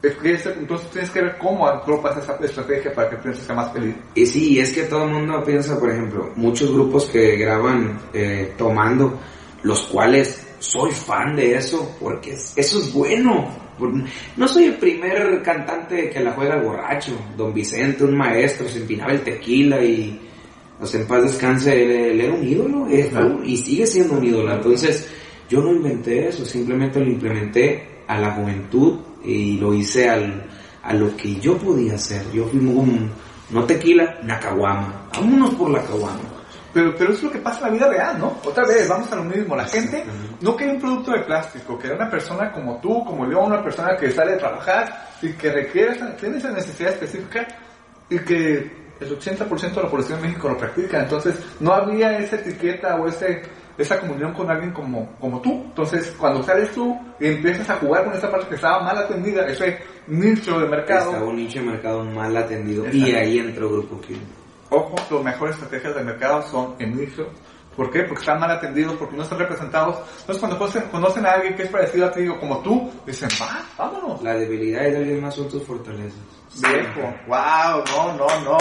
es 0.02 0.14
que 0.16 0.50
entonces 0.58 0.90
tienes 0.90 1.10
que 1.10 1.22
ver 1.22 1.38
cómo 1.38 1.66
atropas 1.66 2.16
esa 2.18 2.36
estrategia 2.42 2.92
para 2.94 3.08
que 3.08 3.16
el 3.16 3.20
cliente 3.22 3.42
sea 3.42 3.54
más 3.54 3.72
feliz. 3.72 3.94
Y 4.14 4.26
sí, 4.26 4.58
es 4.60 4.72
que 4.74 4.82
todo 4.84 5.04
el 5.04 5.10
mundo 5.12 5.42
piensa, 5.44 5.78
por 5.78 5.90
ejemplo, 5.90 6.30
muchos 6.36 6.72
grupos 6.72 7.06
que 7.06 7.36
graban 7.36 7.98
eh, 8.12 8.52
tomando, 8.58 9.18
los 9.62 9.82
cuales 9.84 10.46
soy 10.58 10.90
fan 10.92 11.36
de 11.36 11.54
eso, 11.56 11.96
porque 12.00 12.32
es- 12.32 12.52
eso 12.56 12.78
es 12.80 12.92
bueno. 12.92 13.62
No 14.36 14.46
soy 14.46 14.64
el 14.66 14.74
primer 14.76 15.42
cantante 15.42 16.08
que 16.08 16.20
la 16.20 16.32
juega 16.32 16.54
al 16.54 16.62
borracho. 16.62 17.12
Don 17.36 17.52
Vicente, 17.52 18.04
un 18.04 18.16
maestro, 18.16 18.68
se 18.68 18.78
empinaba 18.78 19.12
el 19.12 19.22
tequila 19.22 19.82
y, 19.82 20.20
o 20.80 20.86
sea, 20.86 21.00
en 21.00 21.06
paz 21.06 21.22
descanse, 21.22 21.82
él, 21.82 21.90
él 21.90 22.20
era 22.20 22.34
un 22.34 22.46
ídolo 22.46 22.86
fue 23.10 23.24
un- 23.24 23.44
y 23.44 23.56
sigue 23.56 23.86
siendo 23.86 24.14
un 24.14 24.24
ídolo. 24.24 24.52
Entonces, 24.52 25.08
yo 25.48 25.60
no 25.60 25.72
inventé 25.72 26.28
eso, 26.28 26.44
simplemente 26.44 27.00
lo 27.00 27.06
implementé 27.06 28.02
a 28.06 28.18
la 28.18 28.32
juventud 28.32 28.98
y 29.24 29.58
lo 29.58 29.72
hice 29.72 30.08
al, 30.08 30.46
a 30.82 30.92
lo 30.94 31.16
que 31.16 31.36
yo 31.36 31.56
podía 31.56 31.94
hacer. 31.94 32.22
Yo 32.32 32.46
fui 32.46 32.60
un, 32.60 33.10
no 33.50 33.64
tequila, 33.64 34.18
una 34.22 34.38
caguama. 34.38 35.08
Vámonos 35.14 35.54
por 35.54 35.70
la 35.70 35.82
caguama. 35.82 36.20
Pero, 36.72 36.92
pero 36.98 37.12
es 37.12 37.22
lo 37.22 37.30
que 37.30 37.38
pasa 37.38 37.60
en 37.60 37.64
la 37.66 37.70
vida 37.70 37.88
real, 37.88 38.18
¿no? 38.18 38.36
Otra 38.44 38.66
vez, 38.66 38.88
vamos 38.88 39.10
a 39.12 39.16
lo 39.16 39.24
mismo. 39.24 39.54
La 39.54 39.64
gente 39.64 40.04
no 40.40 40.56
quiere 40.56 40.72
un 40.72 40.80
producto 40.80 41.12
de 41.12 41.20
plástico, 41.20 41.78
quiere 41.78 41.94
una 41.94 42.10
persona 42.10 42.50
como 42.50 42.80
tú, 42.80 43.04
como 43.04 43.30
yo, 43.30 43.44
una 43.44 43.62
persona 43.62 43.96
que 43.96 44.10
sale 44.10 44.32
a 44.34 44.38
trabajar 44.38 45.08
y 45.22 45.28
que 45.34 45.52
requiere, 45.52 45.94
tiene 46.18 46.38
esa 46.38 46.50
necesidad 46.50 46.92
específica 46.94 47.46
y 48.10 48.18
que 48.18 48.83
el 49.00 49.18
80% 49.18 49.74
de 49.74 49.82
la 49.82 49.90
población 49.90 50.20
de 50.20 50.28
México 50.28 50.48
lo 50.48 50.58
practica. 50.58 51.02
Entonces, 51.02 51.38
no 51.60 51.72
había 51.72 52.18
esa 52.18 52.36
etiqueta 52.36 52.96
o 52.96 53.08
ese, 53.08 53.42
esa 53.76 54.00
comunión 54.00 54.32
con 54.32 54.50
alguien 54.50 54.72
como, 54.72 55.16
como 55.20 55.40
tú. 55.40 55.64
Entonces, 55.66 56.14
cuando 56.18 56.42
sales 56.42 56.70
tú 56.72 56.96
y 57.20 57.26
empiezas 57.26 57.70
a 57.70 57.76
jugar 57.76 58.04
con 58.04 58.14
esa 58.14 58.30
parte 58.30 58.48
que 58.48 58.54
estaba 58.54 58.82
mal 58.82 58.98
atendida, 58.98 59.46
ese 59.46 59.78
nicho 60.06 60.58
de 60.60 60.68
mercado, 60.68 61.10
Estaba 61.10 61.26
un 61.26 61.36
nicho 61.36 61.60
de 61.60 61.66
mercado 61.66 62.04
mal 62.04 62.36
atendido 62.36 62.86
y 62.92 63.12
ahí 63.14 63.38
entró 63.38 63.70
Grupo 63.70 64.00
Kill. 64.00 64.20
Ojo, 64.70 64.96
las 65.10 65.24
mejores 65.24 65.54
estrategias 65.56 65.94
de 65.94 66.04
mercado 66.04 66.42
son 66.42 66.74
en 66.78 66.96
nicho. 66.96 67.28
¿Por 67.76 67.90
qué? 67.90 68.04
Porque 68.04 68.20
están 68.20 68.38
mal 68.38 68.50
atendidos, 68.50 68.94
porque 68.94 69.16
no 69.16 69.24
están 69.24 69.38
representados. 69.38 69.98
Entonces, 70.20 70.38
cuando 70.38 70.58
conocen, 70.58 70.82
conocen 70.90 71.26
a 71.26 71.32
alguien 71.32 71.56
que 71.56 71.64
es 71.64 71.68
parecido 71.68 72.06
a 72.06 72.12
ti 72.12 72.26
o 72.28 72.38
como 72.38 72.60
tú, 72.60 72.90
dicen, 73.04 73.28
va, 73.40 73.64
vámonos. 73.76 74.22
La 74.22 74.34
debilidad 74.34 74.82
de 74.82 74.96
alguien 74.96 75.20
más 75.20 75.34
son 75.34 75.48
tus 75.48 75.62
fortalezas. 75.64 76.20
Viejo, 76.56 77.14
wow, 77.26 77.84
no, 77.86 78.12
no, 78.14 78.40
no. 78.40 78.58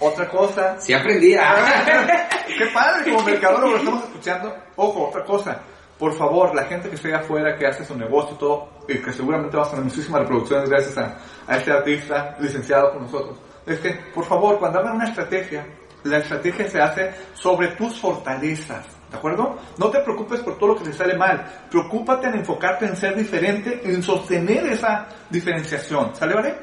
Otra 0.00 0.28
cosa. 0.28 0.80
Sí 0.80 0.92
aprendí. 0.92 1.34
Qué 2.58 2.66
padre, 2.72 3.12
como 3.12 3.24
mercadólogo 3.24 3.72
lo 3.72 3.78
estamos 3.78 4.04
escuchando. 4.04 4.54
Ojo, 4.76 5.08
otra 5.08 5.24
cosa. 5.24 5.60
Por 5.98 6.12
favor, 6.14 6.54
la 6.54 6.64
gente 6.64 6.88
que 6.88 6.96
esté 6.96 7.14
afuera, 7.14 7.56
que 7.56 7.66
hace 7.66 7.84
su 7.84 7.96
negocio 7.96 8.34
y 8.34 8.38
todo, 8.38 8.68
y 8.88 8.98
que 8.98 9.12
seguramente 9.12 9.56
va 9.56 9.64
a 9.64 9.70
tener 9.70 9.84
muchísimas 9.84 10.22
reproducciones 10.22 10.68
gracias 10.68 10.98
a, 10.98 11.16
a 11.46 11.56
este 11.56 11.70
artista 11.70 12.36
licenciado 12.40 12.92
con 12.92 13.02
nosotros, 13.02 13.38
es 13.64 13.78
que, 13.78 13.90
por 14.12 14.24
favor, 14.24 14.58
cuando 14.58 14.80
hagan 14.80 14.96
una 14.96 15.04
estrategia, 15.04 15.64
la 16.02 16.18
estrategia 16.18 16.68
se 16.68 16.80
hace 16.80 17.14
sobre 17.34 17.68
tus 17.68 17.98
fortalezas. 17.98 18.84
¿De 19.10 19.16
acuerdo? 19.16 19.56
No 19.78 19.90
te 19.90 20.00
preocupes 20.00 20.40
por 20.40 20.58
todo 20.58 20.70
lo 20.70 20.76
que 20.76 20.84
te 20.84 20.92
sale 20.92 21.16
mal. 21.16 21.44
Preocúpate 21.70 22.26
en 22.26 22.34
enfocarte 22.34 22.86
en 22.86 22.96
ser 22.96 23.14
diferente, 23.14 23.80
en 23.84 24.02
sostener 24.02 24.66
esa 24.66 25.06
diferenciación. 25.30 26.14
¿Sale, 26.16 26.34
vale? 26.34 26.54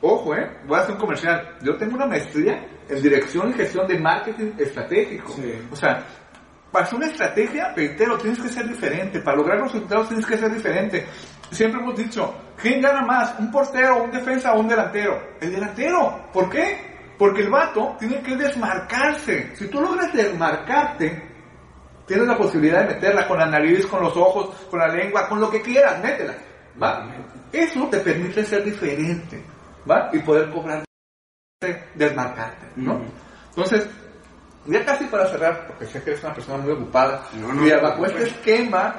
Ojo, 0.00 0.34
eh, 0.34 0.58
voy 0.66 0.78
a 0.78 0.82
hacer 0.82 0.94
un 0.94 1.00
comercial. 1.00 1.56
Yo 1.62 1.76
tengo 1.76 1.96
una 1.96 2.06
maestría 2.06 2.66
en 2.88 3.02
dirección 3.02 3.50
y 3.50 3.54
gestión 3.54 3.86
de 3.86 3.98
marketing 3.98 4.52
estratégico. 4.58 5.32
Sí. 5.32 5.52
O 5.70 5.76
sea, 5.76 6.04
para 6.70 6.84
hacer 6.84 6.98
una 6.98 7.06
estrategia, 7.06 7.72
reitero, 7.74 8.18
tienes 8.18 8.40
que 8.40 8.48
ser 8.48 8.68
diferente. 8.68 9.20
Para 9.20 9.38
lograr 9.38 9.58
los 9.58 9.72
resultados 9.72 10.08
tienes 10.08 10.26
que 10.26 10.36
ser 10.36 10.52
diferente. 10.52 11.06
Siempre 11.50 11.80
hemos 11.80 11.96
dicho, 11.96 12.34
¿quién 12.60 12.80
gana 12.82 13.02
más? 13.02 13.34
¿Un 13.38 13.50
portero, 13.50 14.02
un 14.02 14.10
defensa 14.10 14.52
o 14.52 14.60
un 14.60 14.68
delantero? 14.68 15.18
El 15.40 15.52
delantero. 15.52 16.28
¿Por 16.32 16.50
qué? 16.50 17.14
Porque 17.18 17.42
el 17.42 17.50
vato 17.50 17.96
tiene 17.98 18.20
que 18.20 18.36
desmarcarse. 18.36 19.56
Si 19.56 19.68
tú 19.68 19.80
logras 19.80 20.12
desmarcarte, 20.12 21.22
tienes 22.06 22.26
la 22.26 22.36
posibilidad 22.36 22.86
de 22.86 22.94
meterla 22.94 23.26
con 23.26 23.38
la 23.38 23.46
nariz, 23.46 23.86
con 23.86 24.02
los 24.02 24.16
ojos, 24.16 24.66
con 24.70 24.78
la 24.78 24.88
lengua, 24.88 25.28
con 25.28 25.40
lo 25.40 25.50
que 25.50 25.62
quieras, 25.62 26.02
métela. 26.02 26.34
¿Va? 26.82 27.08
Eso 27.52 27.88
te 27.88 27.98
permite 28.00 28.44
ser 28.44 28.62
diferente. 28.64 29.55
¿Va? 29.88 30.10
Y 30.12 30.18
poder 30.20 30.50
cobrar 30.50 30.84
desmarcarte, 31.94 32.66
¿no? 32.76 32.94
Ujú. 32.94 33.04
Entonces, 33.50 33.86
ya 34.66 34.84
casi 34.84 35.04
para 35.04 35.26
cerrar, 35.28 35.66
porque 35.68 35.86
sé 35.86 36.02
que 36.02 36.10
eres 36.10 36.22
una 36.24 36.34
persona 36.34 36.58
muy 36.58 36.72
ocupada, 36.72 37.22
No, 37.34 37.48
no, 37.52 37.62
no, 37.76 37.82
bajo 37.82 38.00
no, 38.00 38.06
este 38.06 38.22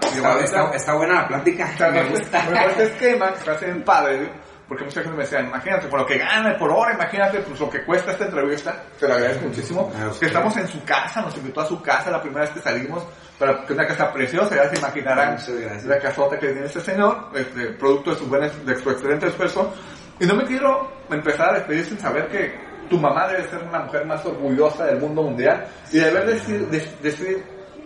y 0.01 0.15
Está, 0.15 0.39
está- 0.39 0.71
está 0.75 0.93
buena 0.95 1.13
la 1.21 1.27
plática. 1.27 1.67
sea, 1.77 1.91
Me 1.91 2.03
gusta. 2.05 2.39
este- 2.39 2.53
bajo 2.53 2.69
este 2.69 2.83
esquema, 2.85 3.31
que 3.33 3.39
está 3.39 3.51
haciendo 3.51 3.85
padre, 3.85 4.31
porque 4.67 4.83
mucha 4.85 5.01
gente 5.01 5.17
me 5.17 5.23
decía, 5.23 5.41
imagínate, 5.41 5.88
por 5.88 5.99
lo 5.99 6.05
que 6.05 6.17
gana 6.17 6.57
por 6.57 6.71
hora, 6.71 6.93
imagínate 6.93 7.39
pues, 7.41 7.59
lo 7.59 7.69
que 7.69 7.83
cuesta 7.85 8.11
esta 8.11 8.25
entrevista, 8.25 8.83
te 8.99 9.07
lo 9.07 9.13
agradezco 9.13 9.45
muchísimo, 9.47 9.91
Ah, 9.95 10.09
sí. 10.13 10.19
que 10.21 10.25
estamos 10.25 10.57
en 10.57 10.67
su 10.67 10.83
casa, 10.83 11.21
nos 11.21 11.38
invitó 11.38 11.61
a 11.61 11.65
su 11.67 11.81
casa 11.81 12.09
la 12.09 12.21
primera 12.21 12.41
vez 12.41 12.49
que 12.51 12.59
salimos, 12.61 13.05
para 13.38 13.63
que 13.65 13.73
una 13.73 13.85
casa 13.85 14.11
preciosa, 14.11 14.55
ya 14.55 14.69
se 14.69 14.77
imaginarán 14.79 15.33
Muchas 15.33 15.85
la 15.85 15.99
casota 15.99 16.39
que 16.39 16.47
tiene 16.47 16.65
este 16.65 16.81
señor, 16.81 17.29
este, 17.35 17.67
producto 17.73 18.09
de 18.11 18.15
su, 18.17 18.25
buen, 18.25 18.65
de 18.65 18.75
su 18.75 18.89
excelente 18.89 19.27
esfuerzo, 19.27 19.73
y 20.20 20.26
no 20.26 20.36
me 20.36 20.45
quiero 20.45 20.89
empezar 21.09 21.49
a 21.49 21.59
despedir 21.59 21.86
sin 21.86 21.99
saber 21.99 22.28
que 22.28 22.53
tu 22.89 22.97
mamá 22.97 23.28
debe 23.28 23.43
ser 23.49 23.59
una 23.63 23.80
mujer 23.80 24.05
más 24.05 24.26
orgullosa 24.26 24.86
del 24.86 24.99
mundo 24.99 25.24
mundial, 25.24 25.65
y 25.91 25.97
de 25.99 26.09
haber 26.09 26.26
decir, 26.28 26.68
de- 26.68 26.88
decir, 27.01 27.43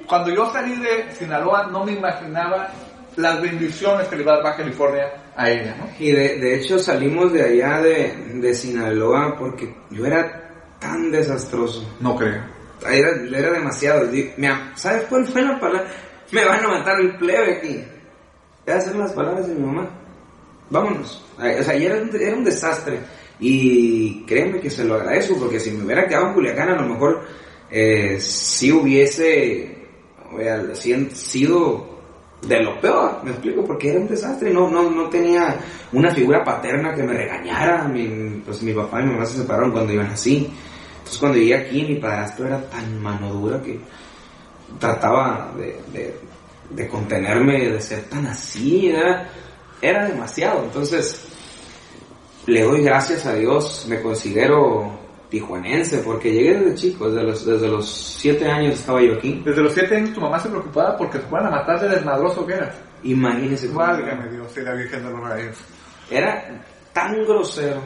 cuando 0.08 0.30
yo 0.32 0.52
salí 0.52 0.76
de 0.78 1.12
Sinaloa 1.14 1.68
no 1.68 1.84
me 1.86 1.94
imaginaba 1.94 2.70
las 3.16 3.42
bendiciones 3.42 4.08
que 4.08 4.16
le 4.16 4.22
iba 4.24 4.34
a 4.34 4.36
dar 4.36 4.44
Baja 4.46 4.58
California 4.58 5.06
a 5.36 5.50
ella, 5.50 5.76
¿no? 5.78 5.88
Y 6.00 6.12
de, 6.12 6.38
de 6.38 6.56
hecho 6.56 6.80
salimos 6.80 7.34
de 7.34 7.44
allá 7.44 7.82
de, 7.82 8.16
de 8.36 8.54
Sinaloa 8.54 9.36
porque 9.38 9.76
yo 9.90 10.06
era 10.06 10.50
tan 10.80 11.12
desastroso. 11.12 11.86
No 12.00 12.16
creo. 12.16 12.42
Era, 12.90 13.10
era 13.38 13.52
demasiado. 13.52 14.08
¿Sabes 14.76 15.04
cuál 15.10 15.26
fue 15.28 15.42
la 15.42 15.60
palabra? 15.60 15.88
Me 16.32 16.46
van 16.46 16.64
a 16.66 16.68
matar 16.70 17.00
el 17.02 17.18
plebe 17.18 17.58
aquí. 17.58 17.84
Esas 18.66 18.86
son 18.86 19.00
las 19.02 19.12
palabras 19.14 19.48
de 19.48 19.56
mi 19.56 19.66
mamá. 19.66 19.90
Vámonos. 20.72 21.24
O 21.38 21.42
sea, 21.64 21.74
era 21.76 22.02
un, 22.02 22.10
era 22.20 22.36
un 22.36 22.44
desastre. 22.44 23.00
Y 23.40 24.24
créeme 24.24 24.60
que 24.60 24.70
se 24.70 24.84
lo 24.86 24.96
agradezco 24.96 25.38
porque 25.38 25.60
si 25.60 25.72
me 25.72 25.84
hubiera 25.86 26.08
quedado 26.08 26.28
en 26.28 26.34
Culiacán 26.34 26.70
a 26.70 26.82
lo 26.82 26.88
mejor 26.88 27.24
eh, 27.70 28.18
sí 28.20 28.72
hubiese 28.72 29.76
si- 30.74 31.10
sido 31.12 31.90
de 32.48 32.64
lo 32.64 32.80
peor, 32.82 33.20
me 33.24 33.32
explico, 33.32 33.64
porque 33.64 33.90
era 33.92 34.00
un 34.00 34.08
desastre, 34.08 34.52
no, 34.52 34.68
no, 34.70 34.90
no 34.90 35.10
tenía 35.10 35.58
una 35.92 36.12
figura 36.12 36.44
paterna 36.44 36.94
que 36.96 37.04
me 37.04 37.14
regañara, 37.14 37.84
mi, 37.88 38.42
pues 38.46 38.64
mi 38.64 38.74
papá 38.74 39.00
y 39.02 39.06
mi 39.06 39.14
mamá 39.14 39.26
se 39.26 39.38
separaron 39.40 39.72
cuando 39.72 39.94
iban 39.94 40.08
así, 40.08 40.52
entonces 40.98 41.18
cuando 41.20 41.38
llegué 41.38 41.56
aquí 41.56 41.84
mi 41.84 41.96
padrastro 41.96 42.48
era 42.48 42.68
tan 42.70 43.00
mano 43.02 43.32
dura 43.34 43.62
que 43.62 43.80
trataba 44.80 45.52
de, 45.58 45.80
de, 45.94 46.16
de 46.72 46.88
contenerme, 46.88 47.70
de 47.70 47.82
ser 47.82 48.04
tan 48.04 48.26
así, 48.26 48.90
era, 48.90 49.30
era 49.82 50.08
demasiado, 50.08 50.64
entonces 50.64 51.28
le 52.46 52.64
doy 52.64 52.82
gracias 52.84 53.26
a 53.26 53.34
Dios, 53.34 53.86
me 53.88 54.02
considero 54.02 55.00
tijuanense, 55.30 56.00
porque 56.00 56.32
llegué 56.32 56.60
desde 56.60 56.76
chico, 56.76 57.10
desde 57.10 57.24
los, 57.24 57.46
desde 57.46 57.68
los 57.68 57.90
siete 57.90 58.46
años 58.50 58.76
estaba 58.76 59.02
yo 59.02 59.14
aquí, 59.16 59.42
Desde 59.46 59.62
los 59.62 59.74
siete 59.74 59.96
años 59.96 60.14
tu 60.14 60.20
mamá 60.22 60.38
se 60.40 60.50
preocupaba 60.50 60.98
porque 60.98 61.20
te 61.20 61.28
fueran 61.28 61.48
a 61.48 61.58
matar 61.58 61.80
de 61.80 61.90
desmadroso 61.90 62.46
que 62.46 62.54
eras. 62.54 62.76
imagínese 63.04 63.70
Válgame 63.70 64.30
Dios, 64.30 64.56
y 64.58 64.62
la 64.62 64.74
Virgen 64.74 65.04
de 65.04 65.10
los 65.10 65.30
Reyes. 65.30 65.58
era 66.10 66.64
tan 66.94 67.24
grosero 67.24 67.82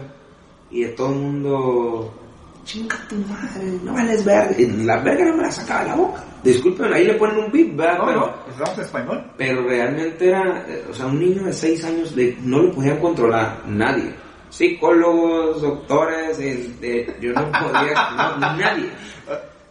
y 0.71 0.83
de 0.83 0.89
todo 0.89 1.09
el 1.09 1.15
mundo 1.15 2.24
chinga 2.65 2.97
tu 3.07 3.15
madre 3.15 3.79
no 3.83 3.93
vales 3.93 4.25
verga 4.25 4.55
la 4.83 4.97
verga 4.99 5.25
no 5.25 5.37
me 5.37 5.43
la 5.43 5.51
sacaba 5.51 5.83
de 5.83 5.89
la 5.89 5.95
boca 5.95 6.23
disculpen 6.43 6.91
ahí 6.93 7.05
le 7.05 7.13
ponen 7.13 7.37
un 7.37 7.51
beat 7.51 7.75
¿verdad? 7.75 7.97
No, 7.99 8.05
pero, 8.07 8.19
no, 8.19 8.51
estamos 8.51 8.77
en 8.77 8.83
español. 8.83 9.31
pero 9.37 9.63
realmente 9.63 10.27
era 10.27 10.65
eh, 10.67 10.85
o 10.89 10.93
sea 10.93 11.05
un 11.05 11.19
niño 11.19 11.43
de 11.43 11.53
6 11.53 11.85
años 11.85 12.15
de, 12.15 12.37
no 12.41 12.59
lo 12.59 12.71
podían 12.73 12.99
controlar 12.99 13.61
nadie 13.67 14.13
psicólogos 14.49 15.61
doctores 15.61 16.39
el- 16.39 16.79
de- 16.79 17.15
yo 17.21 17.33
no 17.33 17.51
podía 17.51 17.93
no, 18.37 18.37
nadie 18.57 18.89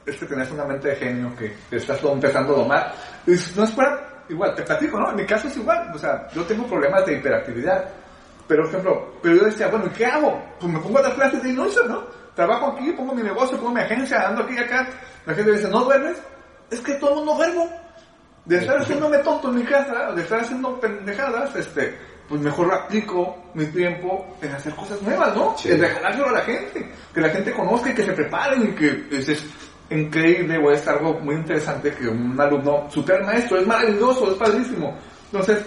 Es 0.07 0.17
que 0.17 0.27
tenés 0.27 0.51
una 0.51 0.65
mente 0.67 0.89
de 0.89 0.97
genio 0.97 1.33
que 1.37 1.53
que 1.71 1.77
estás 1.77 1.99
todo 2.01 2.13
empezando 2.13 2.55
a 2.55 2.59
domar. 2.59 2.95
No 3.27 3.33
es 3.65 3.71
fuera, 3.73 4.23
igual, 4.29 4.55
te 4.55 4.63
platico, 4.63 5.01
¿no? 5.01 5.09
En 5.11 5.17
mi 5.17 5.25
caso 5.25 5.49
es 5.49 5.57
igual. 5.57 5.91
O 5.95 5.99
sea, 5.99 6.29
yo 6.35 6.43
tengo 6.45 6.67
problemas 6.67 7.07
de 7.07 7.15
hiperactividad. 7.15 7.89
Pero, 8.47 8.65
por 8.65 8.69
ejemplo, 8.71 9.15
pero 9.23 9.37
yo 9.37 9.45
decía, 9.47 9.69
bueno, 9.69 9.87
¿y 9.87 9.97
qué 9.97 10.05
hago? 10.05 10.39
Pues 10.61 10.71
me 10.71 10.79
pongo 10.79 10.99
a 10.99 11.03
dar 11.05 11.15
clases 11.15 11.43
de 11.43 11.49
Illusion, 11.49 11.89
¿no? 11.89 12.03
Trabajo 12.35 12.75
aquí, 12.75 12.93
pongo 12.93 13.15
mi 13.15 13.23
negocio, 13.23 13.59
pongo 13.59 13.73
mi 13.73 13.81
agencia, 13.81 14.29
ando 14.29 14.43
aquí 14.43 14.55
y 14.55 14.59
acá. 14.59 14.89
La 15.27 15.35
gente 15.35 15.53
dice, 15.53 15.69
¿no 15.69 15.85
duermes? 15.85 16.17
Es 16.71 16.81
que 16.81 16.95
todo 16.95 17.11
el 17.11 17.17
mundo 17.17 17.35
duermo. 17.35 17.71
De 18.45 18.59
estar 18.59 18.79
haciéndome 18.79 19.19
tonto 19.19 19.49
en 19.49 19.57
mi 19.57 19.63
casa, 19.65 20.13
de 20.13 20.23
estar 20.23 20.41
haciendo 20.41 20.79
pendejadas, 20.79 21.55
este, 21.57 21.97
pues 22.29 22.41
mejor 22.41 22.73
aplico 22.75 23.37
mi 23.55 23.65
tiempo 23.67 24.37
en 24.43 24.53
hacer 24.53 24.75
cosas 24.75 25.01
nuevas, 25.01 25.35
¿no? 25.35 25.57
Sí. 25.57 25.71
En 25.71 25.81
regalárselo 25.81 26.29
a 26.29 26.33
la 26.33 26.41
gente, 26.43 26.91
que 27.15 27.21
la 27.21 27.31
gente 27.31 27.53
conozca 27.53 27.91
y 27.91 27.95
que 27.95 28.05
se 28.05 28.13
preparen 28.13 28.69
y 28.69 28.75
que 28.75 28.91
dices, 29.17 29.47
increíble 29.91 30.59
o 30.59 30.71
es 30.71 30.87
algo 30.89 31.15
muy 31.21 31.37
interesante 31.37 31.93
que 31.93 32.09
un 32.09 32.39
alumno 32.41 32.89
al 32.95 33.25
maestro, 33.25 33.59
es 33.59 33.67
maravilloso, 33.67 34.31
es 34.33 34.39
padrísimo. 34.39 34.97
Entonces, 35.27 35.65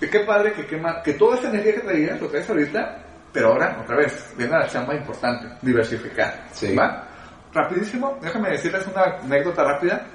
qué 0.00 0.20
padre 0.20 0.52
que, 0.52 0.66
quema, 0.66 1.02
que 1.02 1.14
toda 1.14 1.36
esa 1.36 1.48
energía 1.48 1.74
que 1.74 1.80
traías 1.80 2.20
lo 2.20 2.28
traes 2.28 2.48
ahorita, 2.48 3.04
pero 3.34 3.48
ahora, 3.48 3.80
otra 3.82 3.96
vez, 3.96 4.32
viene 4.38 4.52
la 4.52 4.68
chamba 4.68 4.94
importante, 4.94 5.48
diversificar. 5.60 6.46
Sí. 6.52 6.72
¿Va? 6.74 7.08
Rapidísimo, 7.52 8.16
déjame 8.22 8.50
decirles 8.50 8.86
una 8.86 9.02
anécdota 9.20 9.64
rápida. 9.64 10.06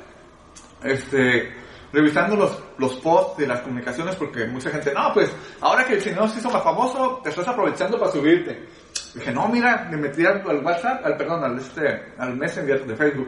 Este, 0.82 1.54
revisando 1.92 2.38
los, 2.38 2.58
los 2.78 2.96
posts 2.96 3.40
de 3.40 3.48
las 3.48 3.60
comunicaciones, 3.60 4.16
porque 4.16 4.46
mucha 4.48 4.70
gente, 4.70 4.94
no, 4.94 5.12
pues, 5.14 5.30
ahora 5.60 5.84
que 5.84 5.96
el 5.96 6.02
señor 6.02 6.30
se 6.30 6.40
hizo 6.40 6.50
más 6.50 6.64
famoso, 6.64 7.20
te 7.22 7.30
estás 7.30 7.48
aprovechando 7.50 8.00
para 8.00 8.12
subirte. 8.12 8.68
Dije, 9.14 9.34
no, 9.34 9.50
mira, 9.50 9.86
me 9.92 9.98
metí 9.98 10.26
al, 10.26 10.42
al 10.48 10.64
WhatsApp, 10.64 11.06
al, 11.06 11.18
perdón, 11.18 11.44
al, 11.44 11.60
este, 11.60 12.14
al 12.18 12.38
Messenger 12.38 12.86
de 12.86 12.96
Facebook. 12.96 13.28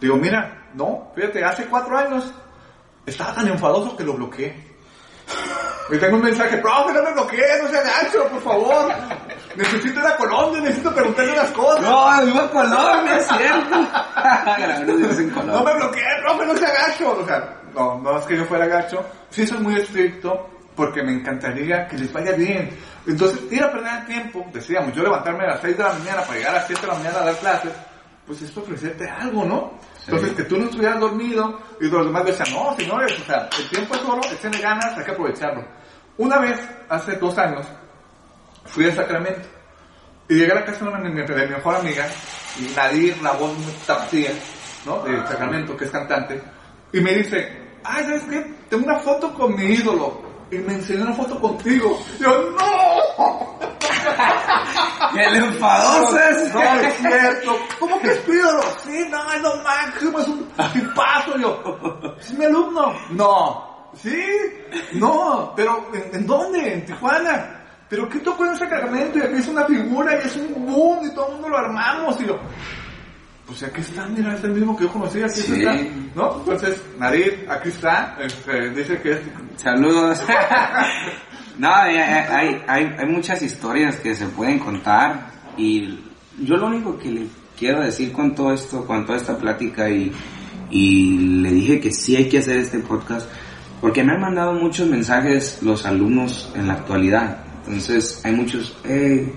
Digo, 0.00 0.16
mira, 0.16 0.68
no, 0.74 1.12
fíjate, 1.14 1.42
hace 1.42 1.64
cuatro 1.64 1.96
años 1.96 2.30
estaba 3.06 3.34
tan 3.34 3.48
enfadoso 3.48 3.96
que 3.96 4.04
lo 4.04 4.12
bloqueé. 4.12 4.73
Y 5.90 5.98
tengo 5.98 6.16
un 6.16 6.22
mensaje, 6.22 6.56
profe, 6.58 6.94
no 6.94 7.02
me 7.02 7.12
bloquees, 7.12 7.62
no 7.62 7.68
sea 7.68 7.82
gacho, 7.82 8.28
por 8.28 8.42
favor. 8.42 8.92
Necesito 9.54 10.00
ir 10.00 10.06
a 10.06 10.16
Colombia, 10.16 10.60
necesito 10.62 10.94
preguntarle 10.94 11.36
las 11.36 11.50
cosas. 11.50 11.82
No, 11.82 12.24
vivo 12.24 12.40
en 12.40 12.48
Colombia, 12.48 13.16
es 13.18 13.26
cierto. 13.26 13.76
No 15.44 15.62
me 15.62 15.74
bloqueé, 15.74 16.04
profe, 16.22 16.46
no 16.46 16.56
sea 16.56 16.72
gacho. 16.72 17.18
O 17.20 17.26
sea, 17.26 17.60
no, 17.74 17.98
no 18.00 18.18
es 18.18 18.24
que 18.24 18.36
yo 18.36 18.44
fuera 18.46 18.66
gacho. 18.66 19.04
Sí 19.30 19.46
soy 19.46 19.58
muy 19.58 19.76
estricto 19.76 20.48
porque 20.74 21.02
me 21.02 21.12
encantaría 21.12 21.86
que 21.86 21.98
les 21.98 22.12
vaya 22.12 22.32
bien. 22.32 22.70
Entonces, 23.06 23.40
ir 23.52 23.62
a 23.62 23.70
perder 23.70 23.98
el 24.00 24.06
tiempo, 24.06 24.44
decíamos, 24.52 24.94
yo 24.94 25.02
levantarme 25.02 25.44
a 25.44 25.48
las 25.48 25.60
6 25.60 25.76
de 25.76 25.82
la 25.82 25.92
mañana 25.92 26.22
para 26.22 26.38
llegar 26.38 26.54
a 26.54 26.58
las 26.58 26.66
7 26.66 26.80
de 26.80 26.88
la 26.88 26.94
mañana 26.94 27.18
a 27.20 27.24
dar 27.24 27.36
clases, 27.36 27.72
pues 28.26 28.42
es 28.42 28.56
ofrecerte 28.56 29.08
algo, 29.08 29.44
¿no? 29.44 29.72
Entonces, 30.06 30.32
que 30.34 30.44
tú 30.44 30.58
no 30.58 30.64
estuvieras 30.64 31.00
dormido 31.00 31.58
y 31.80 31.88
los 31.88 32.04
demás 32.04 32.24
decían, 32.26 32.48
no, 32.52 32.76
señores, 32.76 33.18
o 33.20 33.24
sea, 33.24 33.48
el 33.58 33.68
tiempo 33.70 33.94
es 33.94 34.02
oro, 34.02 34.20
échenle 34.30 34.58
ganas, 34.58 34.96
hay 34.98 35.04
que 35.04 35.10
aprovecharlo. 35.12 35.64
Una 36.18 36.38
vez, 36.38 36.60
hace 36.88 37.16
dos 37.16 37.36
años, 37.38 37.66
fui 38.66 38.86
a 38.86 38.94
Sacramento 38.94 39.48
y 40.28 40.34
llegué 40.34 40.52
a 40.52 40.56
la 40.56 40.64
casa 40.64 40.84
de, 40.84 40.90
una, 40.90 41.00
de 41.00 41.10
mi 41.10 41.52
mejor 41.54 41.76
amiga, 41.76 42.06
Nadir, 42.76 43.20
la 43.22 43.32
voz 43.32 43.52
tapatía, 43.86 44.30
¿no? 44.84 45.02
De 45.02 45.16
Sacramento, 45.26 45.76
que 45.76 45.84
es 45.84 45.90
cantante, 45.90 46.40
y 46.92 47.00
me 47.00 47.14
dice, 47.14 47.64
ay, 47.82 48.04
¿sabes 48.04 48.22
qué? 48.24 48.54
Tengo 48.68 48.84
una 48.84 49.00
foto 49.00 49.32
con 49.34 49.54
mi 49.56 49.64
ídolo. 49.64 50.22
Y 50.50 50.58
me 50.58 50.74
enseñó 50.74 51.02
una 51.02 51.14
foto 51.14 51.40
contigo. 51.40 51.98
Y 52.18 52.22
yo, 52.22 52.50
¡no! 52.50 53.73
El 55.16 55.36
enfadoso 55.36 56.18
es. 56.18 56.52
No, 56.54 56.60
es 56.80 56.94
cierto. 56.96 57.58
¿Cómo 57.78 58.00
que 58.00 58.08
es 58.08 58.24
tu 58.24 58.32
ídolo? 58.32 58.62
Sí, 58.84 59.06
no, 59.10 59.32
es 59.32 59.42
lo 59.42 59.56
máximo, 59.62 60.18
es 60.20 60.28
un 60.28 60.48
tipazo. 60.72 61.36
Yo, 61.38 62.14
¿es 62.18 62.32
mi 62.34 62.44
alumno? 62.44 62.94
No. 63.10 63.90
¿Sí? 63.94 64.18
No, 64.94 65.52
pero 65.56 65.88
¿en, 65.94 66.16
en 66.20 66.26
dónde? 66.26 66.74
En 66.74 66.84
Tijuana. 66.84 67.60
¿Pero 67.88 68.08
qué 68.08 68.18
tocó 68.20 68.44
en 68.46 68.56
Sacramento? 68.56 69.18
Y 69.18 69.22
aquí 69.22 69.34
es 69.36 69.46
una 69.48 69.64
figura 69.66 70.14
y 70.16 70.26
es 70.26 70.36
un 70.36 70.66
boom 70.66 71.06
y 71.06 71.14
todo 71.14 71.26
el 71.28 71.32
mundo 71.34 71.48
lo 71.50 71.58
armamos. 71.58 72.20
Y 72.20 72.26
yo, 72.26 72.38
pues 73.46 73.62
aquí 73.62 73.82
está, 73.82 74.06
mira, 74.06 74.34
es 74.34 74.42
el 74.42 74.50
mismo 74.52 74.76
que 74.76 74.84
yo 74.84 74.92
conocí, 74.92 75.22
aquí 75.22 75.40
Sí. 75.40 75.60
está. 75.60 75.74
¿No? 76.16 76.38
Entonces, 76.40 76.82
Nadir, 76.98 77.46
aquí 77.48 77.68
está. 77.68 78.16
Este, 78.18 78.70
dice 78.70 79.00
que 79.00 79.12
es... 79.12 79.20
Saludos. 79.56 80.24
no, 81.58 81.74
hay, 81.74 81.96
hay, 81.96 82.62
hay, 82.66 82.94
hay 82.98 83.06
muchas 83.06 83.42
historias 83.42 83.96
que 83.96 84.14
se 84.14 84.26
pueden 84.26 84.58
contar 84.58 85.30
y 85.56 86.00
yo 86.40 86.56
lo 86.56 86.66
único 86.66 86.98
que 86.98 87.10
le 87.10 87.26
quiero 87.56 87.82
decir 87.82 88.12
con 88.12 88.34
todo 88.34 88.52
esto, 88.52 88.84
con 88.86 89.06
toda 89.06 89.18
esta 89.18 89.36
plática 89.36 89.88
y, 89.88 90.12
y 90.70 91.18
le 91.18 91.50
dije 91.50 91.80
que 91.80 91.92
sí 91.92 92.16
hay 92.16 92.28
que 92.28 92.38
hacer 92.38 92.58
este 92.58 92.80
podcast 92.80 93.28
porque 93.80 94.02
me 94.02 94.12
han 94.14 94.20
mandado 94.20 94.54
muchos 94.54 94.88
mensajes 94.88 95.58
los 95.62 95.84
alumnos 95.84 96.50
en 96.54 96.68
la 96.68 96.74
actualidad. 96.74 97.44
Entonces 97.66 98.20
hay 98.24 98.32
muchos, 98.32 98.76
hey, 98.84 99.32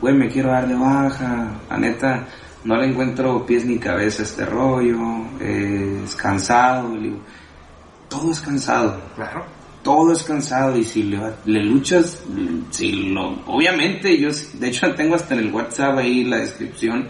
güey, 0.00 0.14
me 0.14 0.28
quiero 0.28 0.50
dar 0.50 0.66
de 0.66 0.74
baja, 0.74 1.48
la 1.68 1.78
neta, 1.78 2.26
no 2.64 2.76
le 2.76 2.86
encuentro 2.86 3.44
pies 3.44 3.64
ni 3.64 3.78
cabeza 3.78 4.22
este 4.22 4.44
rollo, 4.44 4.98
eh, 5.40 6.02
es 6.04 6.16
cansado, 6.16 6.96
todo 8.08 8.32
es 8.32 8.40
cansado 8.40 9.00
Claro. 9.14 9.59
Todo 9.82 10.12
es 10.12 10.22
cansado 10.22 10.76
y 10.76 10.84
si 10.84 11.04
le, 11.04 11.64
luchas, 11.64 12.22
si 12.70 12.92
lo, 12.92 13.42
obviamente 13.46 14.18
yo, 14.18 14.28
de 14.54 14.68
hecho 14.68 14.94
tengo 14.96 15.14
hasta 15.14 15.34
en 15.34 15.40
el 15.40 15.52
WhatsApp 15.52 15.98
ahí 15.98 16.24
la 16.24 16.38
descripción 16.38 17.08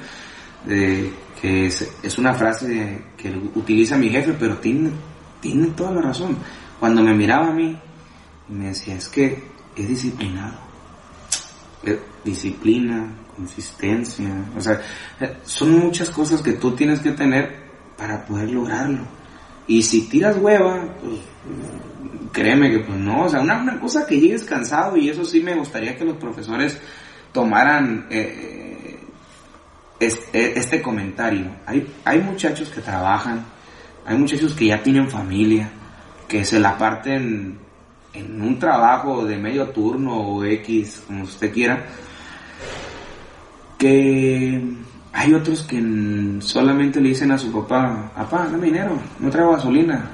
de 0.65 1.13
que 1.41 1.67
es, 1.67 1.91
es 2.03 2.19
una 2.19 2.35
frase 2.35 3.03
que 3.17 3.31
utiliza 3.55 3.97
mi 3.97 4.11
jefe, 4.11 4.35
pero 4.39 4.59
tiene, 4.59 4.91
tiene 5.41 5.69
toda 5.69 5.93
la 5.93 6.03
razón. 6.03 6.37
Cuando 6.79 7.03
me 7.03 7.15
miraba 7.15 7.49
a 7.49 7.53
mí, 7.53 7.77
me 8.49 8.67
decía, 8.67 8.97
es 8.97 9.09
que 9.09 9.43
es 9.75 9.89
disciplinado. 9.89 10.59
Disciplina, 12.23 13.11
consistencia, 13.35 14.29
o 14.55 14.61
sea, 14.61 14.83
son 15.45 15.79
muchas 15.79 16.11
cosas 16.11 16.43
que 16.43 16.53
tú 16.53 16.73
tienes 16.73 17.01
que 17.01 17.13
tener 17.13 17.71
para 17.97 18.25
poder 18.27 18.51
lograrlo. 18.51 19.20
Y 19.71 19.83
si 19.85 20.09
tiras 20.09 20.37
hueva, 20.37 20.85
pues 21.01 21.21
créeme 22.33 22.73
que 22.73 22.81
pues 22.81 22.99
no, 22.99 23.23
o 23.27 23.29
sea, 23.29 23.41
una, 23.41 23.59
una 23.63 23.79
cosa 23.79 24.05
que 24.05 24.19
llegues 24.19 24.43
cansado 24.43 24.97
y 24.97 25.09
eso 25.09 25.25
sí 25.25 25.41
me 25.41 25.55
gustaría 25.55 25.97
que 25.97 26.05
los 26.05 26.17
profesores 26.17 26.77
tomaran 27.33 28.09
eh, 28.11 28.99
es- 30.01 30.19
eh, 30.33 30.55
este 30.57 30.83
comentario. 30.83 31.47
Hay, 31.67 31.87
hay 32.05 32.19
muchachos 32.21 32.69
que 32.71 32.81
trabajan, 32.81 33.45
hay 34.05 34.19
muchachos 34.19 34.55
que 34.55 34.67
ya 34.67 34.83
tienen 34.83 35.09
familia, 35.09 35.71
que 36.27 36.45
se 36.45 36.59
la 36.59 36.77
parten 36.77 37.57
en 38.13 38.43
un 38.43 38.59
trabajo 38.59 39.25
de 39.25 39.37
medio 39.39 39.69
turno 39.69 40.17
o 40.17 40.45
X, 40.45 41.05
como 41.07 41.23
usted 41.23 41.53
quiera, 41.53 41.87
que 43.79 44.61
hay 45.13 45.35
otros 45.35 45.63
que 45.65 45.83
solamente 46.41 47.01
le 47.01 47.09
dicen 47.11 47.33
a 47.33 47.39
su 47.39 47.51
papá, 47.53 48.13
papá, 48.15 48.49
dame 48.51 48.67
dinero, 48.67 48.99
no 49.19 49.31
traigo 49.31 49.53
gasolina. 49.53 50.11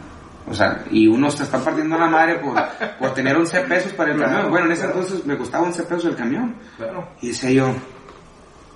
O 0.49 0.55
sea, 0.55 0.85
y 0.93 1.09
uno 1.09 1.29
se 1.31 1.43
está 1.43 1.59
partiendo 1.59 1.99
la 1.99 2.07
madre 2.09 2.39
por, 2.39 2.55
por 3.01 3.13
tener 3.15 3.37
11 3.37 3.61
pesos 3.63 3.93
para 3.95 4.13
el 4.13 4.17
Claro, 4.17 4.33
camión. 4.33 4.51
Bueno, 4.53 4.67
en 4.67 4.73
ese 4.73 4.83
claro. 4.85 5.01
entonces 5.01 5.27
me 5.27 5.37
costaba 5.37 5.67
11 5.67 5.83
pesos 5.83 6.05
el 6.05 6.15
camión. 6.17 6.55
Claro. 6.77 7.09
Y 7.21 7.29
decía 7.29 7.51
yo, 7.51 7.75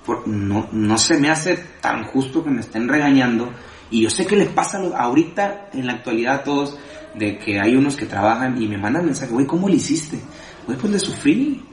por- 0.05 0.27
no, 0.27 0.69
no 0.73 0.99
se 0.99 1.17
me 1.19 1.31
hace 1.31 1.57
tan 1.81 2.05
justo 2.05 2.43
que 2.43 2.51
me 2.51 2.61
estén 2.61 2.89
regañando. 2.89 3.51
Y 3.89 4.03
yo 4.03 4.11
sé 4.11 4.27
que 4.27 4.37
les 4.37 4.49
pasa 4.49 4.79
ahorita, 4.97 5.69
en 5.73 5.87
la 5.87 5.93
actualidad 5.95 6.35
a 6.37 6.43
todos, 6.45 6.77
de 7.15 7.39
que 7.39 7.61
hay 7.61 7.77
unos 7.77 7.97
que 7.97 8.07
trabajan 8.07 8.61
y 8.61 8.67
me 8.69 8.77
mandan 8.77 9.05
mensaje, 9.05 9.33
güey, 9.33 9.47
¿cómo 9.47 9.69
le 9.69 9.77
hiciste? 9.77 10.19
Güey, 10.67 10.77
pues 10.77 10.93
le 10.93 10.99
sufrí, 10.99 11.65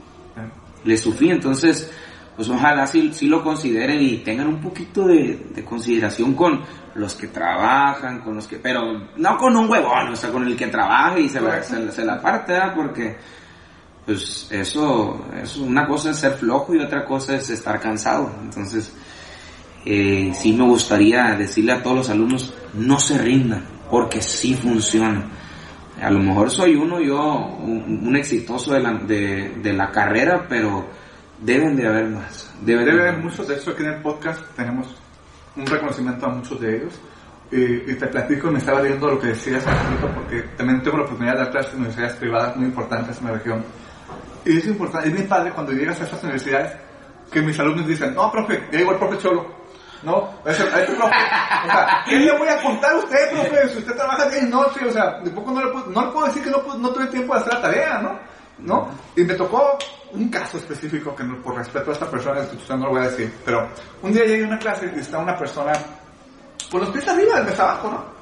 le 0.84 0.96
sufrí. 0.96 1.30
Entonces, 1.30 1.90
pues 2.38 2.48
ojalá 2.50 2.86
sí, 2.86 3.10
sí 3.12 3.26
lo 3.26 3.42
consideren 3.42 4.00
y 4.00 4.18
tengan 4.18 4.46
un 4.46 4.60
poquito 4.60 5.08
de, 5.08 5.48
de 5.52 5.64
consideración 5.64 6.34
con 6.34 6.60
los 6.94 7.16
que 7.16 7.26
trabajan, 7.26 8.20
con 8.20 8.36
los 8.36 8.46
que, 8.46 8.58
pero 8.58 9.08
no 9.16 9.36
con 9.36 9.56
un 9.56 9.68
huevón, 9.68 10.10
o 10.12 10.14
sea, 10.14 10.30
con 10.30 10.46
el 10.46 10.56
que 10.56 10.68
trabaja 10.68 11.18
y 11.18 11.28
se 11.28 11.40
la, 11.40 11.60
se, 11.64 11.90
se 11.90 12.04
la 12.04 12.22
parte. 12.22 12.54
Porque 12.76 13.16
pues 14.06 14.46
eso, 14.52 15.26
eso, 15.42 15.64
una 15.64 15.84
cosa 15.88 16.10
es 16.10 16.18
ser 16.18 16.34
flojo 16.34 16.76
y 16.76 16.78
otra 16.78 17.04
cosa 17.04 17.34
es 17.34 17.50
estar 17.50 17.80
cansado. 17.80 18.30
Entonces, 18.40 18.94
eh, 19.84 20.30
sí 20.32 20.52
me 20.52 20.62
gustaría 20.62 21.34
decirle 21.34 21.72
a 21.72 21.82
todos 21.82 21.96
los 21.96 22.10
alumnos, 22.10 22.54
no 22.72 23.00
se 23.00 23.18
rindan, 23.18 23.64
porque 23.90 24.22
sí 24.22 24.54
funciona. 24.54 25.28
A 26.00 26.08
lo 26.08 26.20
mejor 26.20 26.52
soy 26.52 26.76
uno, 26.76 27.00
yo, 27.00 27.20
un, 27.20 28.06
un 28.06 28.14
exitoso 28.14 28.74
de 28.74 28.80
la, 28.80 28.94
de, 28.94 29.56
de 29.60 29.72
la 29.72 29.90
carrera, 29.90 30.46
pero 30.48 30.97
deben 31.40 31.76
de 31.76 31.86
haber 31.86 32.06
más. 32.08 32.50
Deben 32.60 32.84
de 32.84 32.92
Debe 32.92 33.08
haber 33.08 33.22
muchos, 33.22 33.46
de 33.46 33.56
hecho 33.56 33.70
aquí 33.70 33.82
en 33.82 33.90
el 33.90 34.02
podcast 34.02 34.40
tenemos 34.56 34.86
un 35.56 35.66
reconocimiento 35.66 36.26
a 36.26 36.28
muchos 36.30 36.60
de 36.60 36.76
ellos. 36.76 37.00
Y, 37.50 37.90
y 37.90 37.94
te 37.94 38.06
platico, 38.08 38.50
me 38.50 38.58
estaba 38.58 38.82
leyendo 38.82 39.08
lo 39.08 39.18
que 39.18 39.28
decías 39.28 39.64
porque 40.14 40.42
también 40.56 40.82
tengo 40.82 40.98
la 40.98 41.04
oportunidad 41.04 41.34
de 41.34 41.38
dar 41.40 41.50
clases 41.50 41.72
en 41.72 41.78
universidades 41.78 42.16
privadas 42.16 42.56
muy 42.56 42.66
importantes 42.66 43.18
en 43.18 43.26
la 43.26 43.32
región. 43.32 43.64
Y 44.44 44.58
es 44.58 44.66
importante, 44.66 45.08
es 45.08 45.14
bien 45.14 45.28
padre 45.28 45.50
cuando 45.52 45.72
llegas 45.72 46.00
a 46.00 46.04
estas 46.04 46.22
universidades 46.22 46.76
que 47.30 47.40
mis 47.40 47.58
alumnos 47.58 47.86
dicen, 47.86 48.14
no, 48.14 48.30
profe, 48.30 48.68
ya 48.70 48.78
llegó 48.78 48.92
el 48.92 48.98
profe 48.98 49.18
Cholo. 49.18 49.58
No, 50.02 50.32
ese, 50.44 50.62
a 50.62 50.82
ese 50.82 50.92
profe. 50.92 51.14
O 51.14 51.70
sea, 51.70 52.02
¿qué 52.06 52.16
le 52.18 52.38
voy 52.38 52.48
a 52.48 52.62
contar 52.62 52.92
a 52.92 52.96
usted, 52.98 53.30
profe? 53.32 53.68
Si 53.68 53.78
usted 53.78 53.94
trabaja 53.94 54.28
día 54.28 54.42
y 54.42 54.46
noche, 54.46 54.86
o 54.86 54.92
sea, 54.92 55.18
de 55.20 55.30
poco 55.30 55.50
no 55.50 55.64
le 55.64 55.72
puedo, 55.72 55.86
no 55.86 56.06
le 56.06 56.12
puedo 56.12 56.26
decir 56.26 56.44
que 56.44 56.50
no, 56.50 56.62
no 56.78 56.90
tuve 56.90 57.06
tiempo 57.06 57.34
de 57.34 57.40
hacer 57.40 57.54
la 57.54 57.62
tarea, 57.62 57.98
¿no? 57.98 58.18
¿No? 58.58 58.88
Y 59.16 59.24
me 59.24 59.34
tocó 59.34 59.76
un 60.12 60.28
caso 60.28 60.58
específico 60.58 61.14
que 61.14 61.24
por 61.24 61.56
respeto 61.56 61.90
a 61.90 61.92
esta 61.92 62.10
persona 62.10 62.34
de 62.34 62.40
la 62.40 62.44
institución 62.44 62.80
no 62.80 62.86
lo 62.86 62.92
voy 62.92 63.00
a 63.02 63.10
decir, 63.10 63.32
pero 63.44 63.68
un 64.02 64.12
día 64.12 64.24
llegué 64.24 64.44
a 64.44 64.48
una 64.48 64.58
clase 64.58 64.92
y 64.94 64.98
está 64.98 65.18
una 65.18 65.36
persona 65.36 65.72
con 66.70 66.80
los 66.80 66.90
pies 66.90 67.08
arriba 67.08 67.36
del 67.36 67.46
mesa 67.46 67.62
abajo, 67.64 67.90
¿no? 67.90 68.18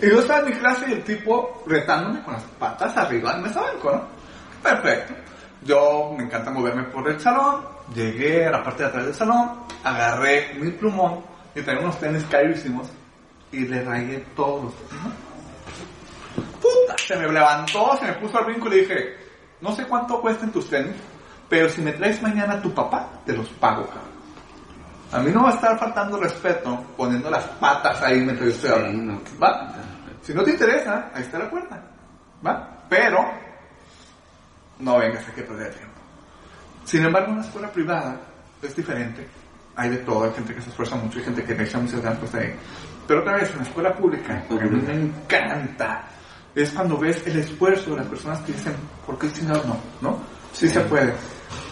Y 0.00 0.10
yo 0.10 0.20
estaba 0.20 0.40
en 0.40 0.46
mi 0.46 0.52
clase 0.52 0.86
y 0.88 0.92
el 0.92 1.04
tipo 1.04 1.62
retándome 1.66 2.22
con 2.22 2.34
las 2.34 2.42
patas 2.42 2.96
arriba 2.96 3.32
del 3.32 3.42
mesa 3.42 3.60
banco, 3.62 3.92
¿no? 3.92 4.02
Perfecto. 4.62 5.14
Yo 5.62 6.14
me 6.16 6.24
encanta 6.24 6.50
moverme 6.50 6.84
por 6.84 7.08
el 7.08 7.18
salón, 7.18 7.64
llegué 7.94 8.46
a 8.46 8.50
la 8.50 8.62
parte 8.62 8.82
de 8.82 8.88
atrás 8.88 9.06
del 9.06 9.14
salón, 9.14 9.60
agarré 9.82 10.54
mi 10.58 10.70
plumón 10.72 11.24
y 11.54 11.62
traía 11.62 11.80
unos 11.80 11.98
tenis 11.98 12.24
carísimos 12.30 12.88
y 13.52 13.60
le 13.60 13.82
rayé 13.82 14.24
todos. 14.36 14.74
Puta, 16.60 16.96
se 16.98 17.16
me 17.16 17.32
levantó, 17.32 17.96
se 17.98 18.06
me 18.06 18.12
puso 18.14 18.38
al 18.38 18.44
brinco 18.44 18.68
y 18.68 18.80
dije, 18.80 19.25
no 19.60 19.72
sé 19.72 19.86
cuánto 19.86 20.20
cuestan 20.20 20.52
tus 20.52 20.68
tenis, 20.68 20.96
pero 21.48 21.68
si 21.68 21.80
me 21.80 21.92
traes 21.92 22.20
mañana 22.22 22.54
a 22.54 22.62
tu 22.62 22.72
papá, 22.74 23.08
te 23.24 23.32
los 23.32 23.48
pago, 23.50 23.86
cabrón. 23.86 24.16
A 25.12 25.20
mí 25.20 25.30
no 25.30 25.44
va 25.44 25.50
a 25.50 25.54
estar 25.54 25.78
faltando 25.78 26.18
respeto 26.18 26.84
poniendo 26.96 27.30
las 27.30 27.44
patas 27.44 28.02
ahí 28.02 28.20
mientras 28.20 28.48
yo 28.48 28.54
estoy 28.54 28.70
hablando. 28.70 29.22
¿Va? 29.42 29.74
Si 30.22 30.34
no 30.34 30.42
te 30.42 30.50
interesa, 30.50 31.10
ahí 31.14 31.22
está 31.22 31.38
la 31.38 31.48
puerta. 31.48 31.80
¿Va? 32.44 32.84
Pero 32.88 33.18
no 34.80 34.98
vengas 34.98 35.26
aquí 35.28 35.40
a 35.40 35.46
perder 35.46 35.74
tiempo. 35.74 36.00
Sin 36.84 37.04
embargo, 37.04 37.32
una 37.32 37.42
escuela 37.42 37.70
privada 37.70 38.16
es 38.62 38.74
diferente. 38.74 39.26
Hay 39.76 39.90
de 39.90 39.98
todo, 39.98 40.24
hay 40.24 40.32
gente 40.32 40.54
que 40.54 40.62
se 40.62 40.70
esfuerza 40.70 40.96
mucho, 40.96 41.18
hay 41.18 41.24
gente 41.24 41.44
que 41.44 41.54
le 41.54 41.64
echa 41.64 41.78
muchas 41.78 42.00
ganas 42.00 42.18
pues, 42.18 42.34
ahí. 42.34 42.54
Pero 43.06 43.20
otra 43.20 43.36
vez, 43.36 43.50
en 43.50 43.58
la 43.58 43.62
escuela 43.62 43.94
pública, 43.94 44.42
que 44.48 44.54
a 44.54 44.64
mí 44.64 44.80
me 44.80 44.92
encanta, 44.92 46.04
es 46.62 46.70
cuando 46.70 46.96
ves 46.98 47.22
el 47.26 47.38
esfuerzo 47.38 47.90
de 47.90 47.96
las 47.98 48.06
personas 48.06 48.40
que 48.40 48.52
dicen, 48.52 48.74
¿por 49.06 49.18
qué 49.18 49.30
chingados 49.32 49.66
no? 49.66 49.78
¿No? 50.00 50.20
Sí, 50.52 50.68
se 50.68 50.80
puede. 50.80 51.12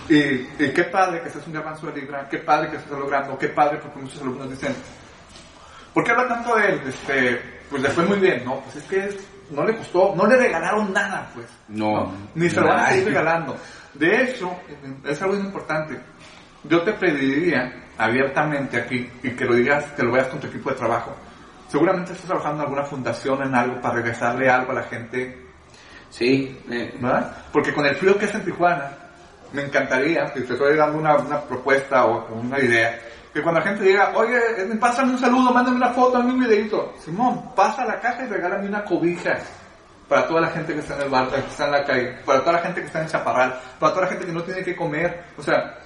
Y, 0.09 0.17
y 0.63 0.73
qué 0.75 0.85
padre 0.85 1.23
que 1.23 1.31
seas 1.31 1.47
un 1.49 1.57
avance 1.57 1.87
de 1.87 2.01
Libra, 2.01 2.29
qué 2.29 2.39
padre 2.39 2.71
que 2.71 2.77
estés 2.77 2.93
logrando, 2.93 3.39
qué 3.39 3.49
padre 3.49 3.79
porque 3.79 3.99
muchos 4.01 4.21
alumnos 4.21 4.51
dicen, 4.51 4.75
¿por 5.95 6.05
qué 6.05 6.11
habla 6.11 6.29
tanto 6.29 6.55
de 6.57 6.69
él? 6.69 6.81
Este, 6.87 7.41
pues 7.71 7.83
le 7.83 7.89
fue 7.89 8.05
muy 8.05 8.19
bien, 8.19 8.45
¿no? 8.45 8.61
Pues 8.61 8.77
es 8.77 8.83
que 8.85 9.05
es- 9.07 9.17
no 9.51 9.65
le 9.65 9.77
costó, 9.77 10.15
no 10.17 10.27
le 10.27 10.37
regalaron 10.37 10.93
nada, 10.93 11.31
pues. 11.35 11.47
No. 11.69 12.13
Ni 12.35 12.49
se 12.51 12.61
lo 12.61 12.69
van 12.69 12.81
a 12.81 12.89
seguir 12.91 13.07
regalando. 13.07 13.57
De 13.95 14.23
hecho, 14.23 14.51
es 15.05 15.21
algo 15.23 15.37
importante. 15.37 15.99
Yo 16.65 16.83
te 16.83 16.93
pediría 16.95 17.73
abiertamente 17.99 18.79
aquí 18.79 19.09
y 19.23 19.31
que 19.31 19.45
lo 19.45 19.55
digas, 19.55 19.85
que 19.97 20.03
lo 20.03 20.13
veas 20.13 20.29
con 20.29 20.41
tu 20.41 20.47
equipo 20.47 20.71
de 20.71 20.77
trabajo. 20.77 21.15
Seguramente 21.75 22.13
estás 22.13 22.27
trabajando 22.27 22.63
en 22.63 22.69
alguna 22.69 22.85
fundación, 22.85 23.43
en 23.43 23.53
algo 23.53 23.81
para 23.81 23.97
regresarle 23.97 24.49
algo 24.49 24.71
a 24.71 24.77
la 24.77 24.85
gente 24.85 25.45
Sí, 26.09 26.57
eh, 26.71 26.95
¿verdad? 27.01 27.33
Porque 27.53 27.75
con 27.75 27.85
el 27.85 27.97
frío 27.97 28.17
que 28.17 28.27
es 28.27 28.35
en 28.37 28.45
Tijuana, 28.45 28.93
me 29.53 29.63
encantaría, 29.63 30.29
si 30.29 30.43
te 30.43 30.53
estoy 30.53 30.77
dando 30.77 30.99
una, 30.99 31.17
una 31.17 31.41
propuesta 31.41 32.05
o 32.05 32.33
una 32.33 32.61
idea, 32.61 32.97
que 33.33 33.43
cuando 33.43 33.59
la 33.59 33.67
gente 33.67 33.83
diga, 33.83 34.13
oye, 34.15 34.37
eh, 34.57 34.77
pásame 34.79 35.15
un 35.15 35.19
saludo, 35.19 35.51
mándame 35.51 35.79
una 35.79 35.91
foto, 35.91 36.19
mándame 36.19 36.35
un 36.35 36.41
videito. 36.45 36.95
Simón, 37.05 37.53
pasa 37.57 37.83
a 37.83 37.87
la 37.87 37.99
caja 37.99 38.25
y 38.25 38.29
regálame 38.29 38.69
una 38.69 38.85
cobija 38.85 39.37
para 40.09 40.29
toda 40.29 40.43
la 40.43 40.51
gente 40.51 40.75
que 40.75 40.79
está 40.79 40.95
en 40.95 41.03
el 41.03 41.11
bar, 41.11 41.29
que 41.29 41.39
está 41.41 41.65
en 41.65 41.73
la 41.73 41.85
calle, 41.85 42.19
para 42.25 42.39
toda 42.39 42.53
la 42.53 42.63
gente 42.63 42.81
que 42.83 42.87
está 42.87 43.03
en 43.03 43.09
Chaparral, 43.09 43.61
para 43.81 43.93
toda 43.93 44.05
la 44.05 44.11
gente 44.13 44.27
que 44.27 44.33
no 44.33 44.45
tiene 44.45 44.63
que 44.63 44.77
comer. 44.77 45.25
O 45.37 45.43
sea, 45.43 45.77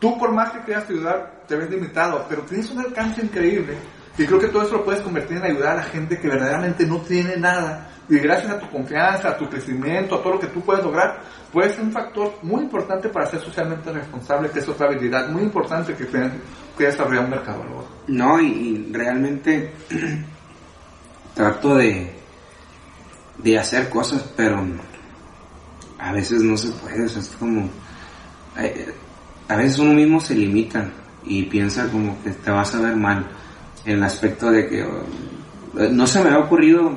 tú 0.00 0.18
por 0.18 0.32
más 0.32 0.50
que 0.50 0.58
quieras 0.62 0.90
ayudar, 0.90 1.44
te 1.46 1.54
ves 1.54 1.70
limitado, 1.70 2.26
pero 2.28 2.42
tienes 2.42 2.68
un 2.72 2.80
alcance 2.80 3.22
increíble. 3.22 3.78
Y 4.18 4.26
creo 4.26 4.38
que 4.38 4.48
todo 4.48 4.62
eso 4.62 4.76
lo 4.76 4.84
puedes 4.84 5.00
convertir 5.00 5.38
en 5.38 5.44
ayudar 5.44 5.72
a 5.72 5.76
la 5.76 5.82
gente 5.84 6.18
que 6.18 6.28
verdaderamente 6.28 6.86
no 6.86 7.00
tiene 7.00 7.36
nada. 7.36 7.88
Y 8.08 8.18
gracias 8.18 8.52
a 8.52 8.58
tu 8.58 8.68
confianza, 8.68 9.30
a 9.30 9.38
tu 9.38 9.48
crecimiento, 9.48 10.16
a 10.16 10.22
todo 10.22 10.34
lo 10.34 10.40
que 10.40 10.48
tú 10.48 10.60
puedes 10.60 10.84
lograr, 10.84 11.22
puedes 11.50 11.72
ser 11.72 11.84
un 11.84 11.92
factor 11.92 12.34
muy 12.42 12.62
importante 12.62 13.08
para 13.08 13.26
ser 13.26 13.40
socialmente 13.40 13.90
responsable, 13.90 14.50
que 14.50 14.58
es 14.58 14.68
otra 14.68 14.88
habilidad 14.88 15.28
muy 15.28 15.42
importante 15.42 15.94
que 15.94 16.06
que 16.06 16.84
desarrollar 16.84 17.24
un 17.24 17.30
mercadólogo. 17.30 17.88
No, 18.08 18.40
y, 18.40 18.90
realmente 18.92 19.72
trato 21.34 21.76
de, 21.76 22.12
de 23.38 23.58
hacer 23.58 23.88
cosas, 23.88 24.22
pero 24.36 24.62
a 25.98 26.12
veces 26.12 26.42
no 26.42 26.56
se 26.56 26.70
puede, 26.72 27.04
es 27.06 27.36
como... 27.38 27.68
eh, 28.58 28.92
a 29.48 29.56
veces 29.56 29.78
uno 29.78 29.92
mismo 29.92 30.20
se 30.20 30.34
limita 30.34 30.88
y 31.24 31.44
piensa 31.44 31.88
como 31.90 32.20
que 32.22 32.30
te 32.30 32.50
vas 32.50 32.74
a 32.74 32.80
ver 32.80 32.96
mal 32.96 33.26
en 33.84 33.98
el 33.98 34.02
aspecto 34.02 34.50
de 34.50 34.68
que 34.68 34.80
eh, 34.80 35.88
no 35.90 36.06
se 36.06 36.20
me 36.20 36.28
había 36.28 36.44
ocurrido 36.44 36.96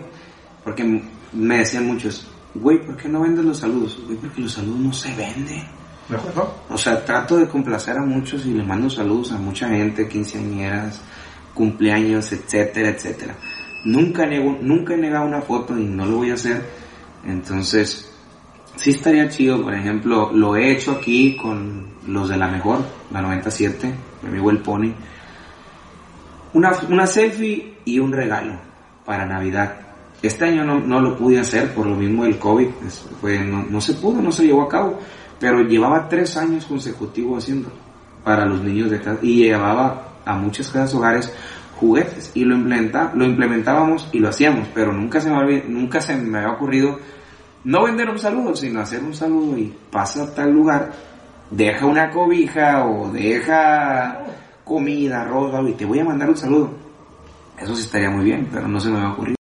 porque 0.63 1.01
me 1.33 1.57
decían 1.57 1.85
muchos, 1.85 2.27
güey, 2.53 2.83
¿por 2.85 2.97
qué 2.97 3.07
no 3.07 3.21
vendes 3.21 3.45
los 3.45 3.57
saludos? 3.57 3.99
Güey, 4.05 4.17
porque 4.17 4.41
los 4.41 4.53
saludos 4.53 4.79
no 4.79 4.93
se 4.93 5.15
venden. 5.15 5.63
¿De 6.09 6.15
acuerdo? 6.15 6.53
O 6.69 6.77
sea, 6.77 7.03
trato 7.03 7.37
de 7.37 7.47
complacer 7.47 7.97
a 7.97 8.01
muchos 8.01 8.45
y 8.45 8.53
le 8.53 8.63
mando 8.63 8.89
saludos 8.89 9.31
a 9.31 9.37
mucha 9.37 9.69
gente, 9.69 10.07
quinceañeras, 10.07 11.01
cumpleaños, 11.53 12.31
etcétera, 12.31 12.89
etcétera. 12.89 13.35
Nunca 13.85 14.25
nego, 14.25 14.57
nunca 14.61 14.93
he 14.93 14.97
negado 14.97 15.25
una 15.25 15.41
foto 15.41 15.77
y 15.77 15.83
no 15.83 16.05
lo 16.05 16.17
voy 16.17 16.31
a 16.31 16.35
hacer. 16.35 16.63
Entonces, 17.25 18.11
sí 18.75 18.91
estaría 18.91 19.29
chido, 19.29 19.61
por 19.63 19.73
ejemplo, 19.73 20.31
lo 20.31 20.55
he 20.55 20.71
hecho 20.71 20.91
aquí 20.91 21.35
con 21.37 21.87
los 22.07 22.29
de 22.29 22.37
la 22.37 22.47
mejor, 22.47 22.79
la 23.11 23.21
97, 23.21 23.93
mi 24.23 24.29
amigo 24.29 24.51
el 24.51 24.59
Pony. 24.59 24.93
Una, 26.55 26.71
una 26.89 27.05
selfie 27.05 27.75
y 27.85 27.99
un 27.99 28.11
regalo 28.11 28.53
para 29.05 29.25
Navidad. 29.25 29.75
Este 30.21 30.45
año 30.45 30.63
no, 30.63 30.79
no 30.79 30.99
lo 31.01 31.15
pude 31.17 31.39
hacer 31.39 31.73
por 31.75 31.85
lo 31.85 31.95
mismo 31.95 32.23
del 32.23 32.39
COVID, 32.39 32.67
fue- 33.21 33.39
no, 33.39 33.63
no 33.69 33.79
se 33.81 33.93
pudo, 33.93 34.21
no 34.21 34.31
se 34.31 34.45
llevó 34.45 34.63
a 34.63 34.69
cabo, 34.69 34.97
pero 35.39 35.61
llevaba 35.61 36.07
tres 36.09 36.35
años 36.37 36.65
consecutivos 36.65 37.43
haciéndolo 37.43 37.75
para 38.23 38.45
los 38.45 38.63
niños 38.63 38.89
de 38.89 38.99
casa 38.99 39.19
y 39.21 39.43
llevaba 39.43 40.13
a 40.25 40.33
muchas 40.35 40.69
casas 40.69 40.95
hogares 40.95 41.31
juguetes 41.79 42.31
y 42.33 42.45
lo, 42.45 42.55
implementa, 42.55 43.11
lo 43.13 43.25
implementábamos 43.25 44.07
y 44.13 44.19
lo 44.19 44.29
hacíamos, 44.29 44.67
pero 44.73 44.91
nunca 44.93 45.19
se, 45.19 45.29
me 45.29 45.35
había, 45.37 45.63
nunca 45.67 45.99
se 46.01 46.15
me 46.15 46.39
había 46.39 46.53
ocurrido 46.53 46.97
no 47.65 47.83
vender 47.83 48.09
un 48.09 48.17
saludo, 48.17 48.55
sino 48.55 48.79
hacer 48.79 49.03
un 49.03 49.13
saludo 49.13 49.57
y 49.57 49.73
pasa 49.91 50.23
a 50.23 50.33
tal 50.33 50.51
lugar, 50.53 50.91
deja 51.51 51.85
una 51.85 52.09
cobija 52.11 52.85
o 52.85 53.11
deja 53.11 54.19
comida, 54.65 55.21
arroz, 55.21 55.53
algo, 55.53 55.69
y 55.69 55.73
te 55.73 55.85
voy 55.85 55.99
a 55.99 56.03
mandar 56.03 56.29
un 56.29 56.35
saludo. 56.35 56.71
Eso 57.57 57.75
sí 57.75 57.83
estaría 57.83 58.09
muy 58.09 58.25
bien, 58.25 58.49
pero 58.51 58.67
no 58.67 58.79
se 58.79 58.89
me 58.89 58.99
va 58.99 59.07
a 59.07 59.13
ocurrir. 59.13 59.35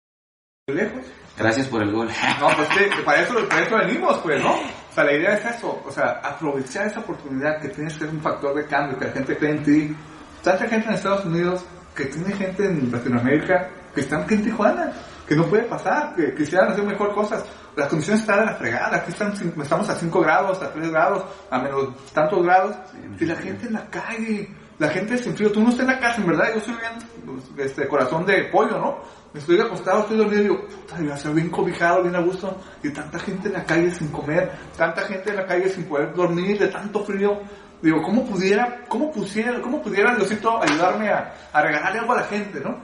Lejos. 0.68 1.06
Gracias 1.38 1.68
por 1.68 1.82
el 1.82 1.92
gol. 1.92 2.10
No, 2.40 2.48
pues 2.56 2.68
que, 2.70 3.04
para, 3.04 3.22
eso, 3.22 3.36
para 3.48 3.62
eso 3.62 3.78
venimos, 3.78 4.18
pues, 4.18 4.44
¿no? 4.44 4.54
O 4.54 4.94
sea, 4.94 5.06
la 5.06 5.14
idea 5.14 5.34
es 5.36 5.46
eso, 5.56 5.82
o 5.86 5.92
sea, 5.92 6.20
aprovechar 6.24 6.88
esa 6.88 7.00
oportunidad 7.00 7.62
que 7.62 7.70
tienes 7.70 7.94
que 7.94 8.00
ser 8.00 8.10
un 8.10 8.20
factor 8.20 8.54
de 8.56 8.66
cambio, 8.66 9.00
que 9.00 9.06
la 9.06 9.12
gente 9.12 9.38
cree 9.38 9.52
en 9.52 9.64
ti. 9.64 9.96
Tanta 10.44 10.68
gente 10.68 10.88
en 10.88 10.94
Estados 10.96 11.26
Unidos, 11.26 11.64
que 11.96 12.06
tiene 12.06 12.34
gente 12.34 12.66
en 12.66 12.92
Latinoamérica, 12.92 13.70
que 13.94 14.02
están 14.02 14.24
aquí 14.24 14.34
en 14.34 14.44
Tijuana, 14.44 14.92
que 15.28 15.36
no 15.36 15.46
puede 15.46 15.64
pasar, 15.64 16.14
que 16.16 16.34
quisieran 16.34 16.72
hacer 16.72 16.84
mejor 16.84 17.14
cosas. 17.14 17.46
Las 17.76 17.88
condiciones 17.88 18.22
están 18.22 18.40
a 18.40 18.46
la 18.46 18.56
fregada, 18.56 18.98
aquí 18.98 19.12
están, 19.12 19.34
estamos 19.62 19.88
a 19.88 19.96
5 19.96 20.20
grados, 20.20 20.62
a 20.62 20.74
3 20.74 20.92
grados, 20.92 21.24
a 21.50 21.60
menos 21.60 21.96
tantos 22.12 22.44
grados, 22.44 22.76
y 23.18 23.26
la 23.26 23.36
gente 23.36 23.68
en 23.68 23.74
la 23.74 23.86
calle, 23.90 24.50
la 24.82 24.90
gente 24.90 25.16
sin 25.16 25.36
frío, 25.36 25.52
tú 25.52 25.62
no 25.62 25.70
estás 25.70 25.82
en 25.82 25.92
la 25.94 26.00
casa, 26.00 26.20
en 26.20 26.28
verdad, 26.28 26.56
yo 26.56 26.60
soy 26.60 26.74
bien, 26.74 27.44
pues, 27.56 27.68
este, 27.68 27.88
corazón 27.88 28.26
de 28.26 28.46
pollo, 28.46 28.80
¿no? 28.80 28.98
Estoy 29.32 29.62
acostado, 29.62 30.00
estoy 30.00 30.18
dormido 30.18 30.40
y 30.40 30.44
digo, 30.44 30.66
puta, 30.66 31.00
yo 31.00 31.14
estoy 31.14 31.34
bien 31.36 31.50
cobijado, 31.52 32.02
bien 32.02 32.16
a 32.16 32.20
gusto, 32.20 32.58
y 32.82 32.90
tanta 32.90 33.20
gente 33.20 33.48
en 33.50 33.54
la 33.54 33.64
calle 33.64 33.92
sin 33.92 34.08
comer, 34.08 34.52
tanta 34.76 35.02
gente 35.02 35.30
en 35.30 35.36
la 35.36 35.46
calle 35.46 35.70
sin 35.70 35.84
poder 35.84 36.16
dormir 36.16 36.58
de 36.58 36.68
tanto 36.68 37.06
frío. 37.06 37.42
Digo, 37.80 38.02
¿cómo 38.02 38.26
pudiera, 38.26 38.84
cómo 38.88 39.12
pusiera, 39.12 39.62
cómo 39.62 39.84
pudiera 39.84 40.16
Diosito 40.16 40.60
ayudarme 40.60 41.10
a, 41.10 41.32
a 41.54 41.62
regalarle 41.62 42.00
algo 42.00 42.14
a 42.14 42.16
la 42.16 42.24
gente, 42.24 42.60
no? 42.60 42.76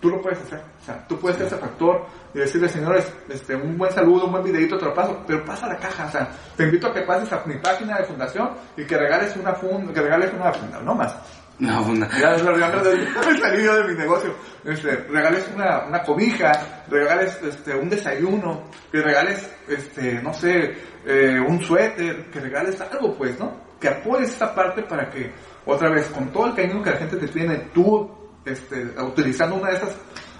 Tú 0.00 0.10
lo 0.10 0.20
puedes 0.20 0.40
hacer, 0.40 0.58
o 0.58 0.84
sea, 0.84 1.06
tú 1.06 1.16
puedes 1.18 1.38
ser 1.38 1.46
ese 1.46 1.56
factor 1.56 2.06
y 2.34 2.38
decirle, 2.38 2.68
señores, 2.68 3.10
este, 3.30 3.54
un 3.54 3.78
buen 3.78 3.90
saludo, 3.92 4.26
un 4.26 4.32
buen 4.32 4.44
videito, 4.44 4.76
te 4.76 4.84
lo 4.84 4.92
paso, 4.92 5.22
pero 5.26 5.44
pasa 5.44 5.66
a 5.66 5.70
la 5.70 5.78
caja, 5.78 6.06
o 6.06 6.10
sea, 6.10 6.28
te 6.54 6.64
invito 6.64 6.88
a 6.88 6.92
que 6.92 7.00
pases 7.02 7.32
a 7.32 7.42
mi 7.46 7.54
página 7.56 7.98
de 7.98 8.04
fundación 8.04 8.50
y 8.76 8.84
que 8.84 8.98
regales 8.98 9.34
una 9.36 9.54
funda, 9.54 9.94
que 9.94 10.02
regales 10.02 10.32
una 10.34 10.52
funda, 10.52 10.80
no 10.80 10.94
más. 10.94 11.16
No, 11.58 11.94
no. 11.94 12.06
Ya, 12.20 12.36
salido 12.38 13.76
de 13.76 13.84
mi 13.88 13.94
negocio. 13.98 14.34
Este, 14.64 14.96
regales 15.08 15.48
una, 15.54 15.86
una 15.86 16.02
cobija, 16.02 16.84
regales 16.88 17.38
este, 17.42 17.74
un 17.74 17.88
desayuno, 17.88 18.64
que 18.92 19.00
regales, 19.00 19.50
este, 19.68 20.20
no 20.22 20.34
sé, 20.34 20.76
eh, 21.06 21.40
un 21.40 21.60
suéter, 21.62 22.26
que 22.30 22.40
regales 22.40 22.78
algo, 22.80 23.14
pues, 23.16 23.38
¿no? 23.38 23.56
Que 23.80 23.88
apoyes 23.88 24.30
esta 24.30 24.54
parte 24.54 24.82
para 24.82 25.08
que, 25.08 25.32
otra 25.64 25.88
vez, 25.90 26.08
con 26.08 26.30
todo 26.30 26.46
el 26.48 26.54
cariño 26.54 26.82
que 26.82 26.90
la 26.90 26.96
gente 26.98 27.16
te 27.16 27.28
tiene, 27.28 27.56
tú, 27.72 28.10
este, 28.44 28.84
utilizando 29.00 29.56
una 29.56 29.70
de 29.70 29.76
esas 29.76 29.96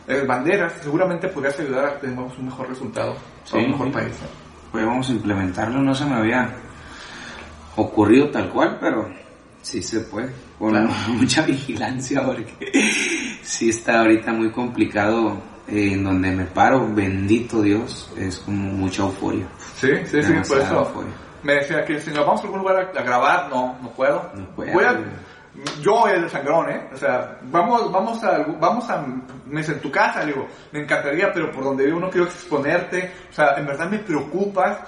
eh, 0.08 0.22
banderas, 0.26 0.74
seguramente 0.82 1.28
podrías 1.28 1.58
ayudar 1.58 1.86
a 1.86 1.92
que 1.94 2.06
tengamos 2.08 2.36
un 2.38 2.44
mejor 2.46 2.68
resultado, 2.68 3.16
Sí, 3.44 3.56
un 3.56 3.70
mejor 3.70 3.86
sí. 3.88 3.92
país. 3.94 4.12
¿no? 4.20 4.28
Pues 4.72 4.84
vamos 4.84 5.08
a 5.08 5.12
implementarlo, 5.12 5.80
no 5.80 5.94
se 5.94 6.04
me 6.04 6.14
había 6.16 6.54
ocurrido 7.76 8.28
tal 8.30 8.50
cual, 8.50 8.76
pero 8.80 9.08
sí 9.62 9.82
se 9.82 10.00
puede, 10.00 10.30
con 10.58 10.70
Claro. 10.70 10.88
mucha 11.08 11.42
vigilancia, 11.42 12.24
porque 12.24 12.46
sí 13.42 13.70
está 13.70 14.00
ahorita 14.00 14.32
muy 14.32 14.50
complicado 14.50 15.36
eh, 15.68 15.92
en 15.92 16.04
donde 16.04 16.30
me 16.32 16.44
paro, 16.44 16.88
bendito 16.94 17.60
Dios, 17.62 18.12
es 18.16 18.38
como 18.38 18.72
mucha 18.72 19.02
euforia. 19.02 19.46
Sí, 19.76 19.88
sí, 20.04 20.22
sí, 20.22 20.32
por 20.48 20.58
eso. 20.58 20.78
euforia. 20.78 21.12
Me 21.42 21.54
decía 21.54 21.84
que 21.84 22.00
si 22.00 22.10
nos 22.10 22.26
vamos 22.26 22.40
a 22.40 22.44
algún 22.44 22.60
lugar 22.60 22.76
a, 22.96 22.98
a 23.00 23.02
grabar, 23.02 23.48
no, 23.50 23.76
no 23.82 23.90
puedo. 23.90 24.30
No 24.34 24.46
puede. 24.54 24.72
Voy 24.72 24.84
a- 24.84 24.98
yo 25.80 26.06
el 26.06 26.28
sangrón, 26.28 26.68
¿eh? 26.70 26.88
O 26.92 26.96
sea, 26.98 27.38
vamos, 27.44 27.90
vamos 27.90 28.22
a, 28.22 28.38
vamos 28.60 28.90
a, 28.90 29.06
me 29.46 29.60
dice, 29.60 29.72
en 29.72 29.80
tu 29.80 29.90
casa, 29.90 30.20
le 30.20 30.32
digo, 30.34 30.46
me 30.72 30.82
encantaría, 30.82 31.32
pero 31.32 31.50
por 31.50 31.64
donde 31.64 31.86
vivo 31.86 31.98
no 31.98 32.10
quiero 32.10 32.26
exponerte. 32.26 33.10
O 33.30 33.32
sea, 33.32 33.54
en 33.56 33.64
verdad 33.66 33.88
me 33.88 33.98
preocupas. 34.00 34.78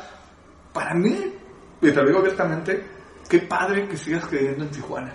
Para 0.73 0.93
mí, 0.95 1.33
y 1.81 1.91
te 1.91 1.95
lo 1.95 2.07
digo 2.07 2.19
abiertamente, 2.19 2.85
qué 3.29 3.39
padre 3.39 3.89
que 3.89 3.97
sigas 3.97 4.27
creyendo 4.27 4.64
en 4.64 4.71
Tijuana. 4.71 5.12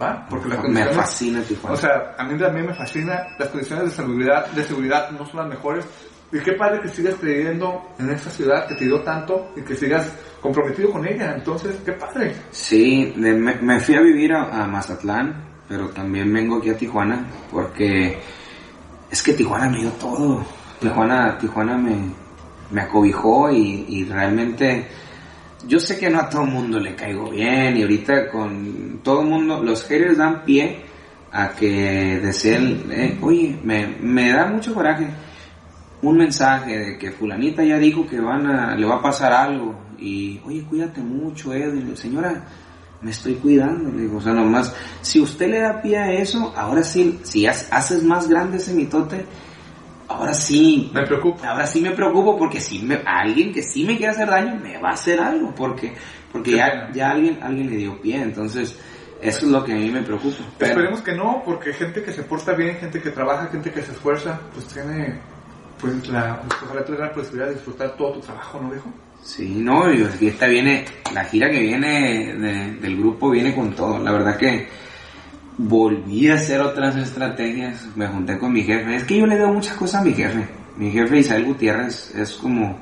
¿Va? 0.00 0.26
Porque 0.28 0.48
las 0.48 0.64
Me 0.68 0.84
fascina 0.86 1.42
Tijuana. 1.42 1.74
O 1.74 1.76
sea, 1.76 2.14
a 2.16 2.24
mí 2.24 2.38
también 2.38 2.66
me 2.66 2.74
fascina 2.74 3.26
las 3.38 3.48
condiciones 3.48 3.86
de 3.86 3.90
seguridad, 3.90 4.46
de 4.46 4.64
seguridad 4.64 5.10
no 5.10 5.26
son 5.26 5.40
las 5.40 5.48
mejores. 5.48 5.86
Y 6.32 6.38
qué 6.38 6.52
padre 6.52 6.80
que 6.80 6.88
sigas 6.88 7.16
creyendo 7.16 7.82
en 7.98 8.10
esta 8.10 8.30
ciudad 8.30 8.68
que 8.68 8.76
te 8.76 8.84
dio 8.84 9.00
tanto 9.02 9.52
y 9.56 9.62
que 9.62 9.74
sigas 9.74 10.12
comprometido 10.40 10.92
con 10.92 11.04
ella. 11.06 11.34
Entonces, 11.34 11.76
qué 11.84 11.92
padre. 11.92 12.34
Sí, 12.50 13.12
me, 13.16 13.34
me 13.34 13.80
fui 13.80 13.96
a 13.96 14.00
vivir 14.00 14.32
a, 14.32 14.62
a 14.62 14.66
Mazatlán, 14.68 15.44
pero 15.68 15.88
también 15.88 16.32
vengo 16.32 16.58
aquí 16.58 16.70
a 16.70 16.76
Tijuana 16.76 17.26
porque 17.50 18.16
es 19.10 19.22
que 19.22 19.32
Tijuana 19.32 19.68
me 19.70 19.80
dio 19.80 19.90
todo. 19.92 20.44
Tijuana, 20.78 21.36
Tijuana 21.36 21.76
me, 21.76 22.14
me 22.70 22.80
acobijó 22.80 23.50
y, 23.50 23.86
y 23.88 24.04
realmente 24.04 24.86
yo 25.66 25.78
sé 25.80 25.98
que 25.98 26.10
no 26.10 26.20
a 26.20 26.28
todo 26.28 26.42
el 26.42 26.50
mundo 26.50 26.78
le 26.80 26.94
caigo 26.94 27.30
bien 27.30 27.76
y 27.76 27.82
ahorita 27.82 28.28
con 28.30 29.00
todo 29.02 29.22
el 29.22 29.28
mundo, 29.28 29.62
los 29.62 29.84
haters 29.84 30.16
dan 30.18 30.44
pie 30.44 30.80
a 31.32 31.50
que 31.50 32.18
deseen, 32.22 32.84
eh, 32.90 33.18
oye, 33.22 33.58
me, 33.62 33.86
me 34.00 34.32
da 34.32 34.46
mucho 34.46 34.74
coraje 34.74 35.06
un 36.02 36.16
mensaje 36.16 36.78
de 36.78 36.98
que 36.98 37.12
fulanita 37.12 37.62
ya 37.62 37.78
dijo 37.78 38.06
que 38.06 38.18
van 38.20 38.46
a, 38.46 38.74
le 38.74 38.86
va 38.86 38.96
a 38.96 39.02
pasar 39.02 39.32
algo 39.32 39.74
y, 39.98 40.40
oye, 40.46 40.62
cuídate 40.64 41.00
mucho, 41.02 41.52
Edwin. 41.52 41.94
Señora, 41.96 42.42
me 43.02 43.10
estoy 43.10 43.34
cuidando, 43.34 43.90
le 43.92 44.02
digo, 44.02 44.16
o 44.16 44.20
sea, 44.20 44.32
nomás, 44.32 44.74
si 45.02 45.20
usted 45.20 45.50
le 45.50 45.60
da 45.60 45.80
pie 45.82 45.98
a 45.98 46.10
eso, 46.12 46.52
ahora 46.56 46.82
sí, 46.82 47.20
si 47.22 47.46
ha- 47.46 47.52
haces 47.70 48.02
más 48.02 48.28
grande 48.28 48.56
ese 48.56 48.72
mitote, 48.72 49.24
ahora 50.10 50.34
sí, 50.34 50.90
Me 50.92 51.06
preocupa. 51.06 51.48
ahora 51.50 51.66
sí 51.66 51.80
me 51.80 51.92
preocupo 51.92 52.36
porque 52.38 52.60
si 52.60 52.80
me, 52.80 53.00
alguien 53.06 53.52
que 53.52 53.62
sí 53.62 53.84
me 53.84 53.96
quiere 53.96 54.12
hacer 54.12 54.28
daño, 54.28 54.56
me 54.62 54.78
va 54.78 54.90
a 54.90 54.94
hacer 54.94 55.20
algo, 55.20 55.54
porque, 55.54 55.94
porque 56.32 56.52
ya, 56.52 56.90
ya 56.92 57.10
alguien, 57.12 57.38
alguien 57.42 57.70
le 57.70 57.76
dio 57.76 58.00
pie, 58.00 58.16
entonces, 58.22 58.76
eso 59.22 59.46
es 59.46 59.52
lo 59.52 59.64
que 59.64 59.72
a 59.72 59.76
mí 59.76 59.90
me 59.90 60.02
preocupa. 60.02 60.36
Pero- 60.58 60.70
Esperemos 60.72 61.00
que 61.02 61.14
no, 61.14 61.42
porque 61.44 61.72
gente 61.72 62.02
que 62.02 62.12
se 62.12 62.22
porta 62.24 62.52
bien, 62.54 62.76
gente 62.76 63.00
que 63.00 63.10
trabaja, 63.10 63.46
gente 63.48 63.70
que 63.70 63.82
se 63.82 63.92
esfuerza, 63.92 64.40
pues 64.54 64.66
tiene 64.66 65.18
pues 65.80 66.06
la, 66.08 66.38
pues, 66.42 66.60
ojalá 66.62 66.84
la 67.06 67.12
posibilidad 67.12 67.46
de 67.48 67.54
disfrutar 67.54 67.96
todo 67.96 68.12
tu 68.12 68.20
trabajo, 68.20 68.60
¿no, 68.60 68.68
viejo? 68.70 68.92
Sí, 69.22 69.48
no, 69.56 69.90
y 69.92 70.06
y 70.20 70.26
esta 70.28 70.46
viene, 70.46 70.84
la 71.14 71.24
gira 71.24 71.48
que 71.50 71.58
viene 71.60 72.34
de- 72.34 72.72
del 72.74 72.96
grupo 72.98 73.30
viene 73.30 73.54
con 73.54 73.72
todo. 73.74 73.98
La 73.98 74.12
verdad 74.12 74.36
que 74.36 74.68
volví 75.68 76.28
a 76.28 76.34
hacer 76.34 76.60
otras 76.60 76.96
estrategias, 76.96 77.86
me 77.94 78.06
junté 78.06 78.38
con 78.38 78.52
mi 78.52 78.62
jefe. 78.62 78.96
Es 78.96 79.04
que 79.04 79.18
yo 79.18 79.26
le 79.26 79.38
doy 79.38 79.52
muchas 79.52 79.76
cosas 79.76 80.00
a 80.00 80.04
mi 80.04 80.12
jefe. 80.14 80.48
Mi 80.76 80.90
jefe 80.90 81.18
Isabel 81.18 81.44
Gutiérrez 81.44 82.14
es 82.14 82.32
como, 82.32 82.78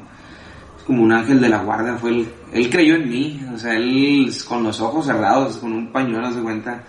como 0.86 1.02
un 1.02 1.12
ángel 1.12 1.40
de 1.40 1.48
la 1.48 1.58
guarda. 1.62 1.96
Fue 1.98 2.10
el- 2.10 2.28
él 2.52 2.70
creyó 2.70 2.94
en 2.94 3.08
mí, 3.08 3.42
o 3.52 3.58
sea, 3.58 3.74
él 3.74 4.30
con 4.46 4.62
los 4.62 4.80
ojos 4.80 5.06
cerrados, 5.06 5.56
con 5.58 5.72
un 5.72 5.92
pañuelo 5.92 6.32
se 6.32 6.40
cuenta, 6.40 6.84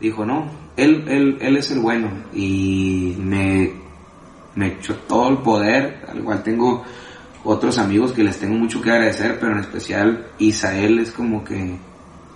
dijo, 0.00 0.24
no, 0.24 0.46
él, 0.76 1.04
él, 1.08 1.38
él 1.40 1.56
es 1.56 1.70
el 1.72 1.80
bueno. 1.80 2.08
Y 2.32 3.16
me, 3.18 3.72
me 4.54 4.68
echó 4.68 4.94
todo 5.08 5.30
el 5.30 5.38
poder, 5.38 6.04
al 6.08 6.22
cual 6.22 6.42
tengo 6.44 6.84
otros 7.42 7.78
amigos 7.78 8.12
que 8.12 8.22
les 8.22 8.38
tengo 8.38 8.54
mucho 8.54 8.80
que 8.80 8.90
agradecer, 8.90 9.38
pero 9.40 9.52
en 9.52 9.58
especial 9.60 10.26
Isael 10.38 11.00
es 11.00 11.10
como 11.10 11.42
que 11.44 11.76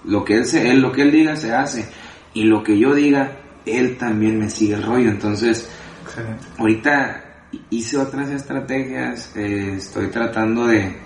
lo 0.05 0.25
que 0.25 0.35
él, 0.39 0.45
se, 0.47 0.71
él, 0.71 0.81
lo 0.81 0.91
que 0.93 1.03
él 1.03 1.13
diga 1.13 1.37
se 1.37 1.55
hace 1.55 1.89
y 2.35 2.45
lo 2.45 2.63
que 2.63 2.79
yo 2.79 2.95
diga, 2.95 3.33
él 3.67 3.97
también 3.97 4.39
me 4.39 4.51
sigue 4.51 4.75
el 4.75 4.83
rollo. 4.83 5.11
Entonces, 5.11 5.71
Excelente. 6.05 6.47
ahorita 6.59 7.25
hice 7.71 7.99
otras 7.99 8.31
estrategias, 8.31 9.35
eh, 9.37 9.75
estoy 9.77 10.09
tratando 10.09 10.67
de... 10.67 10.97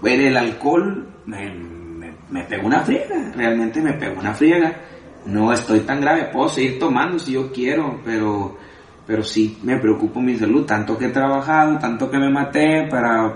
Bueno, 0.00 0.24
el 0.24 0.36
alcohol 0.36 1.06
me, 1.26 1.54
me, 1.54 2.12
me 2.30 2.44
pegó 2.44 2.66
una 2.66 2.80
friega, 2.80 3.32
realmente 3.34 3.80
me 3.80 3.92
pegó 3.92 4.20
una 4.20 4.34
friega. 4.34 4.74
No 5.26 5.52
estoy 5.52 5.80
tan 5.80 6.00
grave, 6.00 6.30
puedo 6.32 6.48
seguir 6.48 6.78
tomando 6.80 7.18
si 7.18 7.32
yo 7.32 7.52
quiero, 7.52 8.00
pero, 8.04 8.58
pero 9.06 9.22
sí 9.22 9.58
me 9.62 9.78
preocupa 9.78 10.18
mi 10.18 10.36
salud, 10.36 10.66
tanto 10.66 10.98
que 10.98 11.06
he 11.06 11.10
trabajado, 11.10 11.78
tanto 11.78 12.10
que 12.10 12.18
me 12.18 12.28
maté 12.28 12.88
para, 12.90 13.32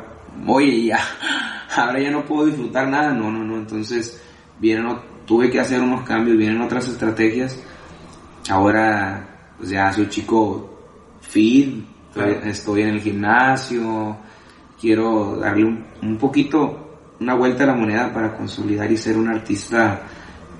oye, 0.49 0.87
ya, 0.87 0.99
ahora 1.76 2.01
ya 2.01 2.11
no 2.11 2.24
puedo 2.24 2.47
disfrutar 2.47 2.89
nada, 2.89 3.12
no, 3.12 3.30
no, 3.30 3.45
no, 3.45 3.57
entonces 3.57 4.20
vienen, 4.59 4.97
tuve 5.27 5.51
que 5.51 5.61
hacer 5.61 5.81
unos 5.81 6.03
cambios, 6.05 6.37
vienen 6.39 6.61
otras 6.62 6.89
estrategias, 6.89 7.59
ahora 8.51 9.27
pues 9.59 9.70
ya 9.70 9.93
soy 9.93 10.09
chico 10.09 10.79
fit, 11.20 11.85
estoy, 12.09 12.33
Claro. 12.35 12.47
estoy 12.47 12.83
en 12.83 12.89
el 12.89 13.01
gimnasio, 13.01 14.16
quiero 14.81 15.37
darle 15.37 15.64
un, 15.64 15.85
un 16.03 16.16
poquito, 16.16 16.99
una 17.20 17.35
vuelta 17.35 17.64
a 17.64 17.68
la 17.68 17.74
moneda 17.74 18.12
para 18.12 18.35
consolidar 18.37 18.91
y 18.91 18.97
ser 18.97 19.16
un 19.18 19.29
artista 19.29 20.01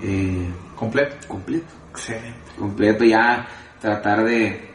eh, 0.01 0.47
Completo. 0.75 1.15
completo, 1.27 1.65
Excelente. 1.91 2.37
completo, 2.59 3.03
ya 3.03 3.47
tratar 3.81 4.23
de, 4.23 4.69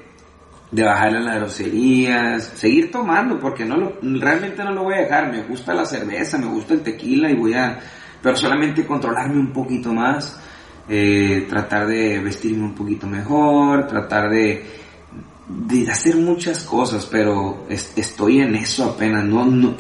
de 0.70 0.82
bajarle 0.84 1.20
las 1.20 1.36
groserías, 1.36 2.44
seguir 2.56 2.90
tomando, 2.90 3.38
porque 3.38 3.64
no 3.64 3.76
lo, 3.76 3.92
realmente 4.02 4.64
no 4.64 4.72
lo 4.72 4.82
voy 4.84 4.94
a 4.94 5.02
dejar, 5.02 5.30
me 5.30 5.42
gusta 5.42 5.74
la 5.74 5.84
cerveza, 5.84 6.38
me 6.38 6.46
gusta 6.46 6.74
el 6.74 6.80
tequila 6.82 7.30
y 7.30 7.34
voy 7.36 7.54
a, 7.54 7.78
pero 8.22 8.36
solamente 8.36 8.86
controlarme 8.86 9.38
un 9.38 9.52
poquito 9.52 9.92
más, 9.92 10.38
eh, 10.88 11.46
tratar 11.48 11.86
de 11.86 12.18
vestirme 12.20 12.64
un 12.64 12.74
poquito 12.74 13.06
mejor, 13.06 13.86
tratar 13.86 14.30
de, 14.30 14.64
de 15.48 15.90
hacer 15.90 16.16
muchas 16.16 16.62
cosas, 16.64 17.06
pero 17.10 17.64
es- 17.68 17.92
estoy 17.96 18.40
en 18.40 18.54
eso 18.54 18.84
apenas, 18.84 19.24
no, 19.24 19.44
no, 19.46 19.74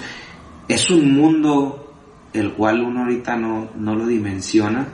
es 0.68 0.90
un 0.90 1.14
mundo 1.16 1.92
el 2.32 2.52
cual 2.54 2.80
uno 2.82 3.00
ahorita 3.02 3.36
no, 3.36 3.68
no 3.76 3.94
lo 3.94 4.06
dimensiona 4.06 4.86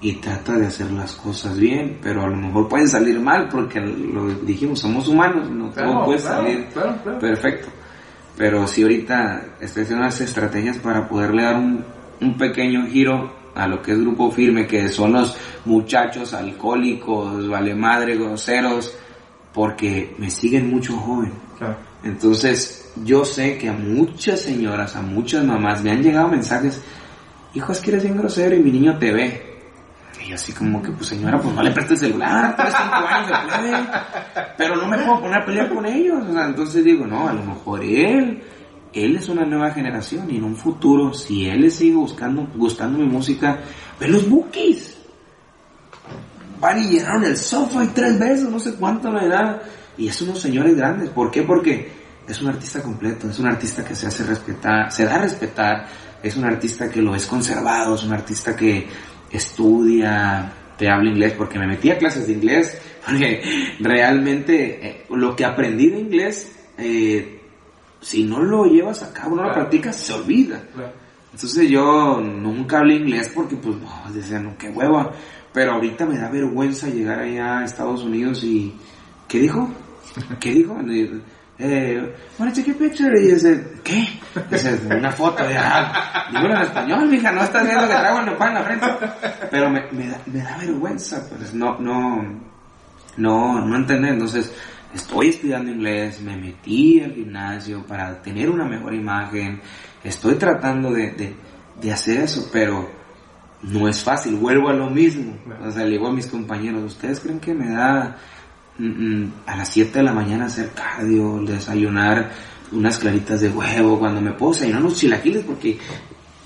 y 0.00 0.14
trata 0.16 0.52
de 0.58 0.66
hacer 0.66 0.90
las 0.92 1.12
cosas 1.14 1.58
bien, 1.58 1.98
pero 2.02 2.22
a 2.22 2.28
lo 2.28 2.36
mejor 2.36 2.68
pueden 2.68 2.88
salir 2.88 3.18
mal 3.20 3.48
porque 3.48 3.80
lo 3.80 4.28
dijimos, 4.34 4.80
somos 4.80 5.08
humanos, 5.08 5.50
no 5.50 5.70
todo 5.70 5.74
Claro, 5.84 6.04
puede 6.04 6.20
claro, 6.20 6.42
salir 6.44 6.66
claro, 6.72 7.18
perfecto. 7.18 7.68
Pero 8.36 8.66
si 8.66 8.82
ahorita 8.82 9.44
estoy 9.60 9.84
haciendo 9.84 10.04
unas 10.04 10.20
estrategias 10.20 10.76
para 10.78 11.08
poderle 11.08 11.42
dar 11.44 11.56
un, 11.56 11.84
un 12.20 12.36
pequeño 12.36 12.86
giro 12.86 13.32
a 13.54 13.66
lo 13.68 13.80
que 13.80 13.92
es 13.92 14.00
grupo 14.00 14.30
firme, 14.30 14.66
que 14.66 14.88
son 14.88 15.12
los 15.12 15.36
muchachos 15.64 16.34
alcohólicos, 16.34 17.48
vale 17.48 17.74
madre, 17.74 18.16
groseros, 18.16 18.96
porque 19.52 20.14
me 20.18 20.30
siguen 20.30 20.70
mucho 20.70 20.96
joven. 20.96 21.32
Claro. 21.58 21.76
Entonces, 22.02 22.92
yo 23.04 23.24
sé 23.24 23.56
que 23.56 23.68
a 23.68 23.72
muchas 23.72 24.40
señoras, 24.40 24.96
a 24.96 25.02
muchas 25.02 25.44
mamás 25.44 25.82
me 25.82 25.90
han 25.90 26.02
llegado 26.02 26.28
mensajes, 26.28 26.82
hijo, 27.54 27.72
es 27.72 27.80
que 27.80 27.90
eres 27.90 28.02
bien 28.02 28.16
grosero 28.16 28.56
y 28.56 28.60
mi 28.60 28.72
niño 28.72 28.98
te 28.98 29.12
ve. 29.12 29.54
Y 30.26 30.32
así 30.32 30.52
como 30.52 30.82
que, 30.82 30.90
pues 30.90 31.08
señora, 31.08 31.38
pues 31.38 31.54
no 31.54 31.62
le 31.62 31.70
preste 31.70 31.94
el 31.94 31.98
celular, 32.00 32.56
tienes 32.56 32.74
cinco 32.74 32.94
años 32.94 33.62
de. 33.62 34.42
Pero 34.56 34.76
no 34.76 34.86
me 34.86 34.96
puedo 34.98 35.20
poner 35.20 35.42
a 35.42 35.44
pelear 35.44 35.68
con 35.68 35.84
ellos. 35.84 36.22
O 36.28 36.32
sea, 36.32 36.46
entonces 36.46 36.84
digo, 36.84 37.06
no, 37.06 37.28
a 37.28 37.32
lo 37.32 37.42
mejor 37.42 37.84
él, 37.84 38.42
él 38.94 39.16
es 39.16 39.28
una 39.28 39.44
nueva 39.44 39.72
generación 39.72 40.30
y 40.30 40.36
en 40.36 40.44
un 40.44 40.56
futuro, 40.56 41.12
si 41.12 41.46
él 41.48 41.62
le 41.62 41.70
sigue 41.70 41.96
buscando, 41.96 42.46
gustando 42.54 42.98
mi 42.98 43.06
música, 43.06 43.60
ve 43.98 44.08
los 44.08 44.28
bookies. 44.28 44.96
Van 46.60 46.78
y 46.78 46.88
llenaron 46.88 47.24
el 47.24 47.34
y 47.34 47.86
tres 47.88 48.18
veces, 48.18 48.48
no 48.48 48.60
sé 48.60 48.74
cuánto 48.74 49.12
le 49.12 49.28
da. 49.28 49.60
Y 49.98 50.08
es 50.08 50.22
unos 50.22 50.40
señores 50.40 50.76
grandes. 50.76 51.10
¿Por 51.10 51.30
qué? 51.30 51.42
Porque 51.42 51.90
es 52.26 52.40
un 52.40 52.48
artista 52.48 52.82
completo, 52.82 53.28
es 53.28 53.38
un 53.38 53.46
artista 53.46 53.84
que 53.84 53.94
se 53.94 54.06
hace 54.06 54.24
respetar, 54.24 54.90
se 54.90 55.04
da 55.04 55.16
a 55.16 55.18
respetar, 55.18 55.86
es 56.22 56.36
un 56.36 56.44
artista 56.44 56.88
que 56.88 57.02
lo 57.02 57.14
es 57.14 57.26
conservado, 57.26 57.96
es 57.96 58.04
un 58.04 58.12
artista 58.12 58.56
que 58.56 58.86
estudia, 59.30 60.52
te 60.78 60.88
habla 60.88 61.10
inglés, 61.10 61.34
porque 61.36 61.58
me 61.58 61.66
metí 61.66 61.90
a 61.90 61.98
clases 61.98 62.26
de 62.26 62.32
inglés, 62.32 62.80
porque 63.04 63.42
realmente 63.80 64.86
eh, 64.86 65.06
lo 65.10 65.34
que 65.36 65.44
aprendí 65.44 65.90
de 65.90 65.98
inglés, 65.98 66.52
eh, 66.78 67.33
si 68.04 68.22
no 68.24 68.40
lo 68.42 68.66
llevas 68.66 69.02
a 69.02 69.12
cabo, 69.12 69.30
no 69.34 69.42
lo 69.42 69.48
Claro. 69.48 69.60
practicas, 69.62 69.96
se 69.96 70.12
olvida. 70.12 70.60
Claro. 70.74 70.92
Entonces 71.32 71.68
yo 71.70 72.20
nunca 72.20 72.78
hablé 72.78 72.96
inglés 72.96 73.32
porque 73.34 73.56
pues 73.56 73.76
no, 73.76 74.12
decía, 74.12 74.38
no, 74.38 74.56
qué 74.58 74.68
hueva. 74.68 75.10
Pero 75.52 75.72
ahorita 75.72 76.04
me 76.04 76.18
da 76.18 76.28
vergüenza 76.28 76.88
llegar 76.88 77.20
allá 77.20 77.60
a 77.60 77.64
Estados 77.64 78.02
Unidos 78.02 78.44
y... 78.44 78.74
¿Qué 79.26 79.38
dijo? 79.40 79.68
¿Qué 80.38 80.50
dijo? 80.52 80.76
Eh, 81.56 82.12
wanna 82.36 82.52
take 82.52 82.72
a 82.72 82.74
picture? 82.74 83.12
Y 83.16 83.28
dice, 83.30 83.78
¿qué? 83.84 84.08
Dice, 84.50 84.76
una 84.90 85.12
foto. 85.12 85.44
Y, 85.48 85.54
ah, 85.56 86.26
dímelo 86.32 86.56
en 86.56 86.62
español, 86.62 87.08
mija, 87.08 87.30
no 87.30 87.44
estás 87.44 87.64
viendo 87.64 87.86
que 87.86 87.94
traigo 87.94 88.18
el 88.18 88.26
nopal 88.26 88.48
en 88.48 88.54
la 88.54 88.62
frente. 88.64 88.86
Pero 89.52 89.70
me, 89.70 89.82
me, 89.92 90.08
da, 90.08 90.18
me 90.26 90.40
da 90.40 90.56
vergüenza, 90.58 91.24
pues 91.28 91.54
no, 91.54 91.78
no, 91.78 92.24
no, 93.18 93.60
no 93.64 93.76
entender. 93.76 94.14
Entonces, 94.14 94.52
estoy 94.94 95.28
estudiando 95.28 95.70
inglés, 95.70 96.20
me 96.20 96.36
metí 96.36 97.00
al 97.00 97.12
gimnasio 97.14 97.84
para 97.86 98.22
tener 98.22 98.48
una 98.48 98.64
mejor 98.64 98.94
imagen. 98.94 99.60
Estoy 100.02 100.36
tratando 100.36 100.92
de, 100.92 101.10
de, 101.12 101.34
de 101.80 101.92
hacer 101.92 102.20
eso, 102.20 102.48
pero 102.52 102.88
no 103.62 103.88
es 103.88 104.02
fácil. 104.02 104.36
Vuelvo 104.36 104.68
a 104.68 104.72
lo 104.72 104.88
mismo. 104.90 105.36
O 105.64 105.70
sea, 105.70 105.84
le 105.84 105.92
digo 105.92 106.08
a 106.08 106.12
mis 106.12 106.26
compañeros, 106.26 106.82
¿ustedes 106.84 107.20
creen 107.20 107.40
que 107.40 107.54
me 107.54 107.70
da 107.70 108.16
mm, 108.78 108.86
mm, 108.86 109.32
a 109.46 109.56
las 109.56 109.68
7 109.68 109.98
de 109.98 110.04
la 110.04 110.12
mañana 110.12 110.46
hacer 110.46 110.70
cardio, 110.70 111.40
desayunar 111.40 112.30
unas 112.72 112.98
claritas 112.98 113.40
de 113.40 113.50
huevo, 113.50 113.98
cuando 113.98 114.20
me 114.20 114.32
puedo 114.32 114.52
desayunar 114.52 114.82
unos 114.82 114.98
chilaquiles? 114.98 115.44
Porque 115.44 115.78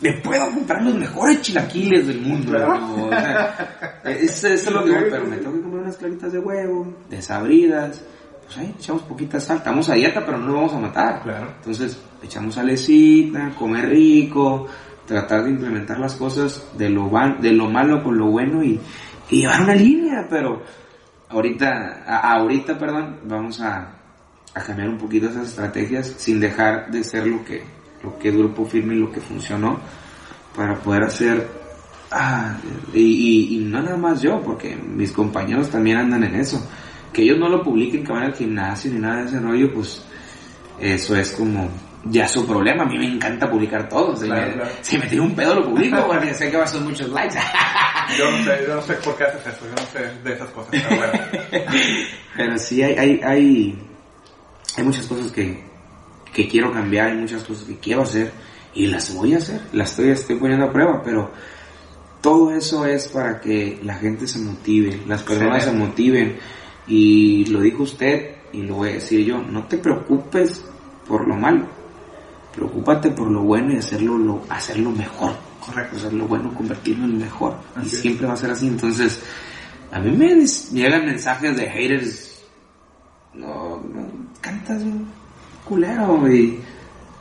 me 0.01 0.13
puedo 0.21 0.51
comprar 0.51 0.83
los 0.83 0.95
mejores 0.95 1.43
chilaquiles 1.43 2.07
del 2.07 2.21
mundo. 2.21 2.57
¿no? 2.57 3.07
O 3.07 3.11
sea, 3.11 4.01
eso, 4.05 4.49
eso 4.49 4.69
es 4.69 4.71
lo 4.71 4.85
que 4.85 4.91
digo, 4.91 5.07
pero 5.11 5.27
me 5.27 5.37
tengo 5.37 5.55
que 5.55 5.63
comprar 5.63 5.83
unas 5.83 5.97
claritas 5.97 6.33
de 6.33 6.39
huevo, 6.39 6.95
desabridas. 7.11 8.03
Pues 8.49 8.59
ahí 8.59 8.75
echamos 8.79 9.03
poquita 9.03 9.39
sal. 9.39 9.59
Estamos 9.59 9.89
a 9.91 9.95
dieta, 9.95 10.25
pero 10.25 10.39
no 10.39 10.47
lo 10.49 10.55
vamos 10.55 10.73
a 10.75 10.79
matar. 10.81 11.23
Claro. 11.23 11.53
Entonces, 11.59 12.01
echamos 12.23 12.55
salecita, 12.55 13.51
comer 13.59 13.89
rico, 13.91 14.67
tratar 15.07 15.45
de 15.45 15.51
implementar 15.51 15.99
las 15.99 16.17
cosas 16.17 16.67
de 16.77 16.89
lo, 16.91 17.09
van- 17.11 17.41
de 17.41 17.53
lo 17.53 17.69
malo 17.71 18.03
con 18.03 18.17
lo 18.19 18.27
bueno 18.31 18.63
y, 18.65 18.81
y 19.31 19.41
llevar 19.41 19.63
una 19.63 19.75
línea, 19.75 20.27
pero 20.31 20.63
ahorita, 21.29 22.05
a- 22.07 22.33
ahorita, 22.39 22.79
perdón, 22.79 23.21
vamos 23.25 23.61
a, 23.61 23.93
a 24.55 24.61
cambiar 24.63 24.89
un 24.89 24.99
poquito 24.99 25.29
esas 25.29 25.49
estrategias 25.49 26.15
sin 26.17 26.41
dejar 26.41 26.91
de 26.91 27.05
ser 27.05 27.27
lo 27.27 27.45
que, 27.45 27.63
lo 28.03 28.19
que 28.19 28.31
Grupo 28.31 28.65
Firme 28.65 28.95
y 28.95 28.99
lo 28.99 29.11
que 29.13 29.21
funcionó 29.21 29.79
para 30.57 30.75
poder 30.77 31.05
hacer, 31.05 31.47
ah, 32.11 32.57
y, 32.95 33.01
y- 33.01 33.57
y 33.57 33.65
no 33.65 33.83
nada 33.83 33.97
más 33.99 34.23
yo, 34.23 34.41
porque 34.41 34.75
mis 34.75 35.13
compañeros 35.13 35.69
también 35.71 35.99
andan 35.99 36.25
en 36.25 36.35
eso, 36.37 36.67
que 37.13 37.23
ellos 37.23 37.39
no 37.39 37.49
lo 37.49 37.63
publiquen, 37.63 38.05
que 38.05 38.13
van 38.13 38.25
al 38.25 38.35
gimnasio 38.35 38.93
ni 38.93 38.99
nada 39.01 39.23
de 39.23 39.29
ese 39.29 39.41
rollo, 39.41 39.73
pues 39.73 40.05
eso 40.81 41.17
es 41.17 41.33
como 41.33 41.69
ya 42.05 42.29
su 42.29 42.47
problema. 42.47 42.85
A 42.85 42.87
mí 42.87 42.99
me 42.99 43.07
encanta 43.07 43.51
publicar 43.51 43.89
todo. 43.89 44.15
Si, 44.17 44.27
Claro, 44.27 44.47
me, 44.49 44.53
claro. 44.55 44.71
si 44.83 44.99
me 44.99 45.07
tiro 45.07 45.23
un 45.25 45.35
pedo 45.35 45.55
lo 45.57 45.65
publico 45.71 45.97
porque 46.07 46.35
sé 46.35 46.51
que 46.51 46.57
va 46.57 46.65
a 46.65 46.67
ser 46.69 46.81
muchos 46.83 47.09
likes. 47.11 47.37
Yo 48.19 48.31
no 48.31 48.39
sé, 48.43 48.65
yo 48.67 48.75
no 48.75 48.81
sé 48.83 48.95
por 48.95 49.17
qué 49.19 49.25
haces 49.25 49.47
eso, 49.47 49.67
yo 49.67 49.73
no 49.73 49.87
sé 49.93 50.11
de 50.25 50.33
esas 50.35 50.49
cosas, 50.49 50.71
pero 50.71 50.97
bueno. 50.97 51.13
Pero 52.37 52.59
sí 52.59 52.83
hay, 52.83 52.95
hay, 52.95 53.21
hay, 53.23 53.79
hay 54.79 54.85
muchas 54.85 55.07
cosas 55.07 55.31
que, 55.31 55.63
que 56.33 56.49
quiero 56.49 56.73
cambiar, 56.73 57.09
hay 57.09 57.19
muchas 57.19 57.45
cosas 57.45 57.65
que 57.65 57.77
quiero 57.77 58.03
hacer 58.03 58.33
y 58.75 58.87
las 58.87 59.13
voy 59.15 59.35
a 59.35 59.39
hacer, 59.39 59.61
las 59.75 59.91
estoy, 59.91 60.09
estoy 60.09 60.37
poniendo 60.37 60.65
a 60.67 60.73
prueba, 60.73 61.03
pero 61.05 61.31
todo 62.23 62.51
eso 62.55 62.87
es 62.87 63.09
para 63.09 63.41
que 63.43 63.79
la 63.83 63.97
gente 63.97 64.27
se 64.27 64.39
motive, 64.39 65.03
las 65.07 65.23
personas 65.23 65.65
Sí. 65.65 65.71
se 65.71 65.77
motiven 65.77 66.39
y 66.89 67.45
lo 67.47 67.61
dijo 67.61 67.83
usted 67.85 68.37
y 68.53 68.63
lo 68.63 68.77
voy 68.77 68.91
a 68.91 68.93
decir 68.95 69.25
yo, 69.27 69.39
no 69.43 69.65
te 69.65 69.79
preocupes 69.79 70.65
por 71.07 71.27
lo 71.29 71.37
malo, 71.37 71.67
preocúpate 72.55 73.11
por 73.11 73.31
lo 73.31 73.43
bueno 73.43 73.73
y 73.73 73.77
hacerlo, 73.77 74.17
lo, 74.19 74.43
hacerlo 74.49 74.91
mejor. 74.91 75.33
Correcto. 75.65 75.97
Hacerlo 75.97 76.27
bueno, 76.27 76.55
convertirlo 76.55 77.05
en 77.05 77.19
mejor. 77.19 77.55
y 77.83 77.87
es. 77.87 78.01
siempre 78.01 78.27
va 78.27 78.33
a 78.33 78.37
ser 78.37 78.51
así. 78.51 78.67
Entonces, 78.69 79.23
a 79.93 79.99
mí 80.01 80.11
me 80.17 80.35
llegan 80.73 81.05
mensajes 81.05 81.57
de 81.57 81.69
haters. 81.69 82.43
No, 83.35 83.77
no 83.93 84.09
cantas 84.41 84.83
bien 84.83 85.07
culero, 85.67 86.27
y 86.33 86.59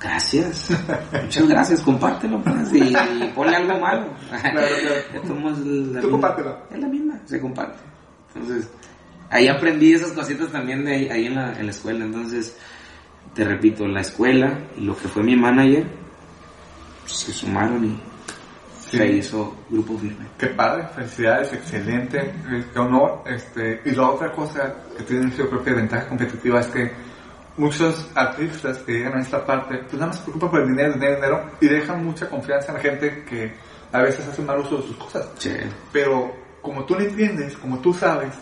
gracias. 0.02 0.70
Muchas 1.24 1.48
gracias, 1.50 1.82
compártelo, 1.82 2.42
pues, 2.42 2.74
y, 2.74 2.80
y 2.88 3.32
ponle 3.36 3.58
algo 3.58 3.78
malo. 3.80 4.08
claro. 4.30 4.62
La 5.14 5.22
Tú 5.22 5.34
misma- 5.36 6.10
compártelo. 6.10 6.58
Es 6.72 6.80
la 6.80 6.88
misma, 6.88 7.20
se 7.26 7.42
comparte. 7.42 7.80
Entonces, 8.34 8.70
ahí 9.30 9.48
aprendí 9.48 9.94
esas 9.94 10.12
cositas 10.12 10.50
también 10.52 10.84
de 10.86 10.96
ahí, 10.96 11.10
ahí 11.10 11.26
en, 11.28 11.36
la, 11.36 11.54
en 11.60 11.66
la 11.66 11.72
escuela. 11.72 12.06
Entonces, 12.06 12.56
te 13.34 13.44
repito, 13.44 13.88
la 13.88 14.02
escuela 14.02 14.60
y 14.78 14.82
lo 14.82 14.96
que 14.98 15.08
fue 15.08 15.24
mi 15.24 15.36
manager 15.36 15.86
se 17.06 17.32
sumaron 17.32 17.86
y 17.86 18.00
Sí. 18.90 18.98
se 18.98 19.06
hizo 19.06 19.54
grupo 19.70 19.98
firme. 19.98 20.26
Qué 20.38 20.48
padre, 20.48 20.88
felicidades, 20.96 21.52
excelente, 21.52 22.20
eh, 22.20 22.66
qué 22.72 22.80
honor. 22.80 23.22
Este, 23.26 23.82
y 23.84 23.92
la 23.92 24.12
otra 24.12 24.32
cosa 24.32 24.74
que 24.98 25.04
tiene 25.04 25.30
su 25.36 25.50
propia 25.50 25.74
ventaja 25.74 26.08
competitiva 26.08 26.62
es 26.62 26.68
que 26.68 26.92
muchos 27.58 28.10
artistas 28.16 28.78
que 28.78 28.94
llegan 28.94 29.18
a 29.18 29.22
esta 29.22 29.46
parte, 29.46 29.80
pues 29.80 29.94
nada 29.96 30.08
más 30.08 30.16
se 30.16 30.22
preocupan 30.24 30.52
por 30.52 30.62
el 30.62 30.68
dinero, 30.70 30.94
dinero, 30.94 31.16
dinero, 31.16 31.52
y 31.60 31.68
dejan 31.68 32.06
mucha 32.06 32.30
confianza 32.30 32.70
en 32.70 32.74
la 32.76 32.80
gente 32.82 33.26
que 33.30 33.54
a 33.92 34.02
veces 34.04 34.26
hace 34.26 34.42
mal 34.42 34.60
uso 34.60 34.78
de 34.78 34.84
sus 34.84 34.96
cosas. 34.96 35.36
Che, 35.38 35.68
Pero 35.92 36.34
como 36.62 36.86
tú 36.86 36.94
lo 36.94 37.02
entiendes, 37.02 37.58
como 37.58 37.80
tú 37.80 37.94
sabes, 37.94 38.36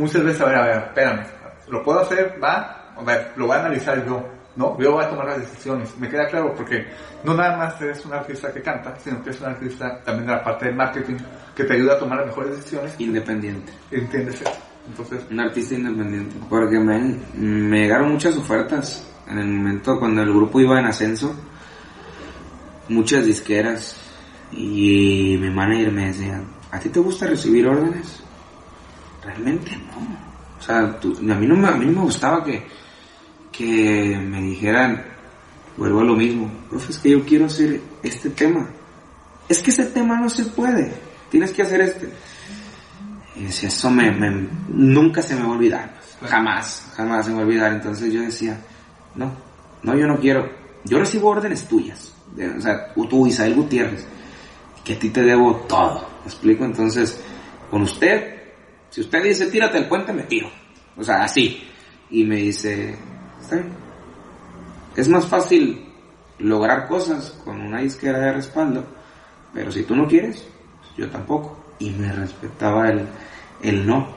muchas 0.00 0.24
veces, 0.24 0.40
a 0.40 0.46
ver, 0.46 0.56
a 0.56 0.64
ver, 0.64 0.76
espérame, 0.88 1.26
¿lo 1.68 1.82
puedo 1.84 2.00
hacer? 2.00 2.38
¿Va? 2.42 2.92
A 2.96 3.02
ver, 3.02 3.32
lo 3.36 3.46
voy 3.46 3.56
a 3.56 3.60
analizar 3.60 4.04
yo, 4.04 4.26
¿no? 4.56 4.78
Yo 4.80 4.92
voy 4.92 5.04
a 5.04 5.08
tomar 5.08 5.26
las 5.26 5.40
decisiones. 5.40 5.96
Me 5.98 6.08
queda 6.08 6.26
claro 6.26 6.54
porque 6.56 6.86
no 7.22 7.34
nada 7.34 7.56
más 7.56 7.80
eres 7.80 8.04
un 8.04 8.12
artista 8.14 8.52
que 8.52 8.62
canta, 8.62 8.96
sino 9.02 9.22
que 9.22 9.30
es 9.30 9.40
un 9.40 9.46
artista 9.46 10.00
también 10.02 10.26
de 10.26 10.32
la 10.32 10.42
parte 10.42 10.66
del 10.66 10.74
marketing 10.74 11.16
que 11.54 11.64
te 11.64 11.74
ayuda 11.74 11.94
a 11.94 11.98
tomar 11.98 12.18
las 12.18 12.26
mejores 12.28 12.56
decisiones. 12.56 12.94
independiente. 12.98 13.72
¿Entiendes 13.90 14.40
eso? 14.40 14.50
Entonces, 14.88 15.24
Un 15.30 15.40
artista 15.40 15.74
independiente. 15.74 16.36
Porque 16.48 16.78
me, 16.78 17.16
me 17.34 17.80
llegaron 17.82 18.12
muchas 18.12 18.36
ofertas 18.36 19.06
en 19.28 19.38
el 19.38 19.46
momento 19.46 19.98
cuando 19.98 20.22
el 20.22 20.30
grupo 20.30 20.60
iba 20.60 20.80
en 20.80 20.86
ascenso. 20.86 21.34
Muchas 22.88 23.24
disqueras. 23.24 23.96
Y 24.52 25.36
mi 25.40 25.50
manager 25.50 25.92
me 25.92 26.06
decía, 26.06 26.42
¿a 26.72 26.78
ti 26.80 26.88
te 26.88 26.98
gusta 26.98 27.26
recibir 27.26 27.68
órdenes? 27.68 28.24
Realmente 29.24 29.76
no. 29.76 30.00
O 30.58 30.62
sea, 30.62 30.98
tú- 31.00 31.16
a, 31.18 31.34
mí 31.34 31.46
no 31.46 31.56
me, 31.56 31.68
a 31.68 31.72
mí 31.72 31.86
me 31.86 32.00
gustaba 32.02 32.44
que, 32.44 32.66
que 33.52 34.18
me 34.18 34.40
dijeran, 34.42 35.02
vuelvo 35.76 36.00
a 36.00 36.04
lo 36.04 36.14
mismo, 36.14 36.50
profe, 36.68 36.92
es 36.92 36.98
que 36.98 37.10
yo 37.10 37.24
quiero 37.24 37.46
hacer 37.46 37.80
este 38.02 38.30
tema. 38.30 38.68
Es 39.48 39.60
que 39.62 39.70
ese 39.70 39.86
tema 39.86 40.20
no 40.20 40.28
se 40.30 40.44
puede. 40.44 40.92
Tienes 41.30 41.50
que 41.52 41.62
hacer 41.62 41.80
este. 41.80 42.10
Y 43.36 43.44
decía, 43.44 43.68
eso 43.68 43.90
me, 43.90 44.10
me- 44.12 44.48
nunca 44.68 45.22
se 45.22 45.34
me 45.34 45.42
va 45.42 45.48
a 45.48 45.52
olvidar. 45.52 45.94
pues, 46.18 46.30
Jamás, 46.30 46.92
jamás 46.94 47.24
se 47.24 47.30
me 47.30 47.36
va 47.38 47.42
a 47.42 47.46
olvidar. 47.46 47.72
Entonces 47.72 48.12
yo 48.12 48.20
decía, 48.20 48.60
no, 49.14 49.32
no, 49.82 49.96
yo 49.96 50.06
no 50.06 50.18
quiero. 50.18 50.48
Yo 50.84 50.98
recibo 50.98 51.30
órdenes 51.30 51.66
tuyas. 51.66 52.12
de- 52.36 52.48
o 52.50 52.60
sea, 52.60 52.92
tú, 52.94 53.26
Isael 53.26 53.54
Gutiérrez, 53.54 54.06
que 54.84 54.94
a 54.94 54.98
ti 54.98 55.10
te 55.10 55.22
debo 55.22 55.54
todo. 55.68 56.06
¿Me 56.24 56.26
explico? 56.30 56.64
Entonces, 56.64 57.20
con 57.70 57.82
usted, 57.82 58.39
si 58.90 59.00
usted 59.00 59.22
dice, 59.22 59.46
tírate 59.46 59.78
el 59.78 59.88
puente, 59.88 60.12
me 60.12 60.24
tiro. 60.24 60.50
O 60.96 61.04
sea, 61.04 61.22
así. 61.24 61.66
Y 62.10 62.24
me 62.24 62.36
dice, 62.36 62.96
está 63.40 63.56
bien. 63.56 63.72
Es 64.96 65.08
más 65.08 65.26
fácil 65.26 65.86
lograr 66.38 66.88
cosas 66.88 67.30
con 67.44 67.60
una 67.60 67.80
disquera 67.80 68.18
de 68.18 68.32
respaldo, 68.32 68.84
pero 69.54 69.70
si 69.70 69.84
tú 69.84 69.94
no 69.94 70.06
quieres, 70.06 70.46
yo 70.96 71.08
tampoco. 71.08 71.56
Y 71.78 71.90
me 71.90 72.12
respetaba 72.12 72.90
el, 72.90 73.06
el 73.62 73.86
no. 73.86 74.08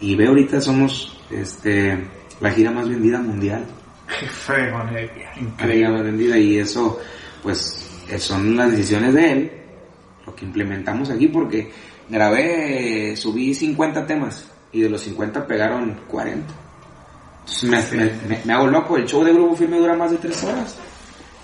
Y 0.00 0.16
ve 0.16 0.26
ahorita 0.26 0.60
somos 0.60 1.20
este 1.30 1.98
la 2.40 2.50
gira 2.50 2.70
más 2.70 2.88
vendida 2.88 3.20
mundial. 3.20 3.64
qué 4.18 4.26
La 5.36 5.68
gira 5.68 5.88
increíble. 5.88 5.88
más 5.90 6.02
vendida 6.02 6.38
y 6.38 6.58
eso 6.58 6.98
pues 7.42 7.84
son 8.18 8.56
las 8.56 8.70
decisiones 8.70 9.14
de 9.14 9.32
él, 9.32 9.52
lo 10.26 10.34
que 10.34 10.44
implementamos 10.44 11.10
aquí 11.10 11.28
porque 11.28 11.70
grabé, 12.08 13.16
subí 13.16 13.54
50 13.54 14.06
temas 14.06 14.46
y 14.72 14.82
de 14.82 14.88
los 14.90 15.00
50 15.02 15.46
pegaron 15.46 16.00
40. 16.08 16.52
Entonces 17.40 17.92
me, 17.92 18.04
me- 18.04 18.12
me- 18.28 18.42
me 18.44 18.52
hago 18.52 18.66
loco, 18.66 18.96
el 18.96 19.06
show 19.06 19.24
de 19.24 19.32
Grupo 19.32 19.56
Firme 19.56 19.78
dura 19.78 19.94
más 19.96 20.10
de 20.10 20.18
3 20.18 20.44
horas. 20.44 20.76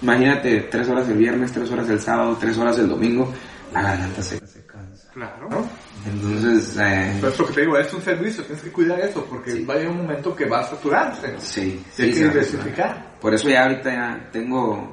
Imagínate, 0.03 0.61
3 0.71 0.89
horas 0.89 1.09
el 1.09 1.17
viernes, 1.17 1.53
3 1.53 1.71
horas 1.71 1.89
el 1.89 2.01
sábado, 2.01 2.37
3 2.39 2.59
horas 2.59 2.79
el 2.79 2.89
domingo, 2.89 3.33
la 3.73 3.83
garganta 3.83 4.21
se, 4.23 4.47
se 4.47 4.67
cansa. 4.67 5.09
Claro. 5.15 5.49
Entonces, 6.07 6.77
eh, 6.79 7.17
Pero 7.21 7.33
es 7.33 7.39
lo 7.39 7.47
que 7.47 7.53
te 7.55 7.61
digo, 7.62 7.79
es 7.79 7.95
un 7.95 8.03
servicio, 8.03 8.45
tienes 8.45 8.62
que 8.62 8.71
cuidar 8.73 9.01
eso, 9.01 9.25
porque 9.25 9.53
Sí. 9.53 9.65
va 9.65 9.75
a 9.75 9.77
llegar 9.79 9.93
un 9.93 10.03
momento 10.03 10.37
que 10.37 10.45
va 10.45 10.61
a 10.61 10.65
saturarse. 10.65 11.35
sí, 11.39 11.83
Y 11.99 12.03
hay 12.03 12.12
sí, 12.12 12.19
que 12.19 12.25
diversificar. 12.29 13.15
Por 13.21 13.33
eso 13.33 13.49
ya 13.49 13.62
ahorita 13.62 13.91
ya 13.91 14.29
tengo 14.31 14.93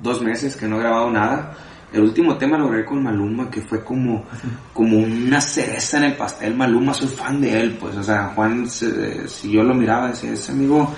dos 0.00 0.22
meses 0.22 0.56
que 0.56 0.66
no 0.66 0.76
he 0.76 0.80
grabado 0.80 1.10
nada. 1.10 1.54
El 1.92 2.02
último 2.02 2.36
tema 2.36 2.56
lo 2.56 2.68
grabé 2.68 2.86
con 2.86 3.02
Maluma, 3.02 3.50
que 3.50 3.60
fue 3.60 3.84
como, 3.84 4.24
como 4.72 4.98
una 4.98 5.40
cereza 5.40 5.98
en 5.98 6.04
el 6.04 6.16
pastel. 6.16 6.54
Maluma, 6.54 6.94
soy 6.94 7.08
fan 7.08 7.40
de 7.40 7.60
él, 7.60 7.76
pues, 7.78 7.94
o 7.96 8.02
sea, 8.02 8.32
Juan, 8.34 8.66
si 8.68 9.50
yo 9.50 9.62
lo 9.62 9.74
miraba, 9.74 10.08
decía, 10.08 10.32
ese 10.32 10.52
amigo, 10.52 10.90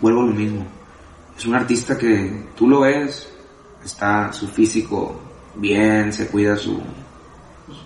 vuelvo 0.00 0.22
a 0.22 0.26
lo 0.26 0.32
mismo. 0.32 0.66
Es 1.36 1.46
un 1.46 1.54
artista 1.54 1.96
que 1.96 2.48
tú 2.56 2.68
lo 2.68 2.80
ves, 2.80 3.28
está 3.84 4.32
su 4.32 4.48
físico 4.48 5.20
bien, 5.54 6.12
se 6.12 6.26
cuida 6.26 6.56
su, 6.56 6.80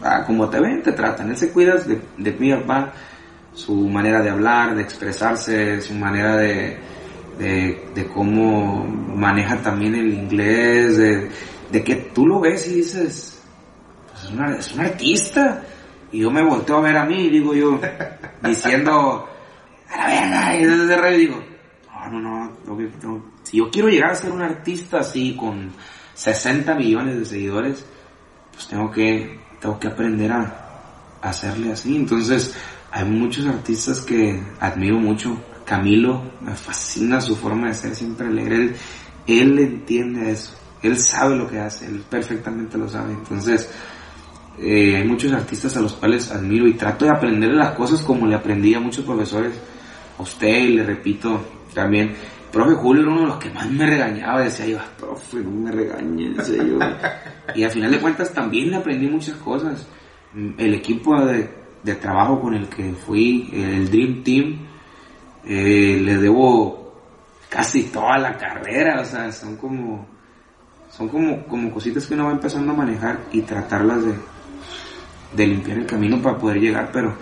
ah, 0.03 0.25
como 0.27 0.49
te 0.49 0.59
ven, 0.59 0.83
te 0.83 0.93
tratan. 0.93 1.31
Él 1.31 1.37
se 1.37 1.51
cuida 1.51 1.75
de, 1.77 2.01
de 2.17 2.33
mí, 2.33 2.53
va, 2.53 2.91
su 3.53 3.75
manera 3.89 4.23
de 4.23 4.31
hablar, 4.31 4.75
de 4.75 4.83
expresarse, 4.83 5.81
su 5.83 5.93
manera 5.93 6.37
de, 6.37 6.79
de, 7.39 7.89
de 7.95 8.07
cómo 8.07 8.87
maneja 8.87 9.57
también 9.59 9.95
el 9.95 10.13
inglés, 10.13 10.97
de, 10.97 11.31
de 11.71 11.83
que 11.85 11.97
tú 11.97 12.27
lo 12.27 12.41
ves 12.41 12.67
y 12.69 12.77
dices, 12.77 13.41
pues 14.13 14.25
es, 14.25 14.31
una- 14.31 14.57
es 14.57 14.73
un 14.73 14.81
artista. 14.81 15.63
Y 16.13 16.21
yo 16.21 16.31
me 16.31 16.43
volteo 16.43 16.79
a 16.79 16.81
ver 16.83 16.97
a 16.97 17.05
mí, 17.05 17.29
digo 17.29 17.53
yo, 17.55 17.81
diciendo, 18.43 19.29
a 19.91 19.97
la 19.97 20.07
verga, 20.07 20.57
y 20.57 20.65
desde 20.65 20.97
radio 20.97 21.19
digo, 21.19 21.43
no, 22.11 22.21
no, 22.21 22.53
no, 22.67 23.25
si 23.43 23.59
yo 23.59 23.71
quiero 23.71 23.89
llegar 23.89 24.11
a 24.11 24.15
ser 24.15 24.31
un 24.33 24.43
artista 24.43 25.01
así, 25.01 25.35
con 25.37 25.71
60 26.15 26.75
millones 26.77 27.19
de 27.19 27.25
seguidores, 27.25 27.85
pues 28.53 28.69
tengo 28.69 28.91
que, 28.91 29.39
tengo 29.61 29.79
que 29.79 29.89
aprender 29.89 30.33
a, 30.33 31.19
a 31.21 31.29
hacerle 31.31 31.73
así. 31.73 31.97
Entonces, 31.97 32.55
hay 32.93 33.05
muchos 33.05 33.47
artistas 33.47 34.01
que 34.01 34.41
admiro 34.61 34.99
mucho. 34.99 35.37
Camilo, 35.65 36.23
me 36.41 36.55
fascina 36.55 37.21
su 37.21 37.35
forma 37.35 37.67
de 37.69 37.75
ser 37.75 37.95
siempre 37.97 38.29
alegre. 38.29 38.57
Él, 38.57 38.77
él 39.27 39.59
entiende 39.59 40.31
eso. 40.31 40.57
Él 40.87 40.97
sabe 40.97 41.37
lo 41.37 41.49
que 41.49 41.59
hace, 41.59 41.87
él 41.87 42.03
perfectamente 42.09 42.79
lo 42.79 42.89
sabe. 42.89 43.13
Entonces, 43.13 43.71
eh, 44.59 44.97
hay 44.97 45.05
muchos 45.05 45.33
artistas 45.33 45.77
a 45.77 45.81
los 45.81 45.93
cuales 45.95 46.31
admiro 46.31 46.67
y 46.67 46.75
trato 46.75 47.05
de 47.05 47.11
aprenderle 47.11 47.57
las 47.57 47.73
cosas 47.73 48.01
como 48.03 48.27
le 48.27 48.35
aprendí 48.35 48.75
a 48.75 48.81
muchos 48.81 49.05
profesores. 49.05 49.53
A 50.19 50.23
usted, 50.23 50.49
y 50.49 50.69
le 50.77 50.85
repito, 50.85 51.43
también. 51.75 52.15
Profe 52.51 52.75
Julio 52.75 53.03
era 53.03 53.11
uno 53.13 53.21
de 53.23 53.27
los 53.27 53.37
que 53.37 53.51
más 53.51 53.71
me 53.71 53.85
regañaba. 53.85 54.41
Decía 54.41 54.67
yo, 54.67 54.79
"Ah, 54.81 54.89
profe, 54.99 55.39
no 55.39 55.51
me 55.51 55.71
regañe, 55.71 56.31
decía 56.31 56.63
yo. 56.65 56.79
y 57.55 57.65
al 57.65 57.71
final 57.71 57.91
de 57.91 58.01
cuentas 58.01 58.33
también 58.33 58.71
le 58.71 58.77
aprendí 58.77 59.07
muchas 59.09 59.35
cosas. 59.37 59.87
El 60.35 60.75
equipo 60.75 61.21
de, 61.27 61.51
de 61.83 61.95
trabajo 61.97 62.41
con 62.41 62.55
el 62.55 62.67
que 62.69 62.93
fui, 62.95 63.51
el 63.53 63.91
Dream 63.91 64.23
Team, 64.23 64.67
eh, 65.45 66.01
le 66.03 66.17
debo 66.17 66.95
casi 67.51 67.85
toda 67.85 68.17
la 68.19 68.37
carrera. 68.39 69.03
O 69.03 69.05
sea, 69.05 69.31
son 69.33 69.57
como, 69.57 70.07
son 70.97 71.09
como, 71.09 71.45
como 71.47 71.71
cositas 71.71 72.07
que 72.07 72.15
uno 72.15 72.27
va 72.27 72.33
empezando 72.33 72.73
a 72.73 72.77
manejar 72.77 73.19
y 73.33 73.43
tratarlas 73.43 74.05
de, 74.05 74.15
de 75.33 75.47
limpiar 75.47 75.79
el 75.79 75.87
camino 75.87 76.21
para 76.23 76.39
poder 76.39 76.59
llegar, 76.59 76.91
pero 76.93 77.15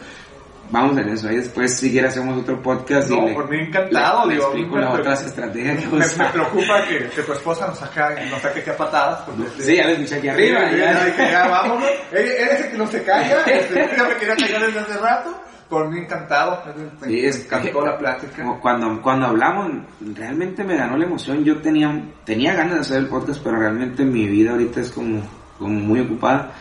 vamos 0.70 0.96
en 0.98 1.08
eso. 1.08 1.28
Ahí 1.28 1.36
después, 1.36 1.76
si 1.76 1.90
quieres, 1.90 2.12
hacemos 2.12 2.38
otro 2.40 2.62
podcast 2.62 3.10
y 3.10 3.14
No, 3.16 3.26
le, 3.26 3.34
por 3.34 3.48
mí 3.50 3.58
encantado, 3.60 4.26
le 4.26 4.34
digo, 4.34 4.46
explico 4.46 4.76
me 4.76 4.82
las 4.82 4.94
otras 4.94 5.26
estrategias 5.26 5.80
que 5.80 5.86
Me, 5.88 6.06
me 6.06 6.30
preocupa 6.32 6.86
que, 6.88 7.08
que 7.08 7.22
tu 7.22 7.32
esposa 7.32 7.66
nos 7.66 7.78
saque, 7.78 8.26
nos 8.30 8.40
saque 8.40 8.60
aquí 8.60 8.70
a 8.70 8.76
patadas. 8.76 9.20
Porque, 9.22 9.62
Sí, 9.62 9.76
ya 9.76 9.86
les 9.86 9.98
escuché 9.98 10.18
aquí 10.18 10.28
arriba. 10.28 10.60
Sí, 10.70 10.76
ya. 10.78 10.92
ya 10.92 11.04
dije, 11.04 11.30
ya 11.30 11.48
vámonos. 11.48 11.88
Él, 12.12 12.26
él 12.26 12.48
es 12.52 12.60
el 12.64 12.70
que 12.70 12.78
no 12.78 12.86
se 12.86 13.02
calla. 13.02 13.38
Este, 13.46 13.90
yo 13.96 14.08
me 14.08 14.16
quería 14.16 14.36
callar 14.36 14.66
desde 14.66 14.78
hace 14.80 14.98
rato. 14.98 15.43
Por 15.74 15.90
mí 15.90 15.98
encantado. 15.98 16.62
Me, 17.00 17.06
Sí, 17.06 17.12
me 17.22 17.26
es 17.26 17.44
encantó 17.46 17.84
la 17.84 17.98
plática. 17.98 18.58
Cuando, 18.62 19.02
cuando 19.02 19.26
hablamos, 19.26 19.72
realmente 20.14 20.62
me 20.62 20.76
ganó 20.76 20.96
la 20.96 21.04
emoción. 21.04 21.42
Yo 21.42 21.60
tenía, 21.60 22.00
tenía 22.24 22.54
ganas 22.54 22.74
de 22.74 22.80
hacer 22.82 22.98
el 22.98 23.08
podcast, 23.08 23.40
pero 23.42 23.58
realmente 23.58 24.04
mi 24.04 24.28
vida 24.28 24.52
ahorita 24.52 24.80
es 24.82 24.92
como, 24.92 25.20
como 25.58 25.80
muy 25.80 25.98
ocupada. 25.98 26.52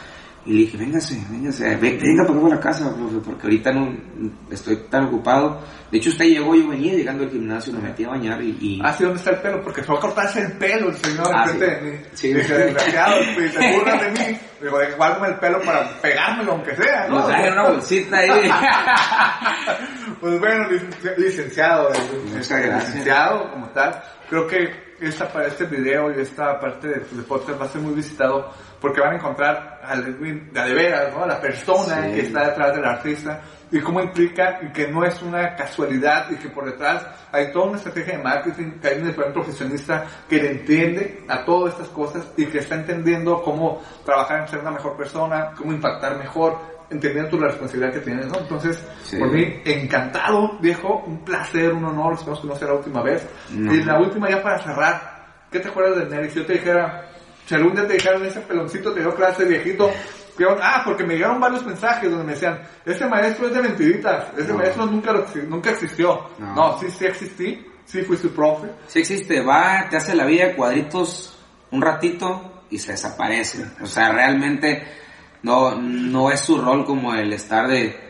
Y 0.46 0.52
le 0.52 0.58
dije, 0.64 0.78
véngase, 0.78 1.18
véngase, 1.30 1.76
ve- 1.78 1.98
venga 2.02 2.24
para 2.26 2.34
acá 2.34 2.42
para 2.44 2.56
la 2.56 2.60
casa, 2.62 2.94
profe, 2.96 3.16
porque 3.24 3.44
ahorita 3.44 3.72
no 3.72 3.98
estoy 4.52 4.76
tan 4.90 5.06
ocupado. 5.06 5.62
De 5.90 5.98
hecho, 6.00 6.10
usted 6.10 6.26
llegó, 6.26 6.54
yo 6.54 6.68
venía 6.68 6.94
llegando 6.96 7.24
al 7.24 7.30
gimnasio, 7.30 7.72
me 7.74 7.80
metí 7.80 8.04
a 8.04 8.10
bañar 8.10 8.42
y... 8.42 8.58
y- 8.60 8.82
Ah, 8.84 8.92
sí, 8.92 9.04
¿dónde 9.06 9.20
está 9.20 9.32
el 9.32 9.38
pelo? 9.42 9.62
Porque 9.64 9.82
va 9.84 9.96
a 9.96 10.00
cortarse 10.02 10.42
el 10.42 10.52
pelo 10.54 10.90
el 10.90 10.96
señor 10.96 11.28
Ah, 11.34 11.48
sí. 11.48 11.58
de 11.60 11.82
mí. 11.82 11.98
Sí. 12.14 12.34
Dije, 12.34 12.54
desgraciado, 12.58 13.22
y 13.22 13.26
se 13.50 13.72
burlan 13.78 14.00
de 14.00 14.12
mí. 14.12 14.38
Digo, 14.62 14.78
guárdame 14.98 15.28
el 15.30 15.36
pelo 15.36 15.62
para 15.62 15.90
pegármelo, 16.02 16.52
aunque 16.54 16.76
sea, 16.76 17.08
¿no? 17.08 17.20
Lo 17.20 17.26
traje 17.28 17.48
en 17.48 17.54
una 17.54 17.70
bolsita 17.70 18.18
ahí. 18.18 18.30
Pues 20.20 20.40
bueno, 20.40 20.70
lic- 20.70 21.18
licenciado, 21.18 21.90
eh, 21.94 21.98
Muchas 22.26 22.42
este, 22.52 22.62
gracias. 22.62 22.88
licenciado 22.90 23.52
como 23.52 23.70
tal, 23.70 24.02
creo 24.30 24.48
que 24.48 24.94
esta, 25.02 25.26
este 25.46 25.66
video 25.66 26.12
y 26.18 26.22
esta 26.22 26.60
parte 26.60 26.88
de, 26.88 26.96
de 27.00 27.24
podcast 27.24 27.60
va 27.62 27.66
a 27.66 27.70
ser 27.70 27.82
muy 27.82 27.94
visitado 27.94 28.50
porque 28.80 29.02
van 29.02 29.14
a 29.14 29.18
encontrar 29.18 29.73
al 29.86 30.04
de 30.20 30.60
a 30.60 30.66
de 30.66 30.74
veras, 30.74 31.14
¿no? 31.14 31.24
A 31.24 31.28
la 31.28 31.40
persona 31.42 32.04
Sí. 32.08 32.14
que 32.16 32.22
está 32.22 32.48
detrás 32.50 32.76
del 32.76 32.86
artista 32.86 33.42
y 33.72 33.80
cómo 33.80 34.02
implica 34.02 34.60
y 34.62 34.72
que 34.72 34.88
no 34.88 35.04
es 35.04 35.22
una 35.22 35.56
casualidad 35.56 36.30
y 36.32 36.36
que 36.36 36.50
por 36.50 36.66
detrás 36.66 37.06
hay 37.32 37.52
toda 37.52 37.66
una 37.68 37.78
estrategia 37.78 38.18
de 38.18 38.24
marketing, 38.24 38.72
que 38.80 38.88
hay 38.88 38.98
un 39.00 39.08
diferente 39.08 39.34
profesionista 39.34 40.06
que 40.30 40.36
le 40.42 40.52
entiende 40.52 41.24
a 41.28 41.44
todas 41.44 41.74
estas 41.74 41.90
cosas 41.90 42.26
y 42.38 42.46
que 42.46 42.60
está 42.60 42.76
entendiendo 42.76 43.42
cómo 43.42 43.82
trabajar 44.06 44.42
en 44.42 44.48
ser 44.48 44.60
una 44.60 44.72
mejor 44.72 44.96
persona, 44.96 45.52
cómo 45.58 45.74
impactar 45.74 46.18
mejor, 46.18 46.58
entendiendo 46.90 47.32
tu 47.32 47.40
responsabilidad 47.40 47.94
que 47.94 48.00
tienes, 48.02 48.28
¿no? 48.28 48.40
Entonces, 48.40 48.86
Sí. 49.04 49.18
por 49.18 49.32
mí, 49.32 49.62
encantado, 49.66 50.58
viejo, 50.60 51.04
un 51.08 51.24
placer, 51.26 51.74
un 51.74 51.86
honor, 51.86 52.14
esperamos 52.14 52.42
que 52.42 52.48
no 52.48 52.56
sea 52.56 52.68
la 52.68 52.74
última 52.76 53.02
vez. 53.02 53.28
No. 53.52 53.74
Y 53.74 53.84
la 53.84 54.00
última 54.00 54.30
ya 54.30 54.44
para 54.44 54.60
cerrar, 54.60 55.26
¿qué 55.52 55.60
te 55.60 55.70
acuerdas 55.70 55.98
de 55.98 56.16
Nery? 56.16 56.30
Si 56.30 56.40
yo 56.40 56.46
te 56.46 56.54
dijera, 56.54 57.06
si 57.46 57.56
algún 57.56 57.74
día 57.74 57.88
te 57.88 57.94
dijeran 57.94 58.26
ese 58.26 58.42
peloncito 58.42 58.94
te 58.94 59.02
dio 59.02 59.14
clase 59.16 59.46
viejito, 59.46 59.92
ah, 60.62 60.82
porque 60.86 61.04
me 61.04 61.16
llegaron 61.16 61.40
varios 61.40 61.66
mensajes 61.66 62.10
donde 62.10 62.26
me 62.26 62.34
decían, 62.34 62.62
ese 62.86 63.06
maestro 63.08 63.48
es 63.48 63.54
de 63.54 63.62
mentiritas, 63.62 64.26
ese 64.38 64.52
No. 64.52 64.58
maestro 64.58 64.86
nunca, 64.86 65.14
nunca 65.48 65.72
existió. 65.72 66.30
No. 66.40 66.56
No. 66.56 66.80
sí, 66.80 66.90
sí 66.90 67.06
existí, 67.06 67.66
sí 67.86 68.02
fui 68.04 68.18
su 68.18 68.32
profe. 68.32 68.70
Sí 68.88 69.00
existe, 69.00 69.42
va, 69.42 69.88
te 69.90 69.98
hace 69.98 70.16
la 70.16 70.26
vida 70.26 70.56
cuadritos 70.56 71.38
un 71.72 71.82
ratito 71.82 72.64
y 72.70 72.80
se 72.80 72.92
desaparece. 72.94 73.66
O 73.82 73.86
sea, 73.86 74.12
realmente 74.12 74.84
no, 75.44 75.76
no 75.76 76.32
es 76.32 76.40
su 76.40 76.60
rol 76.60 76.86
como 76.86 77.14
el 77.14 77.34
estar 77.34 77.68
de, 77.68 78.04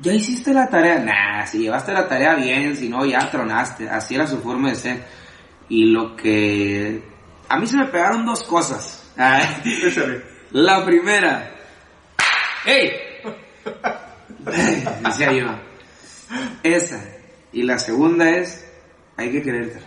ya 0.00 0.14
hiciste 0.14 0.54
la 0.54 0.68
tarea, 0.68 0.98
nah, 0.98 1.46
si 1.46 1.58
llevaste 1.58 1.92
la 1.92 2.08
tarea 2.08 2.34
bien, 2.34 2.74
si 2.74 2.88
no, 2.88 3.04
ya 3.04 3.30
tronaste. 3.30 3.88
Así 3.88 4.14
era 4.14 4.26
su 4.26 4.38
forma 4.38 4.70
de 4.70 4.74
ser. 4.76 5.04
Y 5.68 5.84
lo 5.84 6.16
que... 6.16 7.02
A 7.50 7.56
mí 7.56 7.66
se 7.66 7.76
me 7.76 7.86
pegaron 7.86 8.24
dos 8.24 8.44
cosas. 8.44 9.02
La 10.52 10.84
primera. 10.84 11.52
¡Ey! 12.64 12.92
Decía 15.02 15.32
yo. 15.32 15.46
Esa. 16.62 17.04
Y 17.52 17.64
la 17.64 17.76
segunda 17.80 18.30
es, 18.30 18.64
hay 19.16 19.32
que 19.32 19.42
quererte. 19.42 19.80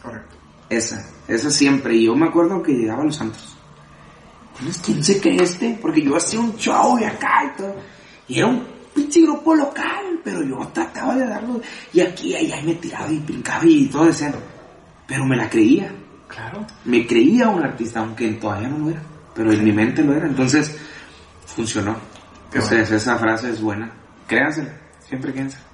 Correcto. 0.00 0.36
Esa, 0.68 1.04
esa 1.26 1.50
siempre. 1.50 1.96
Y 1.96 2.06
yo 2.06 2.14
me 2.14 2.28
acuerdo 2.28 2.62
que 2.62 2.74
llegaba 2.74 3.02
a 3.02 3.06
los 3.06 3.16
santos. 3.16 3.56
¿Tienes 4.56 4.78
quién 4.78 5.02
se 5.02 5.20
cree 5.20 5.42
este? 5.42 5.76
Porque 5.82 6.02
yo 6.02 6.16
hacía 6.16 6.38
un 6.38 6.56
show 6.58 6.96
y 6.96 7.02
acá 7.02 7.42
y 7.44 7.58
todo. 7.58 7.74
Y 8.28 8.38
era 8.38 8.46
un 8.46 8.64
pinche 8.94 9.20
grupo 9.22 9.52
local, 9.56 10.20
pero 10.22 10.44
yo 10.44 10.58
trataba 10.72 11.16
de 11.16 11.26
darlo. 11.26 11.60
Y 11.92 12.02
aquí 12.02 12.36
allá 12.36 12.60
y 12.60 12.66
me 12.66 12.74
tiraba 12.74 13.10
y 13.10 13.18
brincaba 13.18 13.64
y 13.66 13.86
todo 13.86 14.04
decían. 14.04 14.36
Pero 15.08 15.24
me 15.24 15.36
la 15.36 15.50
creía. 15.50 15.92
Claro. 16.30 16.66
Me 16.84 17.06
creía 17.06 17.48
un 17.48 17.62
artista, 17.62 18.00
aunque 18.00 18.28
todavía 18.32 18.68
no 18.68 18.78
lo 18.78 18.90
era. 18.90 19.02
Pero 19.34 19.52
en 19.52 19.64
mi 19.64 19.72
mente 19.72 20.02
lo 20.02 20.14
era. 20.14 20.26
Entonces, 20.26 20.76
funcionó. 21.46 21.94
Qué 22.50 22.58
Entonces, 22.58 22.88
bueno. 22.88 22.96
esa 22.96 23.18
frase 23.18 23.50
es 23.50 23.60
buena. 23.60 23.92
Créansela. 24.26 24.72
Siempre 25.00 25.32
créansela. 25.32 25.64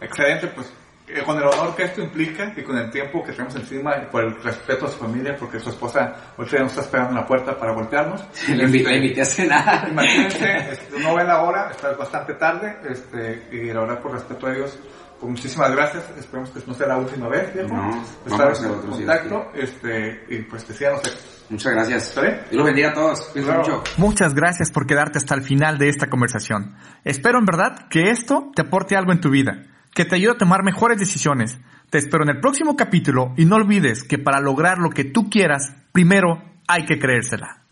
Excelente, 0.00 0.48
pues 0.48 0.70
eh, 1.06 1.22
con 1.22 1.36
el 1.36 1.44
honor 1.44 1.76
que 1.76 1.84
esto 1.84 2.00
implica 2.00 2.50
y 2.56 2.62
con 2.62 2.78
el 2.78 2.90
tiempo 2.90 3.22
que 3.22 3.32
tenemos 3.32 3.54
encima 3.56 3.94
y 3.98 4.06
por 4.06 4.24
el 4.24 4.42
respeto 4.42 4.86
a 4.86 4.90
su 4.90 4.98
familia, 4.98 5.36
porque 5.38 5.60
su 5.60 5.68
esposa 5.68 6.14
ahorita 6.36 6.60
nos 6.60 6.70
está 6.70 6.80
esperando 6.80 7.10
en 7.10 7.16
la 7.16 7.26
puerta 7.26 7.58
para 7.58 7.72
voltearnos. 7.72 8.24
Le 8.48 8.64
invité, 8.64 8.88
le 8.88 8.96
invité 8.96 9.20
a 9.20 9.24
cenar. 9.26 9.88
Imagínense, 9.90 10.70
este, 10.72 10.98
no 11.00 11.14
ven 11.14 11.26
la 11.26 11.42
hora, 11.42 11.70
está 11.70 11.92
bastante 11.92 12.32
tarde, 12.34 12.78
este, 12.88 13.48
y 13.52 13.70
la 13.72 13.80
verdad 13.80 14.00
por 14.00 14.12
respeto 14.12 14.46
a 14.46 14.54
ellos, 14.54 14.78
pues 15.24 15.36
muchísimas 15.38 15.70
gracias, 15.70 16.04
esperemos 16.18 16.50
que 16.50 16.60
no 16.66 16.74
sea 16.74 16.86
la 16.86 16.98
última 16.98 17.28
vez, 17.28 17.54
viejo. 17.54 17.68
No, 17.68 17.80
vamos 17.80 18.08
estar 18.26 18.48
en 18.48 18.70
otro, 18.70 18.92
sí, 18.92 19.04
contacto, 19.04 19.52
este, 19.54 20.24
y 20.28 20.42
pues 20.42 20.64
que 20.64 20.74
sigan 20.74 20.92
los 20.92 21.04
éxitos. 21.06 21.46
Muchas 21.48 21.72
gracias. 21.72 22.14
Dios 22.14 22.36
los 22.52 22.66
bendiga 22.66 22.90
a 22.90 22.92
todos. 22.92 23.30
Claro. 23.32 23.58
mucho. 23.60 23.82
Muchas 23.96 24.34
gracias 24.34 24.70
por 24.70 24.86
quedarte 24.86 25.16
hasta 25.16 25.34
el 25.34 25.42
final 25.42 25.78
de 25.78 25.88
esta 25.88 26.10
conversación. 26.10 26.76
Espero 27.04 27.38
en 27.38 27.46
verdad 27.46 27.88
que 27.88 28.10
esto 28.10 28.50
te 28.54 28.62
aporte 28.62 28.96
algo 28.96 29.12
en 29.12 29.20
tu 29.22 29.30
vida, 29.30 29.62
que 29.94 30.04
te 30.04 30.14
ayude 30.16 30.32
a 30.32 30.38
tomar 30.38 30.62
mejores 30.62 30.98
decisiones. 30.98 31.58
Te 31.88 31.96
espero 31.96 32.24
en 32.24 32.30
el 32.30 32.40
próximo 32.40 32.76
capítulo 32.76 33.32
y 33.38 33.46
no 33.46 33.56
olvides 33.56 34.04
que 34.04 34.18
para 34.18 34.40
lograr 34.40 34.76
lo 34.76 34.90
que 34.90 35.04
tú 35.04 35.30
quieras, 35.30 35.74
primero 35.92 36.42
hay 36.68 36.84
que 36.84 36.98
creérsela. 36.98 37.63